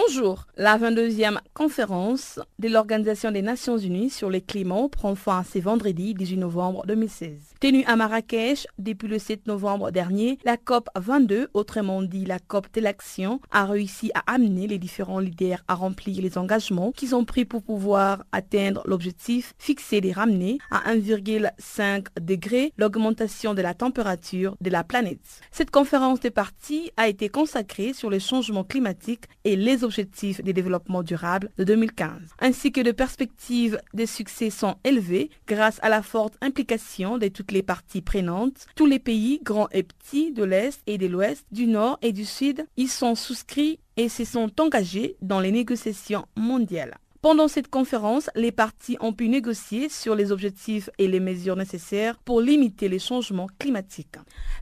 Bonjour. 0.00 0.46
La 0.56 0.78
22e 0.78 1.38
conférence 1.54 2.38
de 2.60 2.68
l'Organisation 2.68 3.32
des 3.32 3.42
Nations 3.42 3.78
Unies 3.78 4.10
sur 4.10 4.30
le 4.30 4.38
climat 4.38 4.88
prend 4.88 5.16
fin 5.16 5.42
ce 5.42 5.58
vendredi 5.58 6.14
18 6.14 6.36
novembre 6.36 6.84
2016. 6.86 7.32
Tenue 7.58 7.84
à 7.84 7.96
Marrakech 7.96 8.68
depuis 8.78 9.08
le 9.08 9.18
7 9.18 9.48
novembre 9.48 9.90
dernier, 9.90 10.38
la 10.44 10.56
COP 10.56 10.88
22, 10.94 11.48
autrement 11.52 12.02
dit 12.02 12.24
la 12.26 12.38
COP 12.38 12.72
de 12.74 12.80
l'action, 12.80 13.40
a 13.50 13.66
réussi 13.66 14.12
à 14.14 14.22
amener 14.32 14.68
les 14.68 14.78
différents 14.78 15.18
leaders 15.18 15.64
à 15.66 15.74
remplir 15.74 16.22
les 16.22 16.38
engagements 16.38 16.92
qu'ils 16.92 17.16
ont 17.16 17.24
pris 17.24 17.44
pour 17.44 17.64
pouvoir 17.64 18.22
atteindre 18.30 18.82
l'objectif 18.84 19.54
fixé 19.58 20.00
de 20.00 20.12
ramener 20.12 20.58
à 20.70 20.94
1,5 20.94 22.06
degré 22.20 22.72
l'augmentation 22.76 23.52
de 23.52 23.62
la 23.62 23.74
température 23.74 24.56
de 24.60 24.70
la 24.70 24.84
planète. 24.84 25.40
Cette 25.50 25.72
conférence 25.72 26.20
des 26.20 26.30
parties 26.30 26.92
a 26.96 27.08
été 27.08 27.28
consacrée 27.28 27.92
sur 27.94 28.10
le 28.10 28.20
changement 28.20 28.62
climatique 28.62 29.24
et 29.44 29.56
les 29.56 29.84
objectifs 29.88 30.42
des 30.42 30.52
développements 30.52 31.02
durables 31.02 31.50
de 31.58 31.64
2015, 31.64 32.20
ainsi 32.38 32.72
que 32.72 32.80
de 32.80 32.92
perspectives 32.92 33.80
de 33.94 34.06
succès 34.06 34.50
sont 34.50 34.76
élevées 34.84 35.30
grâce 35.46 35.80
à 35.82 35.88
la 35.88 36.02
forte 36.02 36.36
implication 36.40 37.18
de 37.18 37.28
toutes 37.28 37.52
les 37.52 37.62
parties 37.62 38.02
prenantes. 38.02 38.66
Tous 38.76 38.86
les 38.86 38.98
pays, 38.98 39.40
grands 39.42 39.68
et 39.72 39.82
petits, 39.82 40.32
de 40.32 40.44
l'Est 40.44 40.80
et 40.86 40.98
de 40.98 41.06
l'Ouest, 41.06 41.44
du 41.50 41.66
Nord 41.66 41.98
et 42.02 42.12
du 42.12 42.24
Sud, 42.24 42.66
y 42.76 42.86
sont 42.86 43.14
souscrits 43.14 43.80
et 43.96 44.08
se 44.08 44.24
sont 44.24 44.60
engagés 44.60 45.16
dans 45.22 45.40
les 45.40 45.50
négociations 45.50 46.26
mondiales. 46.36 46.98
Pendant 47.20 47.48
cette 47.48 47.68
conférence, 47.68 48.30
les 48.36 48.52
partis 48.52 48.96
ont 49.00 49.12
pu 49.12 49.28
négocier 49.28 49.88
sur 49.88 50.14
les 50.14 50.30
objectifs 50.30 50.88
et 50.98 51.08
les 51.08 51.18
mesures 51.18 51.56
nécessaires 51.56 52.16
pour 52.18 52.40
limiter 52.40 52.88
les 52.88 53.00
changements 53.00 53.48
climatiques. 53.58 54.14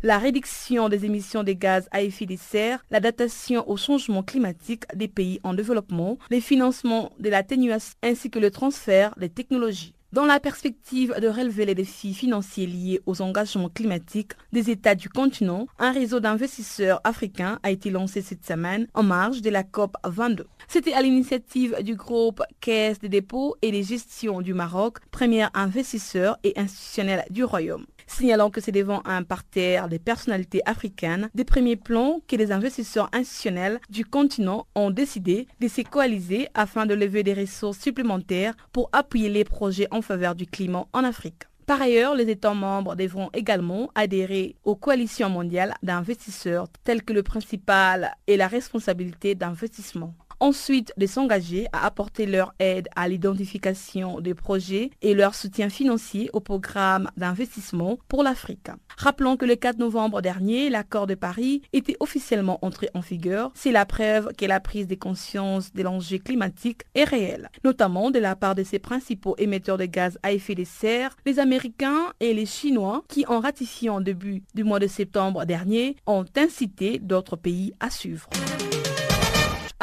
La 0.02 0.16
réduction 0.16 0.88
des 0.88 1.04
émissions 1.04 1.44
de 1.44 1.52
gaz 1.52 1.86
à 1.90 2.00
effet 2.00 2.24
de 2.24 2.36
serre, 2.36 2.82
la 2.90 3.00
datation 3.00 3.68
au 3.68 3.76
changement 3.76 4.22
climatique 4.22 4.84
des 4.94 5.08
pays 5.08 5.38
en 5.42 5.52
développement, 5.52 6.16
les 6.30 6.40
financements 6.40 7.12
de 7.18 7.28
l'atténuation 7.28 7.94
ainsi 8.02 8.30
que 8.30 8.38
le 8.38 8.50
transfert 8.50 9.14
des 9.18 9.28
technologies. 9.28 9.95
Dans 10.16 10.24
la 10.24 10.40
perspective 10.40 11.14
de 11.20 11.28
relever 11.28 11.66
les 11.66 11.74
défis 11.74 12.14
financiers 12.14 12.66
liés 12.66 13.02
aux 13.04 13.20
engagements 13.20 13.68
climatiques 13.68 14.32
des 14.50 14.70
États 14.70 14.94
du 14.94 15.10
continent, 15.10 15.66
un 15.78 15.92
réseau 15.92 16.20
d'investisseurs 16.20 17.02
africains 17.04 17.58
a 17.62 17.70
été 17.70 17.90
lancé 17.90 18.22
cette 18.22 18.46
semaine 18.46 18.86
en 18.94 19.02
marge 19.02 19.42
de 19.42 19.50
la 19.50 19.62
COP 19.62 19.94
22. 20.04 20.46
C'était 20.68 20.94
à 20.94 21.02
l'initiative 21.02 21.76
du 21.82 21.96
groupe 21.96 22.42
Caisse 22.62 22.98
des 22.98 23.10
dépôts 23.10 23.56
et 23.60 23.70
des 23.70 23.82
gestions 23.82 24.40
du 24.40 24.54
Maroc, 24.54 25.00
premier 25.10 25.48
investisseur 25.52 26.38
et 26.44 26.58
institutionnel 26.58 27.26
du 27.28 27.44
Royaume 27.44 27.84
signalant 28.06 28.50
que 28.50 28.60
c'est 28.60 28.72
devant 28.72 29.02
un 29.04 29.22
parterre 29.22 29.88
des 29.88 29.98
personnalités 29.98 30.62
africaines 30.66 31.28
des 31.34 31.44
premiers 31.44 31.76
plans 31.76 32.20
que 32.28 32.36
les 32.36 32.52
investisseurs 32.52 33.08
institutionnels 33.12 33.80
du 33.90 34.04
continent 34.04 34.66
ont 34.74 34.90
décidé 34.90 35.46
de 35.60 35.68
se 35.68 35.82
coaliser 35.82 36.48
afin 36.54 36.86
de 36.86 36.94
lever 36.94 37.22
des 37.22 37.34
ressources 37.34 37.78
supplémentaires 37.78 38.54
pour 38.72 38.88
appuyer 38.92 39.28
les 39.28 39.44
projets 39.44 39.88
en 39.90 40.02
faveur 40.02 40.34
du 40.34 40.46
climat 40.46 40.86
en 40.92 41.04
Afrique. 41.04 41.44
Par 41.66 41.82
ailleurs, 41.82 42.14
les 42.14 42.30
États 42.30 42.54
membres 42.54 42.94
devront 42.94 43.28
également 43.32 43.90
adhérer 43.96 44.54
aux 44.62 44.76
coalitions 44.76 45.28
mondiales 45.28 45.74
d'investisseurs 45.82 46.68
telles 46.84 47.02
que 47.02 47.12
le 47.12 47.24
principal 47.24 48.14
et 48.28 48.36
la 48.36 48.46
responsabilité 48.46 49.34
d'investissement 49.34 50.14
ensuite 50.40 50.92
de 50.96 51.06
s'engager 51.06 51.66
à 51.72 51.86
apporter 51.86 52.26
leur 52.26 52.54
aide 52.58 52.88
à 52.96 53.08
l'identification 53.08 54.20
des 54.20 54.34
projets 54.34 54.90
et 55.02 55.14
leur 55.14 55.34
soutien 55.34 55.68
financier 55.68 56.30
au 56.32 56.40
programme 56.40 57.10
d'investissement 57.16 57.98
pour 58.08 58.22
l'Afrique. 58.22 58.68
Rappelons 58.96 59.36
que 59.36 59.44
le 59.44 59.56
4 59.56 59.78
novembre 59.78 60.22
dernier, 60.22 60.70
l'accord 60.70 61.06
de 61.06 61.14
Paris 61.14 61.62
était 61.72 61.96
officiellement 62.00 62.58
entré 62.62 62.88
en 62.94 63.00
vigueur. 63.00 63.50
C'est 63.54 63.72
la 63.72 63.86
preuve 63.86 64.30
que 64.36 64.46
la 64.46 64.60
prise 64.60 64.86
de 64.86 64.94
conscience 64.94 65.72
de 65.72 65.82
l'enjeu 65.82 66.18
climatique 66.18 66.82
est 66.94 67.04
réelle, 67.04 67.50
notamment 67.64 68.10
de 68.10 68.18
la 68.18 68.36
part 68.36 68.54
de 68.54 68.62
ses 68.62 68.78
principaux 68.78 69.34
émetteurs 69.38 69.78
de 69.78 69.86
gaz 69.86 70.18
à 70.22 70.32
effet 70.32 70.54
de 70.54 70.64
serre, 70.64 71.16
les 71.26 71.38
Américains 71.38 72.12
et 72.20 72.34
les 72.34 72.46
Chinois, 72.46 73.04
qui 73.08 73.26
en 73.26 73.40
ratifiant 73.40 74.00
début 74.00 74.42
du 74.54 74.64
mois 74.64 74.78
de 74.78 74.86
septembre 74.86 75.44
dernier 75.44 75.96
ont 76.06 76.24
incité 76.36 76.98
d'autres 76.98 77.36
pays 77.36 77.74
à 77.80 77.90
suivre. 77.90 78.28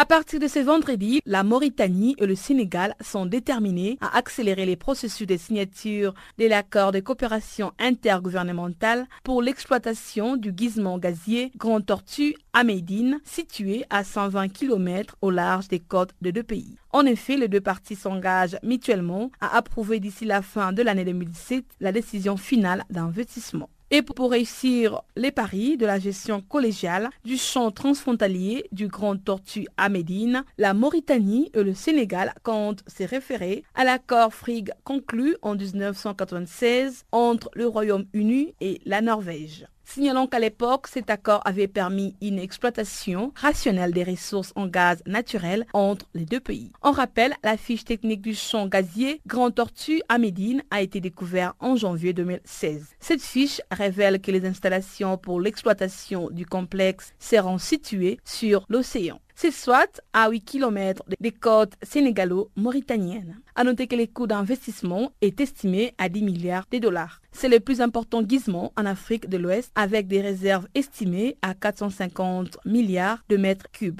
À 0.03 0.05
partir 0.05 0.37
de 0.41 0.49
ce 0.49 0.59
vendredi, 0.59 1.21
la 1.25 1.43
Mauritanie 1.43 2.13
et 2.17 2.25
le 2.25 2.35
Sénégal 2.35 2.93
sont 2.99 3.25
déterminés 3.25 3.97
à 4.01 4.17
accélérer 4.17 4.65
les 4.65 4.75
processus 4.75 5.25
de 5.25 5.37
signature 5.37 6.13
de 6.37 6.45
l'accord 6.45 6.91
de 6.91 6.99
coopération 6.99 7.71
intergouvernementale 7.79 9.07
pour 9.23 9.41
l'exploitation 9.41 10.35
du 10.35 10.51
gisement 10.53 10.97
gazier 10.97 11.53
Grand 11.55 11.79
Tortue 11.79 12.35
à 12.51 12.65
Médine, 12.65 13.21
situé 13.23 13.85
à 13.89 14.03
120 14.03 14.49
km 14.49 15.15
au 15.21 15.29
large 15.31 15.69
des 15.69 15.79
côtes 15.79 16.11
de 16.21 16.31
deux 16.31 16.43
pays. 16.43 16.75
En 16.91 17.05
effet, 17.05 17.37
les 17.37 17.47
deux 17.47 17.61
parties 17.61 17.95
s'engagent 17.95 18.57
mutuellement 18.61 19.31
à 19.39 19.55
approuver 19.55 20.01
d'ici 20.01 20.25
la 20.25 20.41
fin 20.41 20.73
de 20.73 20.81
l'année 20.81 21.05
2017 21.05 21.63
la 21.79 21.93
décision 21.93 22.35
finale 22.35 22.83
d'investissement 22.89 23.69
et 23.93 24.01
pour 24.01 24.31
réussir 24.31 25.03
les 25.15 25.29
paris 25.31 25.77
de 25.77 25.85
la 25.85 25.99
gestion 25.99 26.41
collégiale 26.41 27.11
du 27.23 27.37
champ 27.37 27.69
transfrontalier 27.69 28.65
du 28.71 28.87
Grand 28.87 29.17
Tortue 29.17 29.67
à 29.77 29.87
Médine, 29.87 30.43
la 30.57 30.73
Mauritanie 30.73 31.51
et 31.53 31.61
le 31.61 31.75
Sénégal 31.75 32.33
comptent 32.41 32.83
se 32.87 33.03
référer 33.03 33.63
à 33.75 33.83
l'accord 33.83 34.33
FRIG 34.33 34.71
conclu 34.83 35.37
en 35.43 35.53
1996 35.53 37.05
entre 37.11 37.51
le 37.53 37.67
Royaume-Uni 37.67 38.55
et 38.61 38.81
la 38.83 39.01
Norvège. 39.01 39.67
Signalons 39.83 40.27
qu'à 40.27 40.39
l'époque, 40.39 40.87
cet 40.87 41.09
accord 41.09 41.41
avait 41.45 41.67
permis 41.67 42.15
une 42.21 42.39
exploitation 42.39 43.31
rationnelle 43.35 43.91
des 43.91 44.03
ressources 44.03 44.53
en 44.55 44.67
gaz 44.67 45.03
naturel 45.05 45.65
entre 45.73 46.05
les 46.13 46.25
deux 46.25 46.39
pays. 46.39 46.71
On 46.81 46.91
rappelle, 46.91 47.33
la 47.43 47.57
fiche 47.57 47.85
technique 47.85 48.21
du 48.21 48.33
champ 48.33 48.67
gazier 48.67 49.21
Grand 49.27 49.51
Tortue 49.51 50.01
à 50.09 50.17
Médine 50.17 50.63
a 50.71 50.81
été 50.81 50.99
découverte 50.99 51.55
en 51.59 51.75
janvier 51.75 52.13
2016. 52.13 52.95
Cette 52.99 53.21
fiche 53.21 53.61
révèle 53.71 54.21
que 54.21 54.31
les 54.31 54.45
installations 54.45 55.17
pour 55.17 55.39
l'exploitation 55.39 56.29
du 56.31 56.45
complexe 56.45 57.13
seront 57.19 57.57
situées 57.57 58.19
sur 58.23 58.65
l'océan. 58.69 59.19
C'est 59.43 59.51
soit 59.51 59.99
à 60.13 60.29
8 60.29 60.39
km 60.39 61.03
des 61.19 61.33
côtes 61.33 61.73
sénégalo-mauritaniennes. 61.83 63.41
À 63.55 63.65
noter 63.65 63.87
que 63.87 63.95
le 63.97 64.05
coût 64.05 64.25
d'investissement 64.25 65.11
est 65.19 65.41
estimé 65.41 65.93
à 65.97 66.07
10 66.07 66.23
milliards 66.23 66.65
de 66.71 66.77
dollars. 66.77 67.19
C'est 67.33 67.49
le 67.49 67.59
plus 67.59 67.81
important 67.81 68.21
gisement 68.25 68.71
en 68.77 68.85
Afrique 68.85 69.27
de 69.27 69.35
l'Ouest 69.35 69.69
avec 69.75 70.07
des 70.07 70.21
réserves 70.21 70.69
estimées 70.75 71.35
à 71.41 71.55
450 71.55 72.57
milliards 72.63 73.21
de 73.27 73.35
mètres 73.35 73.69
cubes. 73.73 73.99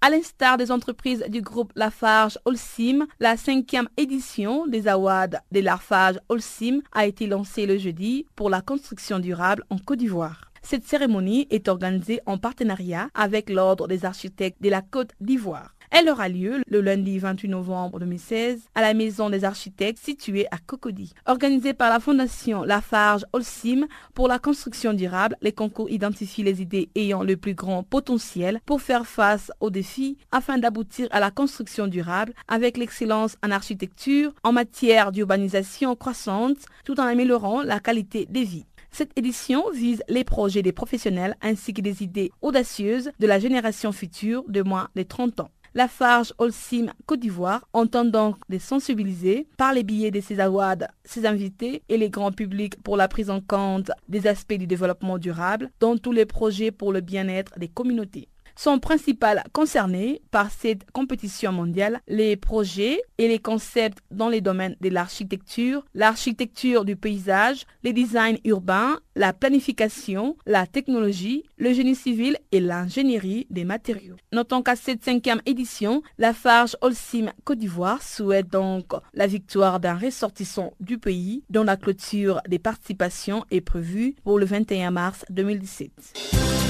À 0.00 0.08
l'instar 0.08 0.56
des 0.56 0.70
entreprises 0.70 1.24
du 1.28 1.42
groupe 1.42 1.72
Lafarge 1.74 2.38
Holcim, 2.44 3.08
la 3.18 3.36
cinquième 3.36 3.88
édition 3.96 4.68
des 4.68 4.86
Awards 4.86 5.40
de 5.50 5.58
Lafarge 5.58 6.20
Holcim 6.28 6.78
a 6.92 7.06
été 7.06 7.26
lancée 7.26 7.66
le 7.66 7.78
jeudi 7.78 8.24
pour 8.36 8.50
la 8.50 8.60
construction 8.60 9.18
durable 9.18 9.64
en 9.68 9.78
Côte 9.78 9.98
d'Ivoire. 9.98 10.52
Cette 10.66 10.86
cérémonie 10.86 11.46
est 11.50 11.68
organisée 11.68 12.20
en 12.24 12.38
partenariat 12.38 13.10
avec 13.12 13.50
l'Ordre 13.50 13.86
des 13.86 14.06
architectes 14.06 14.62
de 14.62 14.70
la 14.70 14.80
Côte 14.80 15.12
d'Ivoire. 15.20 15.74
Elle 15.90 16.08
aura 16.08 16.30
lieu 16.30 16.62
le 16.66 16.80
lundi 16.80 17.18
28 17.18 17.48
novembre 17.48 18.00
2016 18.00 18.62
à 18.74 18.80
la 18.80 18.94
Maison 18.94 19.28
des 19.28 19.44
architectes 19.44 20.02
située 20.02 20.46
à 20.50 20.56
Cocody. 20.56 21.12
Organisée 21.26 21.74
par 21.74 21.90
la 21.90 22.00
Fondation 22.00 22.64
Lafarge 22.64 23.26
Holcim 23.34 23.86
pour 24.14 24.26
la 24.26 24.38
construction 24.38 24.94
durable, 24.94 25.36
les 25.42 25.52
concours 25.52 25.90
identifient 25.90 26.42
les 26.42 26.62
idées 26.62 26.88
ayant 26.94 27.22
le 27.22 27.36
plus 27.36 27.54
grand 27.54 27.82
potentiel 27.82 28.58
pour 28.64 28.80
faire 28.80 29.06
face 29.06 29.52
aux 29.60 29.70
défis 29.70 30.16
afin 30.32 30.56
d'aboutir 30.56 31.08
à 31.10 31.20
la 31.20 31.30
construction 31.30 31.88
durable 31.88 32.32
avec 32.48 32.78
l'excellence 32.78 33.36
en 33.44 33.50
architecture, 33.50 34.32
en 34.42 34.52
matière 34.52 35.12
d'urbanisation 35.12 35.94
croissante, 35.94 36.56
tout 36.86 36.98
en 36.98 37.04
améliorant 37.04 37.62
la 37.62 37.80
qualité 37.80 38.26
des 38.30 38.44
vies. 38.44 38.64
Cette 38.96 39.18
édition 39.18 39.64
vise 39.72 40.04
les 40.08 40.22
projets 40.22 40.62
des 40.62 40.70
professionnels 40.70 41.36
ainsi 41.42 41.74
que 41.74 41.80
des 41.80 42.04
idées 42.04 42.30
audacieuses 42.42 43.10
de 43.18 43.26
la 43.26 43.40
génération 43.40 43.90
future 43.90 44.44
de 44.46 44.62
moins 44.62 44.86
de 44.94 45.02
30 45.02 45.40
ans. 45.40 45.50
La 45.74 45.88
Farge 45.88 46.32
Holcim 46.38 46.92
Côte 47.04 47.18
d'Ivoire 47.18 47.66
entend 47.72 48.04
donc 48.04 48.36
les 48.48 48.60
sensibiliser 48.60 49.48
par 49.56 49.72
les 49.72 49.82
billets 49.82 50.12
de 50.12 50.20
ses 50.20 50.38
awards, 50.38 50.86
ses 51.04 51.26
invités 51.26 51.82
et 51.88 51.96
les 51.96 52.08
grands 52.08 52.30
publics 52.30 52.80
pour 52.84 52.96
la 52.96 53.08
prise 53.08 53.30
en 53.30 53.40
compte 53.40 53.90
des 54.08 54.28
aspects 54.28 54.54
du 54.54 54.68
développement 54.68 55.18
durable 55.18 55.72
dans 55.80 55.98
tous 55.98 56.12
les 56.12 56.24
projets 56.24 56.70
pour 56.70 56.92
le 56.92 57.00
bien-être 57.00 57.58
des 57.58 57.66
communautés 57.66 58.28
sont 58.56 58.78
principales 58.78 59.42
concernées 59.52 60.22
par 60.30 60.50
cette 60.50 60.90
compétition 60.92 61.52
mondiale 61.52 62.00
les 62.08 62.36
projets 62.36 63.00
et 63.18 63.28
les 63.28 63.38
concepts 63.38 63.98
dans 64.10 64.28
les 64.28 64.40
domaines 64.40 64.76
de 64.80 64.88
l'architecture, 64.88 65.84
l'architecture 65.94 66.84
du 66.84 66.96
paysage, 66.96 67.66
les 67.82 67.92
designs 67.92 68.38
urbains, 68.44 68.98
la 69.16 69.32
planification, 69.32 70.36
la 70.46 70.66
technologie, 70.66 71.44
le 71.56 71.72
génie 71.72 71.94
civil 71.94 72.36
et 72.52 72.60
l'ingénierie 72.60 73.46
des 73.50 73.64
matériaux. 73.64 74.16
Notons 74.32 74.62
qu'à 74.62 74.76
cette 74.76 75.04
cinquième 75.04 75.40
édition, 75.46 76.02
la 76.18 76.32
Farge 76.32 76.76
Holcim 76.80 77.32
Côte 77.44 77.58
d'Ivoire 77.58 78.02
souhaite 78.02 78.48
donc 78.48 78.92
la 79.12 79.26
victoire 79.26 79.80
d'un 79.80 79.96
ressortissant 79.96 80.74
du 80.80 80.98
pays 80.98 81.44
dont 81.50 81.64
la 81.64 81.76
clôture 81.76 82.40
des 82.48 82.58
participations 82.58 83.44
est 83.50 83.60
prévue 83.60 84.14
pour 84.24 84.38
le 84.38 84.46
21 84.46 84.90
mars 84.90 85.24
2017. 85.30 86.63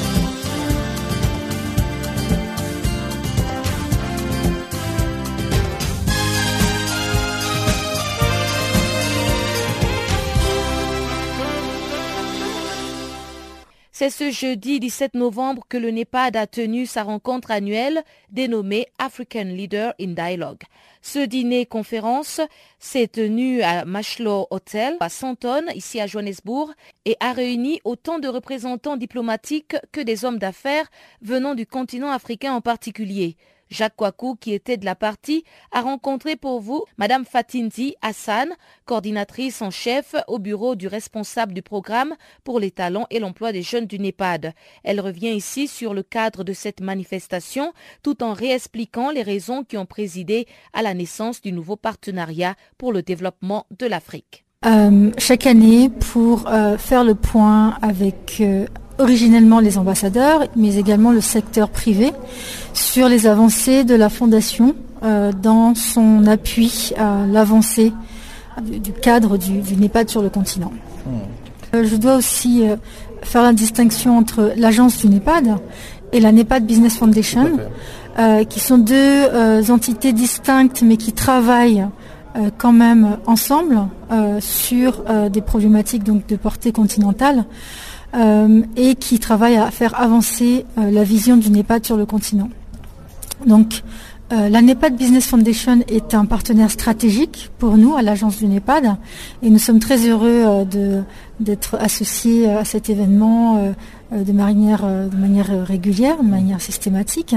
C'est 13.96 14.10
ce 14.10 14.32
jeudi 14.32 14.80
17 14.80 15.14
novembre 15.14 15.62
que 15.68 15.76
le 15.76 15.92
NEPAD 15.92 16.34
a 16.34 16.48
tenu 16.48 16.84
sa 16.84 17.04
rencontre 17.04 17.52
annuelle 17.52 18.02
dénommée 18.28 18.88
African 18.98 19.44
Leader 19.44 19.94
in 20.00 20.14
Dialogue. 20.14 20.62
Ce 21.00 21.20
dîner-conférence 21.20 22.40
s'est 22.80 23.06
tenu 23.06 23.62
à 23.62 23.84
Mashlow 23.84 24.48
Hotel 24.50 24.96
à 24.98 25.08
Santon, 25.08 25.62
ici 25.76 26.00
à 26.00 26.08
Johannesburg, 26.08 26.72
et 27.04 27.16
a 27.20 27.32
réuni 27.32 27.80
autant 27.84 28.18
de 28.18 28.26
représentants 28.26 28.96
diplomatiques 28.96 29.76
que 29.92 30.00
des 30.00 30.24
hommes 30.24 30.40
d'affaires 30.40 30.90
venant 31.22 31.54
du 31.54 31.64
continent 31.64 32.10
africain 32.10 32.52
en 32.52 32.60
particulier. 32.60 33.36
Jacques 33.74 33.96
Kouakou, 33.96 34.36
qui 34.36 34.52
était 34.52 34.76
de 34.76 34.84
la 34.84 34.94
partie, 34.94 35.42
a 35.72 35.80
rencontré 35.80 36.36
pour 36.36 36.60
vous 36.60 36.84
Madame 36.96 37.24
Fatinti 37.24 37.96
Hassan, 38.02 38.50
coordinatrice 38.84 39.60
en 39.62 39.70
chef 39.70 40.14
au 40.28 40.38
bureau 40.38 40.76
du 40.76 40.86
responsable 40.86 41.52
du 41.52 41.60
programme 41.60 42.14
pour 42.44 42.60
les 42.60 42.70
talents 42.70 43.08
et 43.10 43.18
l'emploi 43.18 43.50
des 43.50 43.62
jeunes 43.62 43.86
du 43.86 43.98
NEPAD. 43.98 44.54
Elle 44.84 45.00
revient 45.00 45.34
ici 45.34 45.66
sur 45.66 45.92
le 45.92 46.04
cadre 46.04 46.44
de 46.44 46.52
cette 46.52 46.80
manifestation 46.80 47.72
tout 48.04 48.22
en 48.22 48.32
réexpliquant 48.32 49.10
les 49.10 49.22
raisons 49.22 49.64
qui 49.64 49.76
ont 49.76 49.86
présidé 49.86 50.46
à 50.72 50.82
la 50.82 50.94
naissance 50.94 51.40
du 51.40 51.50
nouveau 51.50 51.74
partenariat 51.74 52.54
pour 52.78 52.92
le 52.92 53.02
développement 53.02 53.66
de 53.76 53.86
l'Afrique. 53.86 54.44
Euh, 54.66 55.10
chaque 55.18 55.46
année, 55.46 55.90
pour 55.90 56.46
euh, 56.46 56.78
faire 56.78 57.04
le 57.04 57.14
point 57.14 57.76
avec 57.82 58.38
euh, 58.40 58.66
originellement 58.98 59.60
les 59.60 59.78
ambassadeurs, 59.78 60.44
mais 60.56 60.76
également 60.76 61.12
le 61.12 61.20
secteur 61.20 61.68
privé, 61.68 62.12
sur 62.72 63.08
les 63.08 63.26
avancées 63.26 63.84
de 63.84 63.94
la 63.94 64.08
Fondation 64.08 64.74
euh, 65.02 65.32
dans 65.32 65.74
son 65.74 66.26
appui 66.26 66.92
à 66.96 67.26
l'avancée 67.26 67.92
du, 68.62 68.92
cadre 68.92 69.36
du, 69.36 69.60
NEPAD 69.76 70.08
sur 70.08 70.22
le 70.22 70.30
continent. 70.30 70.72
Hmm. 71.06 71.74
Euh, 71.74 71.84
je 71.84 71.96
dois 71.96 72.16
aussi 72.16 72.68
euh, 72.68 72.76
faire 73.22 73.42
la 73.42 73.52
distinction 73.52 74.16
entre 74.16 74.52
l'agence 74.56 74.98
du 74.98 75.08
NEPAD 75.08 75.56
et 76.12 76.20
la 76.20 76.30
NEPAD 76.30 76.64
Business 76.64 76.96
Foundation, 76.96 77.58
qui 78.48 78.60
sont 78.60 78.78
deux 78.78 79.70
entités 79.72 80.12
distinctes 80.12 80.82
mais 80.82 80.96
qui 80.96 81.12
travaillent 81.12 81.84
quand 82.58 82.72
même 82.72 83.16
ensemble 83.26 83.88
sur 84.38 85.02
des 85.28 85.40
problématiques 85.40 86.04
donc 86.04 86.24
de 86.28 86.36
portée 86.36 86.70
continentale. 86.70 87.44
Euh, 88.14 88.62
et 88.76 88.94
qui 88.94 89.18
travaille 89.18 89.56
à 89.56 89.72
faire 89.72 90.00
avancer 90.00 90.66
euh, 90.78 90.90
la 90.92 91.02
vision 91.02 91.36
du 91.36 91.50
NEPAD 91.50 91.84
sur 91.84 91.96
le 91.96 92.06
continent. 92.06 92.48
Donc, 93.44 93.82
euh, 94.32 94.48
la 94.48 94.62
NEPAD 94.62 94.94
Business 94.94 95.26
Foundation 95.26 95.80
est 95.88 96.14
un 96.14 96.24
partenaire 96.24 96.70
stratégique 96.70 97.50
pour 97.58 97.76
nous 97.76 97.96
à 97.96 98.02
l'agence 98.02 98.38
du 98.38 98.46
NEPAD 98.46 98.96
et 99.42 99.50
nous 99.50 99.58
sommes 99.58 99.80
très 99.80 100.08
heureux 100.08 100.64
d'être 101.40 101.76
associés 101.80 102.48
à 102.48 102.64
cet 102.64 102.88
événement 102.88 103.74
de 104.12 104.32
manière, 104.32 104.84
régulière, 105.66 106.22
de 106.22 106.28
manière 106.28 106.60
systématique. 106.60 107.34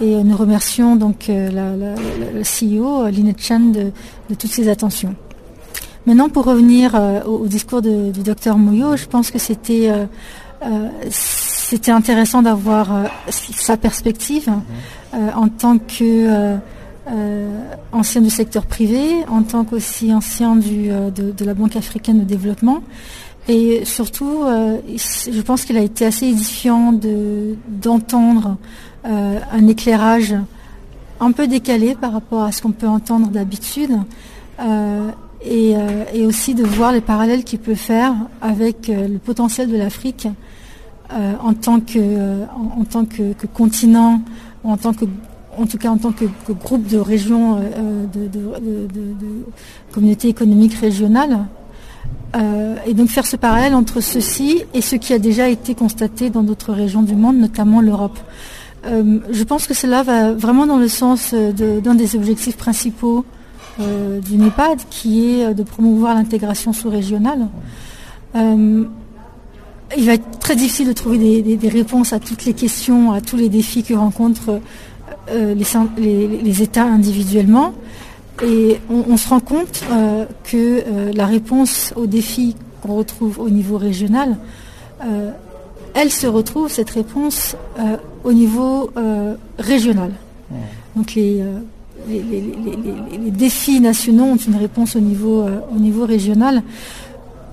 Et 0.00 0.22
nous 0.22 0.36
remercions 0.36 0.96
donc 0.96 1.28
la, 1.28 1.74
le 1.76 2.42
CEO, 2.42 3.08
Lynette 3.08 3.40
Chan, 3.40 3.60
de 3.60 4.34
toutes 4.34 4.52
ses 4.52 4.68
attentions. 4.68 5.16
Maintenant, 6.06 6.30
pour 6.30 6.46
revenir 6.46 6.94
euh, 6.94 7.22
au, 7.24 7.46
discours 7.46 7.82
du 7.82 8.22
docteur 8.22 8.56
Mouillot, 8.56 8.96
je 8.96 9.06
pense 9.06 9.30
que 9.30 9.38
c'était 9.38 9.90
euh, 9.90 10.06
euh, 10.64 10.88
c'était 11.10 11.90
intéressant 11.90 12.42
d'avoir 12.42 12.88
sa 13.30 13.76
perspective 13.76 14.50
en 15.12 15.48
tant 15.48 15.78
que 15.78 16.58
ancien 17.92 18.20
du 18.20 18.28
secteur 18.28 18.66
privé, 18.66 19.24
en 19.28 19.42
tant 19.42 19.64
qu'aussi 19.64 20.12
ancien 20.12 20.56
du, 20.56 20.88
de, 20.88 21.44
la 21.44 21.54
Banque 21.54 21.76
africaine 21.76 22.18
de 22.18 22.24
développement. 22.24 22.82
Et 23.48 23.84
surtout, 23.84 24.44
je 24.44 25.40
pense 25.40 25.64
qu'il 25.64 25.76
a 25.78 25.82
été 25.82 26.04
assez 26.04 26.26
édifiant 26.26 26.92
d'entendre 27.68 28.56
un 29.04 29.68
éclairage 29.68 30.34
un 31.20 31.32
peu 31.32 31.46
décalé 31.46 31.94
par 31.94 32.12
rapport 32.12 32.42
à 32.42 32.52
ce 32.52 32.60
qu'on 32.60 32.72
peut 32.72 32.88
entendre 32.88 33.28
d'habitude. 33.28 33.92
Euh, 35.46 36.04
et, 36.12 36.26
aussi 36.26 36.54
de 36.54 36.64
voir 36.64 36.92
les 36.92 37.00
parallèles 37.00 37.44
qu'il 37.44 37.60
peut 37.60 37.74
faire 37.74 38.12
avec 38.42 38.90
euh, 38.90 39.08
le 39.08 39.18
potentiel 39.18 39.70
de 39.70 39.76
l'Afrique 39.76 40.28
euh, 41.12 41.32
en 41.42 41.54
tant 41.54 41.80
que 41.80 42.44
en, 42.78 42.84
tant 42.84 43.06
que, 43.06 43.46
continent, 43.46 44.20
en 44.64 44.76
tant 44.76 44.92
que 44.92 45.06
en 45.56 45.64
tout 45.64 45.78
cas 45.78 45.88
en 45.88 45.96
tant 45.96 46.12
que, 46.12 46.26
groupe 46.52 46.86
de 46.86 46.98
régions 46.98 47.56
de, 47.56 48.30
communautés 49.92 50.28
économiques 50.28 50.74
régionales. 50.74 51.38
et 52.86 52.94
donc 52.94 53.08
faire 53.08 53.26
ce 53.26 53.36
parallèle 53.36 53.74
entre 53.74 54.00
ceci 54.00 54.62
et 54.74 54.82
ce 54.82 54.96
qui 54.96 55.14
a 55.14 55.18
déjà 55.18 55.48
été 55.48 55.74
constaté 55.74 56.28
dans 56.30 56.42
d'autres 56.42 56.72
régions 56.72 57.02
du 57.02 57.16
monde, 57.16 57.38
notamment 57.38 57.80
l'Europe. 57.80 58.18
je 58.84 59.42
pense 59.44 59.66
que 59.66 59.74
cela 59.74 60.02
va 60.02 60.32
vraiment 60.32 60.66
dans 60.66 60.78
le 60.78 60.88
sens 60.88 61.34
d'un 61.34 61.94
des 61.94 62.14
objectifs 62.14 62.56
principaux 62.56 63.24
euh, 63.80 64.20
du 64.20 64.36
NEPAD, 64.36 64.80
qui 64.90 65.40
est 65.40 65.44
euh, 65.46 65.54
de 65.54 65.62
promouvoir 65.62 66.14
l'intégration 66.14 66.72
sous-régionale. 66.72 67.48
Euh, 68.34 68.84
il 69.96 70.06
va 70.06 70.14
être 70.14 70.38
très 70.38 70.54
difficile 70.54 70.88
de 70.88 70.92
trouver 70.92 71.42
des, 71.42 71.68
réponses 71.68 72.12
à 72.12 72.20
toutes 72.20 72.44
les 72.44 72.52
questions, 72.52 73.12
à 73.12 73.20
tous 73.20 73.36
les 73.36 73.48
défis 73.48 73.82
que 73.82 73.94
rencontrent 73.94 74.60
les, 75.28 76.62
États 76.62 76.84
individuellement. 76.84 77.74
Et 78.44 78.78
on, 78.88 79.16
se 79.16 79.28
rend 79.28 79.40
compte 79.40 79.82
que 80.44 80.84
la 81.12 81.26
réponse 81.26 81.92
aux 81.96 82.06
défis 82.06 82.54
qu'on 82.82 82.94
retrouve 82.94 83.40
au 83.40 83.50
niveau 83.50 83.78
régional, 83.78 84.36
elle 85.94 86.12
se 86.12 86.28
retrouve, 86.28 86.70
cette 86.70 86.90
réponse, 86.90 87.56
au 88.22 88.32
niveau 88.32 88.92
régional. 89.58 90.12
Donc 90.94 91.14
les 91.14 91.42
les, 92.08 93.30
défis 93.30 93.80
nationaux 93.80 94.24
ont 94.24 94.36
une 94.36 94.56
réponse 94.56 94.96
au 94.96 95.00
niveau, 95.00 95.42
euh, 95.42 95.60
au 95.74 95.78
niveau 95.78 96.06
régional, 96.06 96.62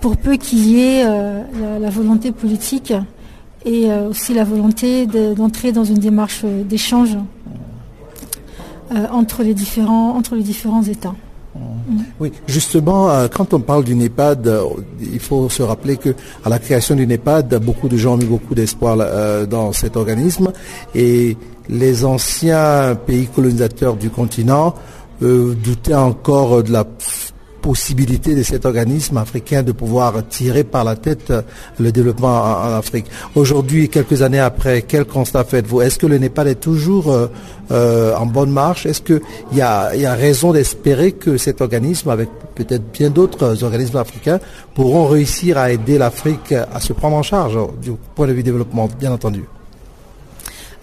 pour 0.01 0.17
peu 0.17 0.35
qu'il 0.35 0.67
y 0.67 0.79
ait 0.79 1.03
euh, 1.05 1.79
la, 1.79 1.89
volonté 1.89 2.31
politique 2.31 2.93
et 3.65 3.91
euh, 3.91 4.09
aussi 4.09 4.33
la 4.33 4.43
volonté 4.43 5.07
d'entrer 5.07 5.71
dans 5.71 5.83
une 5.83 5.97
démarche 5.97 6.45
d'échange 6.45 7.17
entre, 9.11 9.43
les 9.43 9.53
différents, 9.53 10.15
entre 10.15 10.35
les 10.35 10.43
différents 10.43 10.83
États. 10.83 11.15
Mm. 11.55 12.01
Oui, 12.19 12.31
justement, 12.47 13.09
quand 13.33 13.53
on 13.53 13.59
parle 13.59 13.83
du 13.83 13.95
NEPAD, 13.95 14.49
il 15.01 15.19
faut 15.19 15.49
se 15.49 15.63
rappeler 15.63 15.97
que 15.97 16.15
à 16.45 16.49
la 16.49 16.59
création 16.59 16.95
du 16.95 17.05
NEPAD, 17.05 17.61
beaucoup 17.63 17.89
de 17.89 17.97
gens 17.97 18.13
ont 18.13 18.17
mis 18.17 18.25
beaucoup 18.25 18.55
d'espoir 18.55 18.97
dans 19.47 19.73
cet 19.73 19.97
organisme 19.97 20.51
et 20.95 21.35
les 21.69 22.05
anciens 22.05 22.95
pays 22.95 23.27
colonisateurs 23.27 23.95
du 23.95 24.09
continent 24.09 24.75
doutaient 25.21 25.95
encore 25.95 26.63
de 26.63 26.71
la 26.71 26.85
possibilité 27.67 28.33
de 28.33 28.43
cet 28.43 28.65
organisme 28.65 29.17
africain 29.17 29.61
de 29.61 29.73
pouvoir 29.73 30.25
tirer 30.29 30.63
par 30.63 30.85
la 30.85 30.95
tête 30.95 31.33
le 31.79 31.91
développement 31.91 32.41
en, 32.41 32.73
Afrique. 32.77 33.07
Aujourd'hui, 33.35 33.89
quelques 33.89 34.21
années 34.21 34.39
après, 34.39 34.83
quel 34.83 35.03
constat 35.03 35.43
faites-vous? 35.43 35.81
Est-ce 35.81 35.99
que 35.99 36.07
le 36.07 36.17
Népal 36.17 36.47
est 36.47 36.61
toujours 36.61 37.11
euh, 37.11 37.27
euh, 37.71 38.15
en 38.15 38.25
bonne 38.25 38.51
marche? 38.51 38.85
Est-ce 38.85 39.01
qu'il 39.01 39.19
y 39.53 39.59
a, 39.59 39.93
y 39.97 40.05
a 40.05 40.13
raison 40.13 40.53
d'espérer 40.53 41.11
que 41.11 41.37
cet 41.37 41.59
organisme, 41.59 42.09
avec 42.09 42.29
peut-être 42.55 42.89
bien 42.93 43.09
d'autres 43.09 43.63
organismes 43.65 43.97
africains, 43.97 44.39
pourront 44.73 45.07
réussir 45.07 45.57
à 45.57 45.69
aider 45.69 45.97
l'Afrique 45.97 46.53
à 46.53 46.79
se 46.79 46.93
prendre 46.93 47.17
en 47.17 47.23
charge 47.23 47.57
du 47.81 47.91
point 48.15 48.27
de 48.27 48.31
vue 48.31 48.43
développement, 48.43 48.87
bien 48.97 49.11
entendu? 49.11 49.43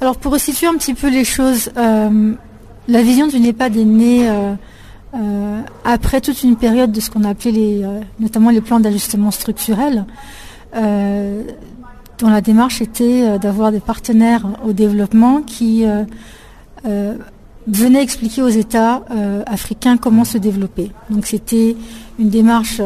Alors 0.01 0.17
pour 0.17 0.33
resituer 0.33 0.67
un 0.67 0.75
petit 0.75 0.95
peu 0.95 1.09
les 1.09 1.25
choses, 1.25 1.71
euh, 1.77 2.35
la 2.89 3.03
vision 3.03 3.27
du 3.27 3.41
NEPAD 3.41 3.77
est 3.77 3.85
née 3.85 4.57
euh, 5.15 5.61
après 5.85 6.21
toute 6.21 6.43
une 6.43 6.57
période 6.57 6.91
de 6.91 7.01
ce 7.01 7.09
qu'on 7.09 7.23
appelait 7.23 7.53
les, 7.53 7.85
euh, 7.85 8.01
notamment 8.19 8.51
les 8.51 8.61
plans 8.61 8.81
d'ajustement 8.81 9.31
structurel, 9.31 10.07
euh, 10.75 11.43
dont 12.19 12.31
la 12.31 12.41
démarche 12.41 12.83
était 12.83 13.39
d'avoir 13.39 13.71
des 13.71 13.81
partenaires 13.81 14.45
au 14.65 14.73
développement 14.73 15.43
qui 15.43 15.85
venaient 16.85 18.03
expliquer 18.03 18.41
aux 18.43 18.49
États 18.49 19.03
africains 19.47 19.97
comment 19.97 20.25
se 20.25 20.39
développer. 20.39 20.93
Donc 21.11 21.27
c'était 21.27 21.77
une 22.21 22.29
démarche 22.29 22.81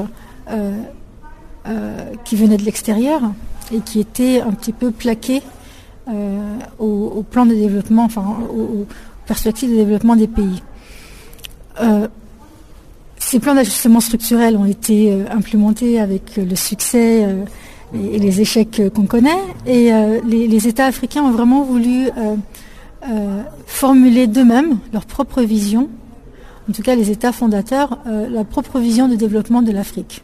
qui 2.25 2.37
venait 2.37 2.57
de 2.57 2.65
l'extérieur 2.65 3.21
et 3.71 3.81
qui 3.81 4.01
était 4.01 4.41
un 4.41 4.53
petit 4.53 4.73
peu 4.73 4.91
plaquée 4.93 5.43
au, 6.79 7.25
plan 7.31 7.47
de 7.47 7.55
développement, 7.55 8.05
enfin 8.05 8.25
aux, 8.51 8.87
perspectives 9.27 9.71
de 9.71 9.77
développement 9.77 10.17
des 10.17 10.29
pays. 10.29 10.63
Ces 13.19 13.41
plans 13.41 13.55
d'ajustement 13.55 14.01
structurel 14.01 14.57
ont 14.57 14.65
été 14.65 15.13
euh, 15.13 15.25
implémentés 15.31 16.01
avec 16.01 16.39
euh, 16.39 16.47
le 16.47 16.57
succès 16.57 17.27
euh, 17.27 17.45
et, 17.93 18.19
les 18.19 18.41
échecs 18.41 18.81
qu'on 18.95 19.05
connaît. 19.05 19.43
Et 19.67 19.91
les, 20.27 20.67
États 20.67 20.87
africains 20.87 21.23
ont 21.23 21.31
vraiment 21.31 21.63
voulu 21.63 22.11
formuler 23.67 24.27
d'eux-mêmes 24.27 24.79
leur 24.93 25.07
propre 25.07 25.43
vision, 25.43 25.89
en 26.69 26.73
tout 26.73 26.83
cas 26.83 26.95
les 26.95 27.11
États 27.11 27.33
fondateurs, 27.33 27.99
leur 28.31 28.45
propre 28.45 28.79
vision 28.79 29.09
de 29.09 29.17
développement 29.17 29.63
de 29.63 29.73
l'Afrique. 29.73 30.23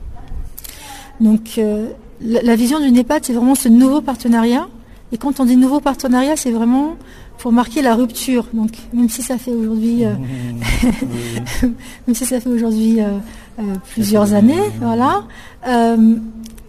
Donc 1.20 1.58
la, 2.20 2.54
vision 2.54 2.80
du 2.80 2.90
NEPAD, 2.92 3.24
c'est 3.24 3.32
vraiment 3.32 3.54
ce 3.54 3.70
nouveau 3.70 4.02
partenariat. 4.02 4.68
Et 5.14 5.16
quand 5.16 5.38
on 5.38 5.44
dit 5.44 5.56
nouveau 5.56 5.78
partenariat, 5.78 6.36
c'est 6.36 6.50
vraiment 6.50 6.96
pour 7.38 7.52
marquer 7.52 7.82
la 7.82 7.94
rupture. 7.94 8.48
Donc 8.52 8.72
même 8.92 9.08
si 9.08 9.22
ça 9.22 9.38
fait 9.38 9.52
aujourd'hui, 9.52 10.04
euh, 10.04 10.12
même 11.62 12.14
si 12.14 12.26
ça 12.26 12.40
fait 12.40 12.48
aujourd'hui 12.48 13.00
euh, 13.00 13.18
euh, 13.60 13.62
plusieurs 13.92 14.34
années, 14.34 14.72
voilà, 14.80 15.22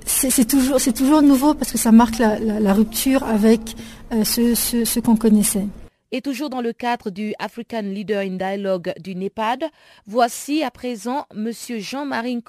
c'est 0.05 0.47
toujours 0.47 0.79
c'est 0.79 0.93
toujours 0.93 1.23
nouveau 1.23 1.55
parce 1.55 1.71
que 1.71 1.79
ça 1.79 1.91
marque 1.91 2.19
la, 2.19 2.73
rupture 2.73 3.23
avec 3.23 3.75
ce 4.11 4.99
qu'on 4.99 5.15
connaissait. 5.15 5.65
Et 6.11 6.21
toujours 6.21 6.49
dans 6.49 6.61
le 6.61 6.73
cadre 6.73 7.09
du 7.09 7.33
African 7.39 7.81
Leader 7.81 8.21
in 8.21 8.37
Dialogue 8.37 8.93
du 8.99 9.15
NEPAD, 9.15 9.65
voici 10.05 10.63
à 10.63 10.71
présent 10.71 11.25
M. 11.35 11.51
Jean-Marie 11.79 12.41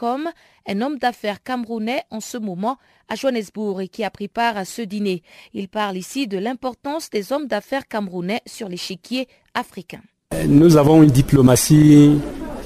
un 0.68 0.80
homme 0.80 0.98
d'affaires 0.98 1.42
camerounais 1.42 2.02
en 2.10 2.20
ce 2.20 2.38
moment 2.38 2.76
à 3.08 3.14
Johannesburg 3.14 3.80
et 3.80 3.88
qui 3.88 4.04
a 4.04 4.10
pris 4.10 4.28
part 4.28 4.56
à 4.56 4.64
ce 4.64 4.82
dîner. 4.82 5.22
Il 5.54 5.68
parle 5.68 5.96
ici 5.96 6.26
de 6.26 6.38
l'importance 6.38 7.10
des 7.10 7.32
hommes 7.32 7.46
d'affaires 7.46 7.88
camerounais 7.88 8.40
sur 8.46 8.68
l'échiquier 8.68 9.28
africain. 9.54 10.00
Nous 10.46 10.76
avons 10.76 11.02
une 11.02 11.10
diplomatie 11.10 12.18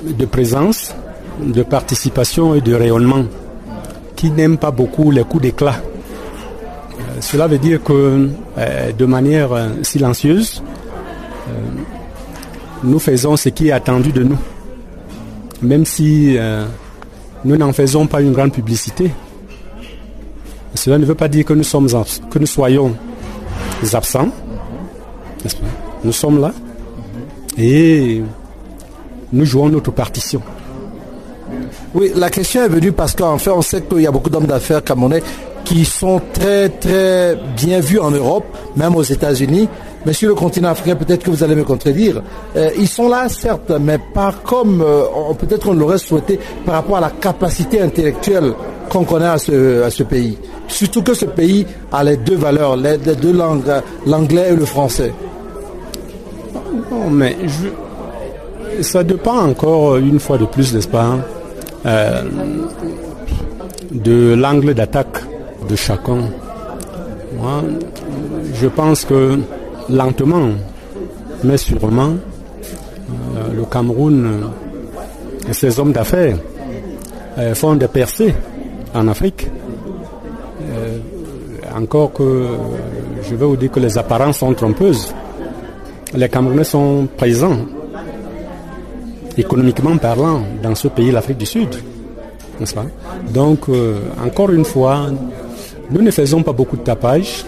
de 0.03 0.27
présence, 0.27 0.95
de 1.41 1.63
participation 1.63 2.55
et 2.55 2.61
de 2.61 2.75
rayonnement 2.75 3.25
qui 4.17 4.31
n'aime 4.31 4.59
pas 4.59 4.71
beaucoup 4.71 5.11
les 5.11 5.25
coups 5.25 5.43
d'éclat. 5.43 5.77
Euh, 7.21 7.23
cela 7.23 7.47
veut 7.47 7.59
dire 7.59 7.83
que 7.83 8.29
euh, 8.59 8.93
de 8.93 9.05
manière 9.05 9.53
euh, 9.53 9.69
silencieuse, 9.83 10.63
nous 12.83 12.99
faisons 12.99 13.37
ce 13.37 13.49
qui 13.51 13.69
est 13.69 13.73
attendu 13.73 14.13
de 14.13 14.23
nous. 14.23 14.39
Même 15.63 15.85
si 15.85 16.37
euh, 16.39 16.65
nous 17.45 17.57
n'en 17.57 17.73
faisons 17.73 18.07
pas 18.07 18.23
une 18.23 18.33
grande 18.33 18.53
publicité. 18.53 19.11
Cela 20.75 20.99
ne 20.99 21.05
veut 21.05 21.15
pas 21.15 21.29
dire 21.29 21.45
que 21.45 21.53
nous, 21.53 21.65
sommes 21.65 21.89
que 22.31 22.39
nous 22.39 22.47
soyons 22.47 22.95
absents. 23.93 24.29
Nous 26.05 26.13
sommes 26.13 26.41
là 26.41 26.53
et 27.59 28.23
nous 29.33 29.45
jouons 29.45 29.69
notre 29.69 29.91
partition. 29.91 30.41
Oui, 31.93 32.13
la 32.15 32.31
question 32.31 32.63
est 32.63 32.69
venue 32.69 32.93
parce 32.93 33.15
qu'en 33.15 33.37
fait, 33.37 33.51
on 33.51 33.63
sait 33.63 33.83
qu'il 33.83 34.03
y 34.03 34.07
a 34.07 34.13
beaucoup 34.13 34.31
d'hommes 34.31 34.47
d'affaires 34.47 34.83
camerounais 34.83 35.23
qui 35.65 35.85
sont 35.85 36.21
très 36.33 36.69
très 36.69 37.37
bien 37.57 37.81
vus 37.81 37.99
en 37.99 38.11
Europe, 38.11 38.45
même 38.77 38.97
aux 38.97 39.03
États-Unis, 39.03 39.69
mais 40.07 40.13
sur 40.13 40.29
le 40.29 40.35
continent 40.35 40.71
africain, 40.71 40.97
peut-être 40.97 41.25
que 41.25 41.31
vous 41.31 41.45
allez 41.45 41.55
me 41.55 41.65
contredire. 41.65 42.23
Euh, 42.57 42.71
ils 42.79 42.89
sont 42.89 43.09
là, 43.09 43.29
certes, 43.29 43.71
mais 43.81 43.99
pas 44.15 44.33
comme 44.45 44.81
euh, 44.83 45.05
peut-être 45.39 45.69
on 45.69 45.75
l'aurait 45.75 45.99
souhaité 45.99 46.39
par 46.65 46.77
rapport 46.77 46.97
à 46.97 47.01
la 47.01 47.11
capacité 47.11 47.81
intellectuelle 47.81 48.55
qu'on 48.89 49.05
connaît 49.05 49.27
à 49.27 49.39
ce, 49.39 49.83
à 49.83 49.91
ce 49.91 50.03
pays. 50.03 50.39
Surtout 50.69 51.03
que 51.03 51.15
ce 51.15 51.27
pays 51.27 51.67
a 51.93 52.03
les 52.03 52.17
deux 52.17 52.37
valeurs, 52.37 52.77
les, 52.77 52.97
deux 52.99 53.33
langues, 53.33 53.63
l'anglais 54.07 54.49
et 54.53 54.57
le 54.57 54.65
français. 54.65 55.13
Non, 56.91 57.11
mais 57.11 57.37
ça 58.81 59.05
dépend 59.05 59.49
encore 59.49 59.97
une 59.97 60.19
fois 60.19 60.39
de 60.39 60.47
plus, 60.47 60.75
n'est-ce 60.75 60.89
pas, 60.89 61.17
euh, 61.87 62.23
de 63.93 64.35
l'angle 64.35 64.75
d'attaque 64.75 65.19
de 65.71 65.77
chacun. 65.77 66.19
Moi, 67.39 67.63
je 68.55 68.67
pense 68.67 69.05
que 69.05 69.39
lentement, 69.89 70.51
mais 71.45 71.57
sûrement, 71.57 72.11
euh, 72.11 73.55
le 73.55 73.65
Cameroun 73.65 74.51
et 75.49 75.53
ses 75.53 75.79
hommes 75.79 75.93
d'affaires 75.93 76.37
euh, 77.39 77.55
font 77.55 77.77
des 77.77 77.89
percées 77.89 78.35
en 78.95 79.07
Afrique. 79.09 79.47
Euh, 80.63 80.99
encore 81.77 82.13
que 82.13 82.47
je 83.23 83.35
vais 83.35 83.47
vous 83.47 83.57
dire 83.57 83.71
que 83.71 83.81
les 83.81 83.97
apparences 83.97 84.39
sont 84.39 84.53
trompeuses. 84.55 85.15
Les 86.15 86.29
Camerounais 86.29 86.65
sont 86.65 87.07
présents, 87.17 87.59
économiquement 89.39 89.97
parlant, 89.97 90.43
dans 90.61 90.75
ce 90.75 90.89
pays, 90.89 91.13
l'Afrique 91.13 91.39
du 91.39 91.47
Sud. 91.47 91.69
Donc, 93.33 93.61
encore 94.23 94.51
une 94.51 94.65
fois, 94.67 95.07
nous 95.91 96.03
ne 96.03 96.11
faisons 96.11 96.43
pas 96.43 96.53
beaucoup 96.53 96.77
de 96.77 96.83
tapage. 96.83 97.45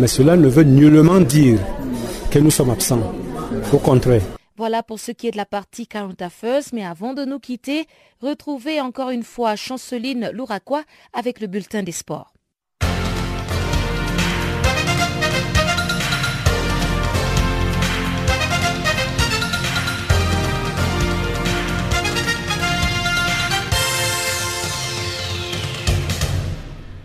Mais 0.00 0.06
cela 0.08 0.36
ne 0.36 0.48
veut 0.48 0.64
nullement 0.64 1.20
dire 1.20 1.58
que 2.30 2.38
nous 2.38 2.50
sommes 2.50 2.70
absents. 2.70 3.12
Au 3.72 3.78
contraire. 3.78 4.22
Voilà 4.56 4.82
pour 4.82 4.98
ce 4.98 5.12
qui 5.12 5.28
est 5.28 5.32
de 5.32 5.36
la 5.36 5.46
partie 5.46 5.88
affairs, 6.20 6.62
mais 6.72 6.84
avant 6.84 7.14
de 7.14 7.24
nous 7.24 7.38
quitter, 7.38 7.86
retrouvez 8.20 8.80
encore 8.80 9.10
une 9.10 9.22
fois 9.22 9.56
Chanceline 9.56 10.30
Louraquois 10.32 10.84
avec 11.12 11.40
le 11.40 11.46
bulletin 11.46 11.82
des 11.82 11.92
sports. 11.92 12.32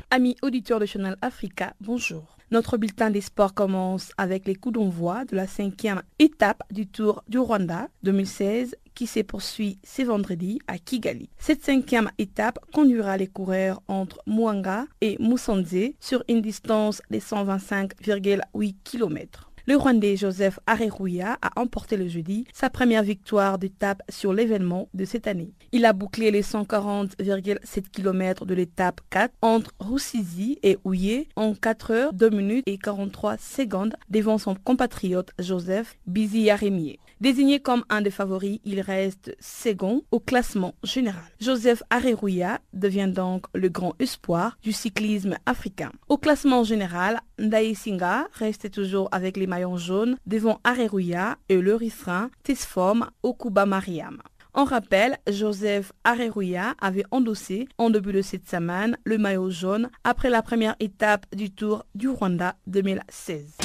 Amis 0.09 0.37
auditeurs 0.41 0.79
de 0.79 0.85
Channel 0.85 1.17
Africa, 1.21 1.73
bonjour. 1.81 2.37
Notre 2.49 2.77
bulletin 2.77 3.09
des 3.09 3.19
sports 3.19 3.53
commence 3.53 4.13
avec 4.17 4.47
les 4.47 4.55
coups 4.55 4.75
d'envoi 4.75 5.25
de 5.25 5.35
la 5.35 5.47
cinquième 5.47 6.01
étape 6.17 6.63
du 6.71 6.87
Tour 6.87 7.25
du 7.27 7.39
Rwanda 7.39 7.89
2016 8.03 8.77
qui 8.95 9.05
se 9.05 9.19
poursuit 9.19 9.79
ce 9.83 10.03
vendredi 10.03 10.59
à 10.65 10.77
Kigali. 10.77 11.29
Cette 11.37 11.65
cinquième 11.65 12.09
étape 12.19 12.57
conduira 12.73 13.17
les 13.17 13.27
coureurs 13.27 13.81
entre 13.89 14.21
Mwanga 14.25 14.85
et 15.01 15.17
Musanze 15.19 15.91
sur 15.99 16.23
une 16.29 16.41
distance 16.41 17.01
de 17.11 17.17
125,8 17.17 18.75
km. 18.85 19.51
Le 19.69 19.75
Rwandais 19.75 20.15
Joseph 20.15 20.61
Areruya 20.65 21.37
a 21.41 21.59
emporté 21.59 21.97
le 21.97 22.07
jeudi 22.07 22.45
sa 22.53 22.69
première 22.69 23.03
victoire 23.03 23.57
d'étape 23.57 24.01
sur 24.07 24.31
l'événement 24.31 24.87
de 24.93 25.03
cette 25.03 25.27
année. 25.27 25.51
Il 25.73 25.83
a 25.83 25.91
bouclé 25.91 26.31
les 26.31 26.41
140,7 26.41 27.89
km 27.91 28.45
de 28.45 28.53
l'étape 28.53 29.01
4 29.09 29.33
entre 29.41 29.71
Roussisi 29.81 30.57
et 30.63 30.77
Ouye 30.85 31.27
en 31.35 31.53
4 31.53 31.91
heures 31.91 32.13
2 32.13 32.29
minutes 32.29 32.63
et 32.65 32.77
43 32.77 33.35
secondes 33.39 33.97
devant 34.09 34.37
son 34.37 34.55
compatriote 34.55 35.31
Joseph 35.37 35.97
Bizi-Yaremier. 36.07 36.99
Désigné 37.19 37.59
comme 37.59 37.83
un 37.89 38.01
des 38.01 38.11
favoris, 38.11 38.59
il 38.63 38.79
reste 38.79 39.35
second 39.39 40.03
au 40.11 40.19
classement 40.19 40.75
général. 40.83 41.23
Joseph 41.41 41.81
Areruya 41.89 42.59
devient 42.73 43.09
donc 43.11 43.45
le 43.55 43.69
grand 43.69 43.93
espoir 43.99 44.57
du 44.61 44.71
cyclisme 44.71 45.35
africain. 45.47 45.91
Au 46.09 46.19
classement 46.19 46.63
général, 46.63 47.19
Ndaï 47.39 47.73
Singa 47.73 48.27
reste 48.33 48.69
toujours 48.69 49.09
avec 49.11 49.35
les 49.35 49.47
maillot 49.47 49.77
jaune 49.77 50.17
devant 50.27 50.59
Areruya 50.63 51.37
et 51.49 51.59
le 51.59 51.75
refrain 51.75 52.29
Tesform 52.43 53.09
Okuba 53.23 53.65
Mariam. 53.65 54.21
On 54.53 54.63
rappelle, 54.63 55.17
Joseph 55.27 55.93
Areruya 56.03 56.75
avait 56.79 57.05
endossé 57.09 57.67
en 57.79 57.89
début 57.89 58.13
de 58.13 58.21
cette 58.21 58.47
semaine 58.47 58.97
le 59.05 59.17
maillot 59.17 59.49
jaune 59.49 59.89
après 60.03 60.29
la 60.29 60.43
première 60.43 60.75
étape 60.79 61.25
du 61.35 61.51
Tour 61.51 61.83
du 61.95 62.09
Rwanda 62.09 62.55
2016. 62.67 63.57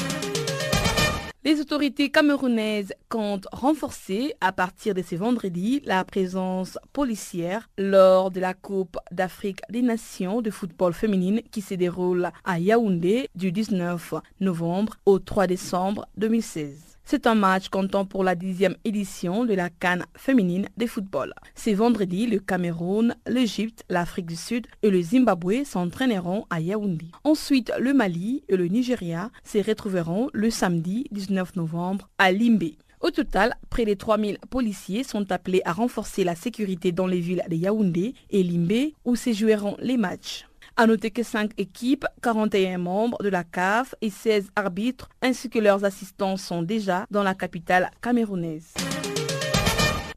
Les 1.45 1.61
autorités 1.61 2.09
camerounaises 2.09 2.95
comptent 3.09 3.49
renforcer 3.51 4.33
à 4.41 4.53
partir 4.53 4.95
de 4.95 5.03
ce 5.03 5.17
vendredi 5.17 5.83
la 5.85 6.05
présence 6.05 6.79
policière 6.93 7.69
lors 7.77 8.31
de 8.31 8.39
la 8.39 8.55
Coupe 8.55 8.97
d'Afrique 9.11 9.59
des 9.69 9.83
Nations 9.83 10.41
de 10.41 10.51
football 10.53 10.93
féminine 10.93 11.43
qui 11.51 11.61
se 11.61 11.75
déroule 11.75 12.31
à 12.45 12.61
Yaoundé 12.61 13.29
du 13.35 13.51
19 13.51 14.15
novembre 14.39 14.95
au 15.05 15.19
3 15.19 15.49
décembre 15.49 16.07
2016. 16.17 16.92
C'est 17.05 17.27
un 17.27 17.35
match 17.35 17.69
comptant 17.69 18.05
pour 18.05 18.25
la 18.25 18.35
dixième 18.35 18.77
édition 18.85 19.45
de 19.45 19.55
la 19.55 19.71
Cannes 19.71 20.05
féminine 20.17 20.69
de 20.77 20.87
football. 20.87 21.35
C'est 21.55 21.75
vendredi, 21.75 22.27
le 22.27 22.39
Cameroun, 22.39 23.15
l'Égypte, 23.27 23.85
l'Afrique 23.89 24.27
du 24.27 24.37
Sud 24.37 24.67
et 24.83 24.91
le 24.91 25.03
Zimbabwe 25.03 25.65
s'entraîneront 25.65 26.47
à 26.49 26.61
Yaoundé. 26.61 27.07
Ensuite, 27.25 27.73
le 27.79 27.93
Mali 27.93 28.45
et 28.49 28.57
le 28.57 28.67
Nigeria 28.67 29.31
se 29.45 29.59
retrouveront 29.59 30.31
le 30.33 30.51
samedi 30.51 31.07
19 31.11 31.57
novembre 31.57 32.09
à 32.19 32.33
Limbé. 32.33 32.79
Au 33.01 33.11
total, 33.11 33.55
près 33.69 33.85
de 33.85 33.95
3000 33.95 34.39
policiers 34.49 35.03
sont 35.03 35.33
appelés 35.33 35.61
à 35.65 35.73
renforcer 35.73 36.23
la 36.23 36.37
sécurité 36.37 36.93
dans 36.93 37.09
les 37.09 37.19
villes 37.19 37.43
de 37.49 37.57
Yaoundé 37.57 38.15
et 38.31 38.43
Limbé 38.45 38.95
où 39.05 39.17
se 39.17 39.33
joueront 39.33 39.77
les 39.81 39.97
matchs. 39.97 40.47
À 40.83 40.87
noter 40.89 41.13
que 41.13 41.23
5 41.23 41.53
équipes, 41.59 42.07
41 42.23 42.77
membres 42.79 43.23
de 43.23 43.29
la 43.29 43.45
CAF 43.45 43.95
et 44.01 44.11
16 44.11 44.51
arbitres 44.57 45.09
ainsi 45.23 45.49
que 45.49 45.61
leurs 45.61 45.85
assistants 45.85 46.37
sont 46.37 46.61
déjà 46.61 47.07
dans 47.09 47.23
la 47.23 47.37
capitale 47.37 47.89
camerounaise. 48.01 48.75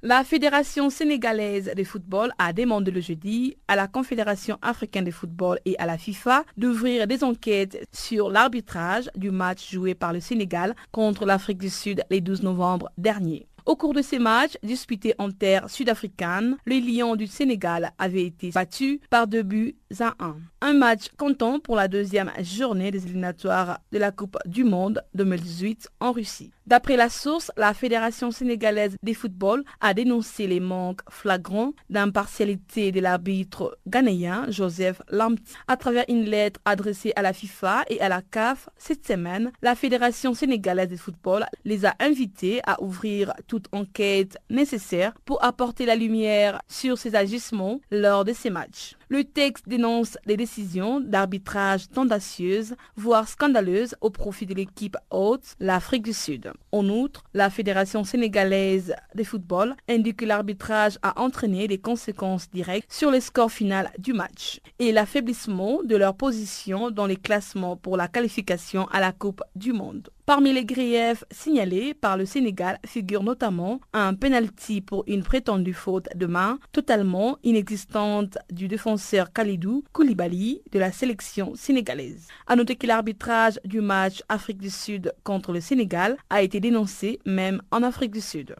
La 0.01 0.23
Fédération 0.23 0.89
sénégalaise 0.89 1.71
de 1.77 1.83
football 1.83 2.31
a 2.39 2.51
demandé 2.51 2.89
le 2.89 2.99
jeudi 2.99 3.55
à 3.67 3.75
la 3.75 3.87
Confédération 3.87 4.57
africaine 4.63 5.03
de 5.05 5.11
football 5.11 5.59
et 5.65 5.77
à 5.77 5.85
la 5.85 5.99
FIFA 5.99 6.43
d'ouvrir 6.57 7.05
des 7.05 7.23
enquêtes 7.23 7.87
sur 7.93 8.31
l'arbitrage 8.31 9.07
du 9.15 9.29
match 9.29 9.71
joué 9.71 9.93
par 9.93 10.13
le 10.13 10.19
Sénégal 10.19 10.73
contre 10.91 11.27
l'Afrique 11.27 11.59
du 11.59 11.69
Sud 11.69 12.01
le 12.09 12.21
12 12.21 12.41
novembre 12.41 12.89
dernier. 12.97 13.45
Au 13.65 13.75
cours 13.75 13.95
de 13.95 14.03
ces 14.03 14.19
matchs 14.19 14.57
disputés 14.61 15.15
en 15.17 15.31
terre 15.31 15.71
sud-africaine, 15.71 16.55
les 16.67 16.79
Lions 16.79 17.15
du 17.15 17.25
Sénégal 17.25 17.91
avaient 17.97 18.25
été 18.25 18.51
battus 18.51 18.99
par 19.09 19.25
deux 19.25 19.41
buts 19.41 19.75
à 19.99 20.13
un. 20.19 20.37
Un 20.67 20.73
match 20.73 21.09
comptant 21.15 21.59
pour 21.59 21.75
la 21.75 21.87
deuxième 21.87 22.31
journée 22.39 22.89
des 22.89 23.05
éliminatoires 23.05 23.81
de 23.91 23.99
la 23.99 24.11
Coupe 24.11 24.39
du 24.47 24.63
Monde 24.63 25.03
2018 25.13 25.89
en 25.99 26.11
Russie. 26.11 26.49
D'après 26.65 26.97
la 26.97 27.09
source, 27.09 27.51
la 27.55 27.75
Fédération 27.75 28.31
sénégalaise 28.31 28.95
de 29.03 29.13
football 29.13 29.63
a 29.79 29.93
dénoncé 29.93 30.47
les 30.47 30.59
manques 30.59 31.01
flagrants 31.07 31.73
d'impartialité 31.91 32.91
de 32.91 32.99
l'arbitre 32.99 33.77
ghanéen 33.85 34.49
Joseph 34.49 35.03
Lamptey. 35.11 35.43
À 35.67 35.77
travers 35.77 36.05
une 36.09 36.23
lettre 36.25 36.59
adressée 36.65 37.13
à 37.15 37.21
la 37.21 37.33
FIFA 37.33 37.83
et 37.87 38.01
à 38.01 38.09
la 38.09 38.23
CAF 38.23 38.67
cette 38.79 39.05
semaine, 39.05 39.51
la 39.61 39.75
Fédération 39.75 40.33
sénégalaise 40.33 40.89
de 40.89 40.97
football 40.97 41.45
les 41.63 41.85
a 41.85 41.93
invités 41.99 42.61
à 42.65 42.81
ouvrir 42.81 43.33
toute 43.47 43.67
enquête 43.71 44.39
nécessaire 44.49 45.13
pour 45.25 45.43
apporter 45.45 45.85
la 45.85 45.95
lumière 45.95 46.59
sur 46.67 46.97
ces 46.97 47.13
agissements 47.13 47.79
lors 47.91 48.25
de 48.25 48.33
ces 48.33 48.49
matchs. 48.49 48.95
Le 49.07 49.23
texte 49.23 49.69
dénonce 49.69 50.17
des 50.25 50.35
décisions 50.35 50.99
d'arbitrage 50.99 51.89
tendancieuses, 51.89 52.75
voire 52.95 53.27
scandaleuses 53.27 53.95
au 54.01 54.09
profit 54.09 54.45
de 54.45 54.55
l'équipe 54.55 54.97
haute, 55.11 55.55
l'Afrique 55.59 56.03
du 56.03 56.13
Sud. 56.13 56.51
En 56.71 56.89
outre, 56.89 57.23
la 57.33 57.49
Fédération 57.49 58.03
sénégalaise 58.03 58.95
de 59.13 59.23
football 59.23 59.75
indique 59.87 60.17
que 60.17 60.25
l'arbitrage 60.25 60.97
a 61.03 61.21
entraîné 61.21 61.67
des 61.67 61.77
conséquences 61.77 62.49
directes 62.49 62.91
sur 62.91 63.11
le 63.11 63.19
score 63.19 63.51
final 63.51 63.91
du 63.99 64.13
match 64.13 64.59
et 64.79 64.91
l'affaiblissement 64.91 65.83
de 65.83 65.95
leur 65.95 66.15
position 66.15 66.89
dans 66.89 67.05
les 67.05 67.17
classements 67.17 67.77
pour 67.77 67.97
la 67.97 68.07
qualification 68.07 68.87
à 68.87 68.99
la 68.99 69.11
Coupe 69.11 69.43
du 69.55 69.71
Monde. 69.71 70.09
Parmi 70.25 70.53
les 70.53 70.65
griefs 70.65 71.23
signalés 71.29 71.93
par 71.93 72.17
le 72.17 72.25
Sénégal 72.25 72.79
figure 72.83 73.21
notamment 73.21 73.79
un 73.93 74.15
penalty 74.15 74.81
pour 74.81 75.03
une 75.05 75.21
prétendue 75.21 75.73
faute 75.73 76.07
de 76.15 76.25
main 76.25 76.57
totalement 76.71 77.37
inexistante 77.43 78.39
du 78.51 78.67
défenseur 78.67 79.31
Khalidou 79.31 79.83
Koulibaly 79.93 80.63
de 80.71 80.79
la 80.79 80.91
sélection 80.91 81.53
sénégalaise. 81.53 82.27
À 82.47 82.55
noter 82.55 82.75
que 82.75 82.87
l'arbitrage 82.87 83.59
du 83.65 83.81
match 83.81 84.23
Afrique 84.27 84.57
du 84.57 84.71
Sud 84.71 85.13
contre 85.23 85.51
le 85.53 85.61
Sénégal 85.61 86.17
a 86.31 86.41
été 86.41 86.59
dénoncé 86.59 87.19
même 87.27 87.61
en 87.69 87.83
Afrique 87.83 88.11
du 88.11 88.21
Sud. 88.21 88.55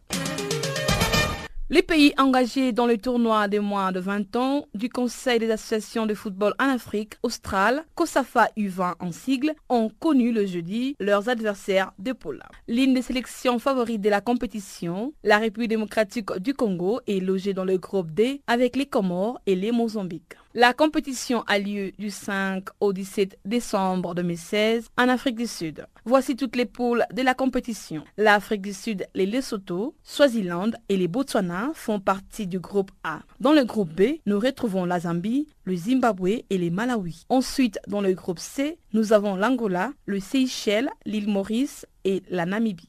Les 1.72 1.82
pays 1.82 2.14
engagés 2.20 2.74
dans 2.74 2.86
le 2.86 3.00
tournoi 3.00 3.48
des 3.48 3.58
moins 3.58 3.92
de 3.92 4.00
20 4.00 4.36
ans 4.36 4.68
du 4.76 4.88
Conseil 4.88 5.40
des 5.40 5.50
associations 5.50 6.06
de 6.06 6.14
football 6.14 6.54
en 6.60 6.66
Afrique 6.66 7.16
australe, 7.24 7.86
COSAFA 7.96 8.50
U20 8.56 8.94
en 9.00 9.12
sigle, 9.12 9.52
ont 9.68 9.90
connu 10.00 10.32
le 10.32 10.46
jeudi 10.46 10.96
leurs 11.00 11.28
adversaires 11.28 11.92
d'épaule. 11.98 12.44
L'une 12.68 12.94
des 12.94 13.02
sélections 13.02 13.58
favorites 13.58 14.02
de 14.02 14.12
la 14.12 14.22
compétition, 14.22 15.12
la 15.24 15.40
République 15.40 15.72
démocratique 15.72 16.32
du 16.34 16.54
Congo, 16.54 17.00
est 17.08 17.20
logée 17.20 17.56
dans 17.56 17.66
le 17.66 17.80
groupe 17.80 18.12
D 18.12 18.44
avec 18.46 18.76
les 18.76 18.86
Comores 18.86 19.40
et 19.48 19.56
les 19.56 19.72
Mozambiques. 19.72 20.36
La 20.58 20.72
compétition 20.72 21.44
a 21.48 21.60
lieu 21.60 21.92
du 22.00 22.10
5 22.10 22.64
au 22.80 22.94
17 22.94 23.40
décembre 23.44 24.16
2016 24.16 24.88
en 24.98 25.10
Afrique 25.10 25.36
du 25.36 25.48
Sud. 25.48 25.86
Voici 26.06 26.38
toutes 26.38 26.56
les 26.56 26.66
poules 26.66 27.04
de 27.12 27.22
la 27.24 27.34
compétition. 27.34 28.06
L'Afrique 28.16 28.62
du 28.62 28.72
Sud, 28.72 29.06
les 29.14 29.26
Lesotho, 29.26 29.96
Swaziland 30.02 30.72
et 30.88 30.96
les 30.96 31.10
Botswana 31.10 31.72
font 31.74 32.00
partie 32.00 32.48
du 32.48 32.60
groupe 32.60 32.92
A. 33.04 33.20
Dans 33.42 33.52
le 33.52 33.66
groupe 33.66 33.92
B, 33.94 34.20
nous 34.26 34.40
retrouvons 34.40 34.86
la 34.86 35.02
Zambie, 35.02 35.50
le 35.66 35.76
Zimbabwe 35.76 36.44
et 36.50 36.58
les 36.58 36.70
Malawi. 36.70 37.26
Ensuite, 37.28 37.78
dans 37.90 38.00
le 38.00 38.14
groupe 38.14 38.40
C, 38.40 38.78
nous 38.94 39.12
avons 39.12 39.36
l'Angola, 39.36 39.92
le 40.06 40.22
Seychelles, 40.22 40.90
l'île 41.06 41.28
Maurice 41.28 41.86
et 42.06 42.24
la 42.30 42.46
Namibie. 42.46 42.88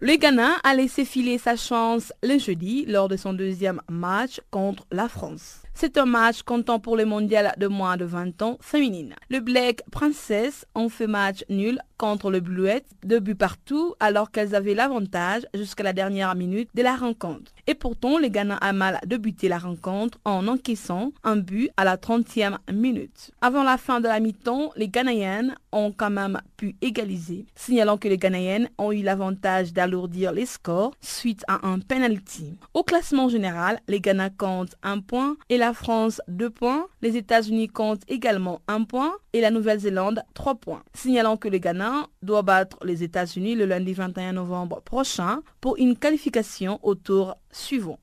Le 0.00 0.14
Ghana 0.14 0.52
a 0.62 0.74
laissé 0.74 1.04
filer 1.04 1.38
sa 1.38 1.56
chance 1.56 2.12
le 2.22 2.38
jeudi 2.38 2.86
lors 2.86 3.08
de 3.08 3.16
son 3.16 3.34
deuxième 3.34 3.82
match 3.90 4.40
contre 4.52 4.86
la 4.92 5.08
France. 5.08 5.62
C'est 5.80 5.96
un 5.96 6.06
match 6.06 6.42
comptant 6.42 6.80
pour 6.80 6.96
le 6.96 7.04
mondial 7.04 7.54
de 7.56 7.68
moins 7.68 7.96
de 7.96 8.04
20 8.04 8.42
ans 8.42 8.58
féminine. 8.60 9.14
Le 9.30 9.38
Black 9.38 9.84
Princess 9.92 10.66
ont 10.74 10.88
fait 10.88 11.06
match 11.06 11.44
nul 11.48 11.78
contre 11.96 12.32
le 12.32 12.40
Bluet, 12.40 12.84
deux 13.04 13.20
buts 13.20 13.36
partout 13.36 13.94
alors 14.00 14.32
qu'elles 14.32 14.56
avaient 14.56 14.74
l'avantage 14.74 15.42
jusqu'à 15.54 15.84
la 15.84 15.92
dernière 15.92 16.34
minute 16.34 16.68
de 16.74 16.82
la 16.82 16.96
rencontre. 16.96 17.52
Et 17.68 17.74
pourtant, 17.74 18.18
le 18.18 18.28
Ghana 18.28 18.56
a 18.56 18.72
mal 18.72 18.98
débuté 19.04 19.48
la 19.48 19.58
rencontre 19.58 20.18
en 20.24 20.48
encaissant 20.48 21.12
un 21.22 21.36
but 21.36 21.70
à 21.76 21.84
la 21.84 21.96
30e 21.96 22.56
minute. 22.72 23.30
Avant 23.40 23.62
la 23.62 23.76
fin 23.76 24.00
de 24.00 24.08
la 24.08 24.20
mi-temps, 24.20 24.72
les 24.76 24.88
Ghanéennes 24.88 25.54
ont 25.70 25.92
quand 25.92 26.10
même 26.10 26.40
pu 26.56 26.76
égaliser, 26.80 27.46
signalant 27.54 27.98
que 27.98 28.08
les 28.08 28.16
Ghanéennes 28.16 28.70
ont 28.78 28.90
eu 28.90 29.02
l'avantage 29.02 29.72
d'alourdir 29.72 30.32
les 30.32 30.46
scores 30.46 30.94
suite 31.00 31.44
à 31.46 31.66
un 31.66 31.80
penalty. 31.80 32.56
Au 32.74 32.84
classement 32.84 33.28
général, 33.28 33.80
les 33.86 34.00
Ghana 34.00 34.30
comptent 34.30 34.76
un 34.82 35.00
point 35.00 35.36
et 35.50 35.58
la 35.58 35.67
France 35.72 36.20
deux 36.28 36.50
points. 36.50 36.86
Les 37.02 37.16
États-Unis 37.16 37.68
comptent 37.68 38.02
également 38.08 38.60
un 38.68 38.84
point 38.84 39.12
et 39.32 39.40
la 39.40 39.50
Nouvelle-Zélande 39.50 40.22
trois 40.34 40.54
points. 40.54 40.82
Signalant 40.94 41.36
que 41.36 41.48
le 41.48 41.58
Ghana 41.58 42.06
doit 42.22 42.42
battre 42.42 42.78
les 42.84 43.02
États-Unis 43.02 43.54
le 43.54 43.66
lundi 43.66 43.92
21 43.92 44.32
novembre 44.32 44.80
prochain 44.82 45.40
pour 45.60 45.76
une 45.78 45.96
qualification 45.96 46.78
au 46.82 46.94
tour 46.94 47.36
suivant. 47.50 47.98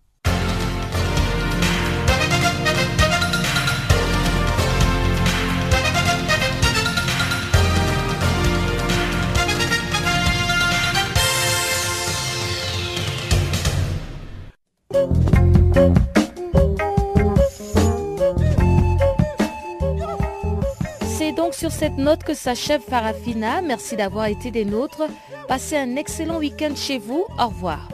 Sur 21.55 21.71
cette 21.71 21.97
note 21.97 22.23
que 22.23 22.33
s'achève 22.33 22.81
Farafina. 22.81 23.61
Merci 23.61 23.95
d'avoir 23.95 24.25
été 24.25 24.51
des 24.51 24.65
nôtres. 24.65 25.03
Passez 25.47 25.77
un 25.77 25.95
excellent 25.95 26.37
week-end 26.37 26.75
chez 26.75 26.97
vous. 26.99 27.25
Au 27.39 27.47
revoir. 27.47 27.87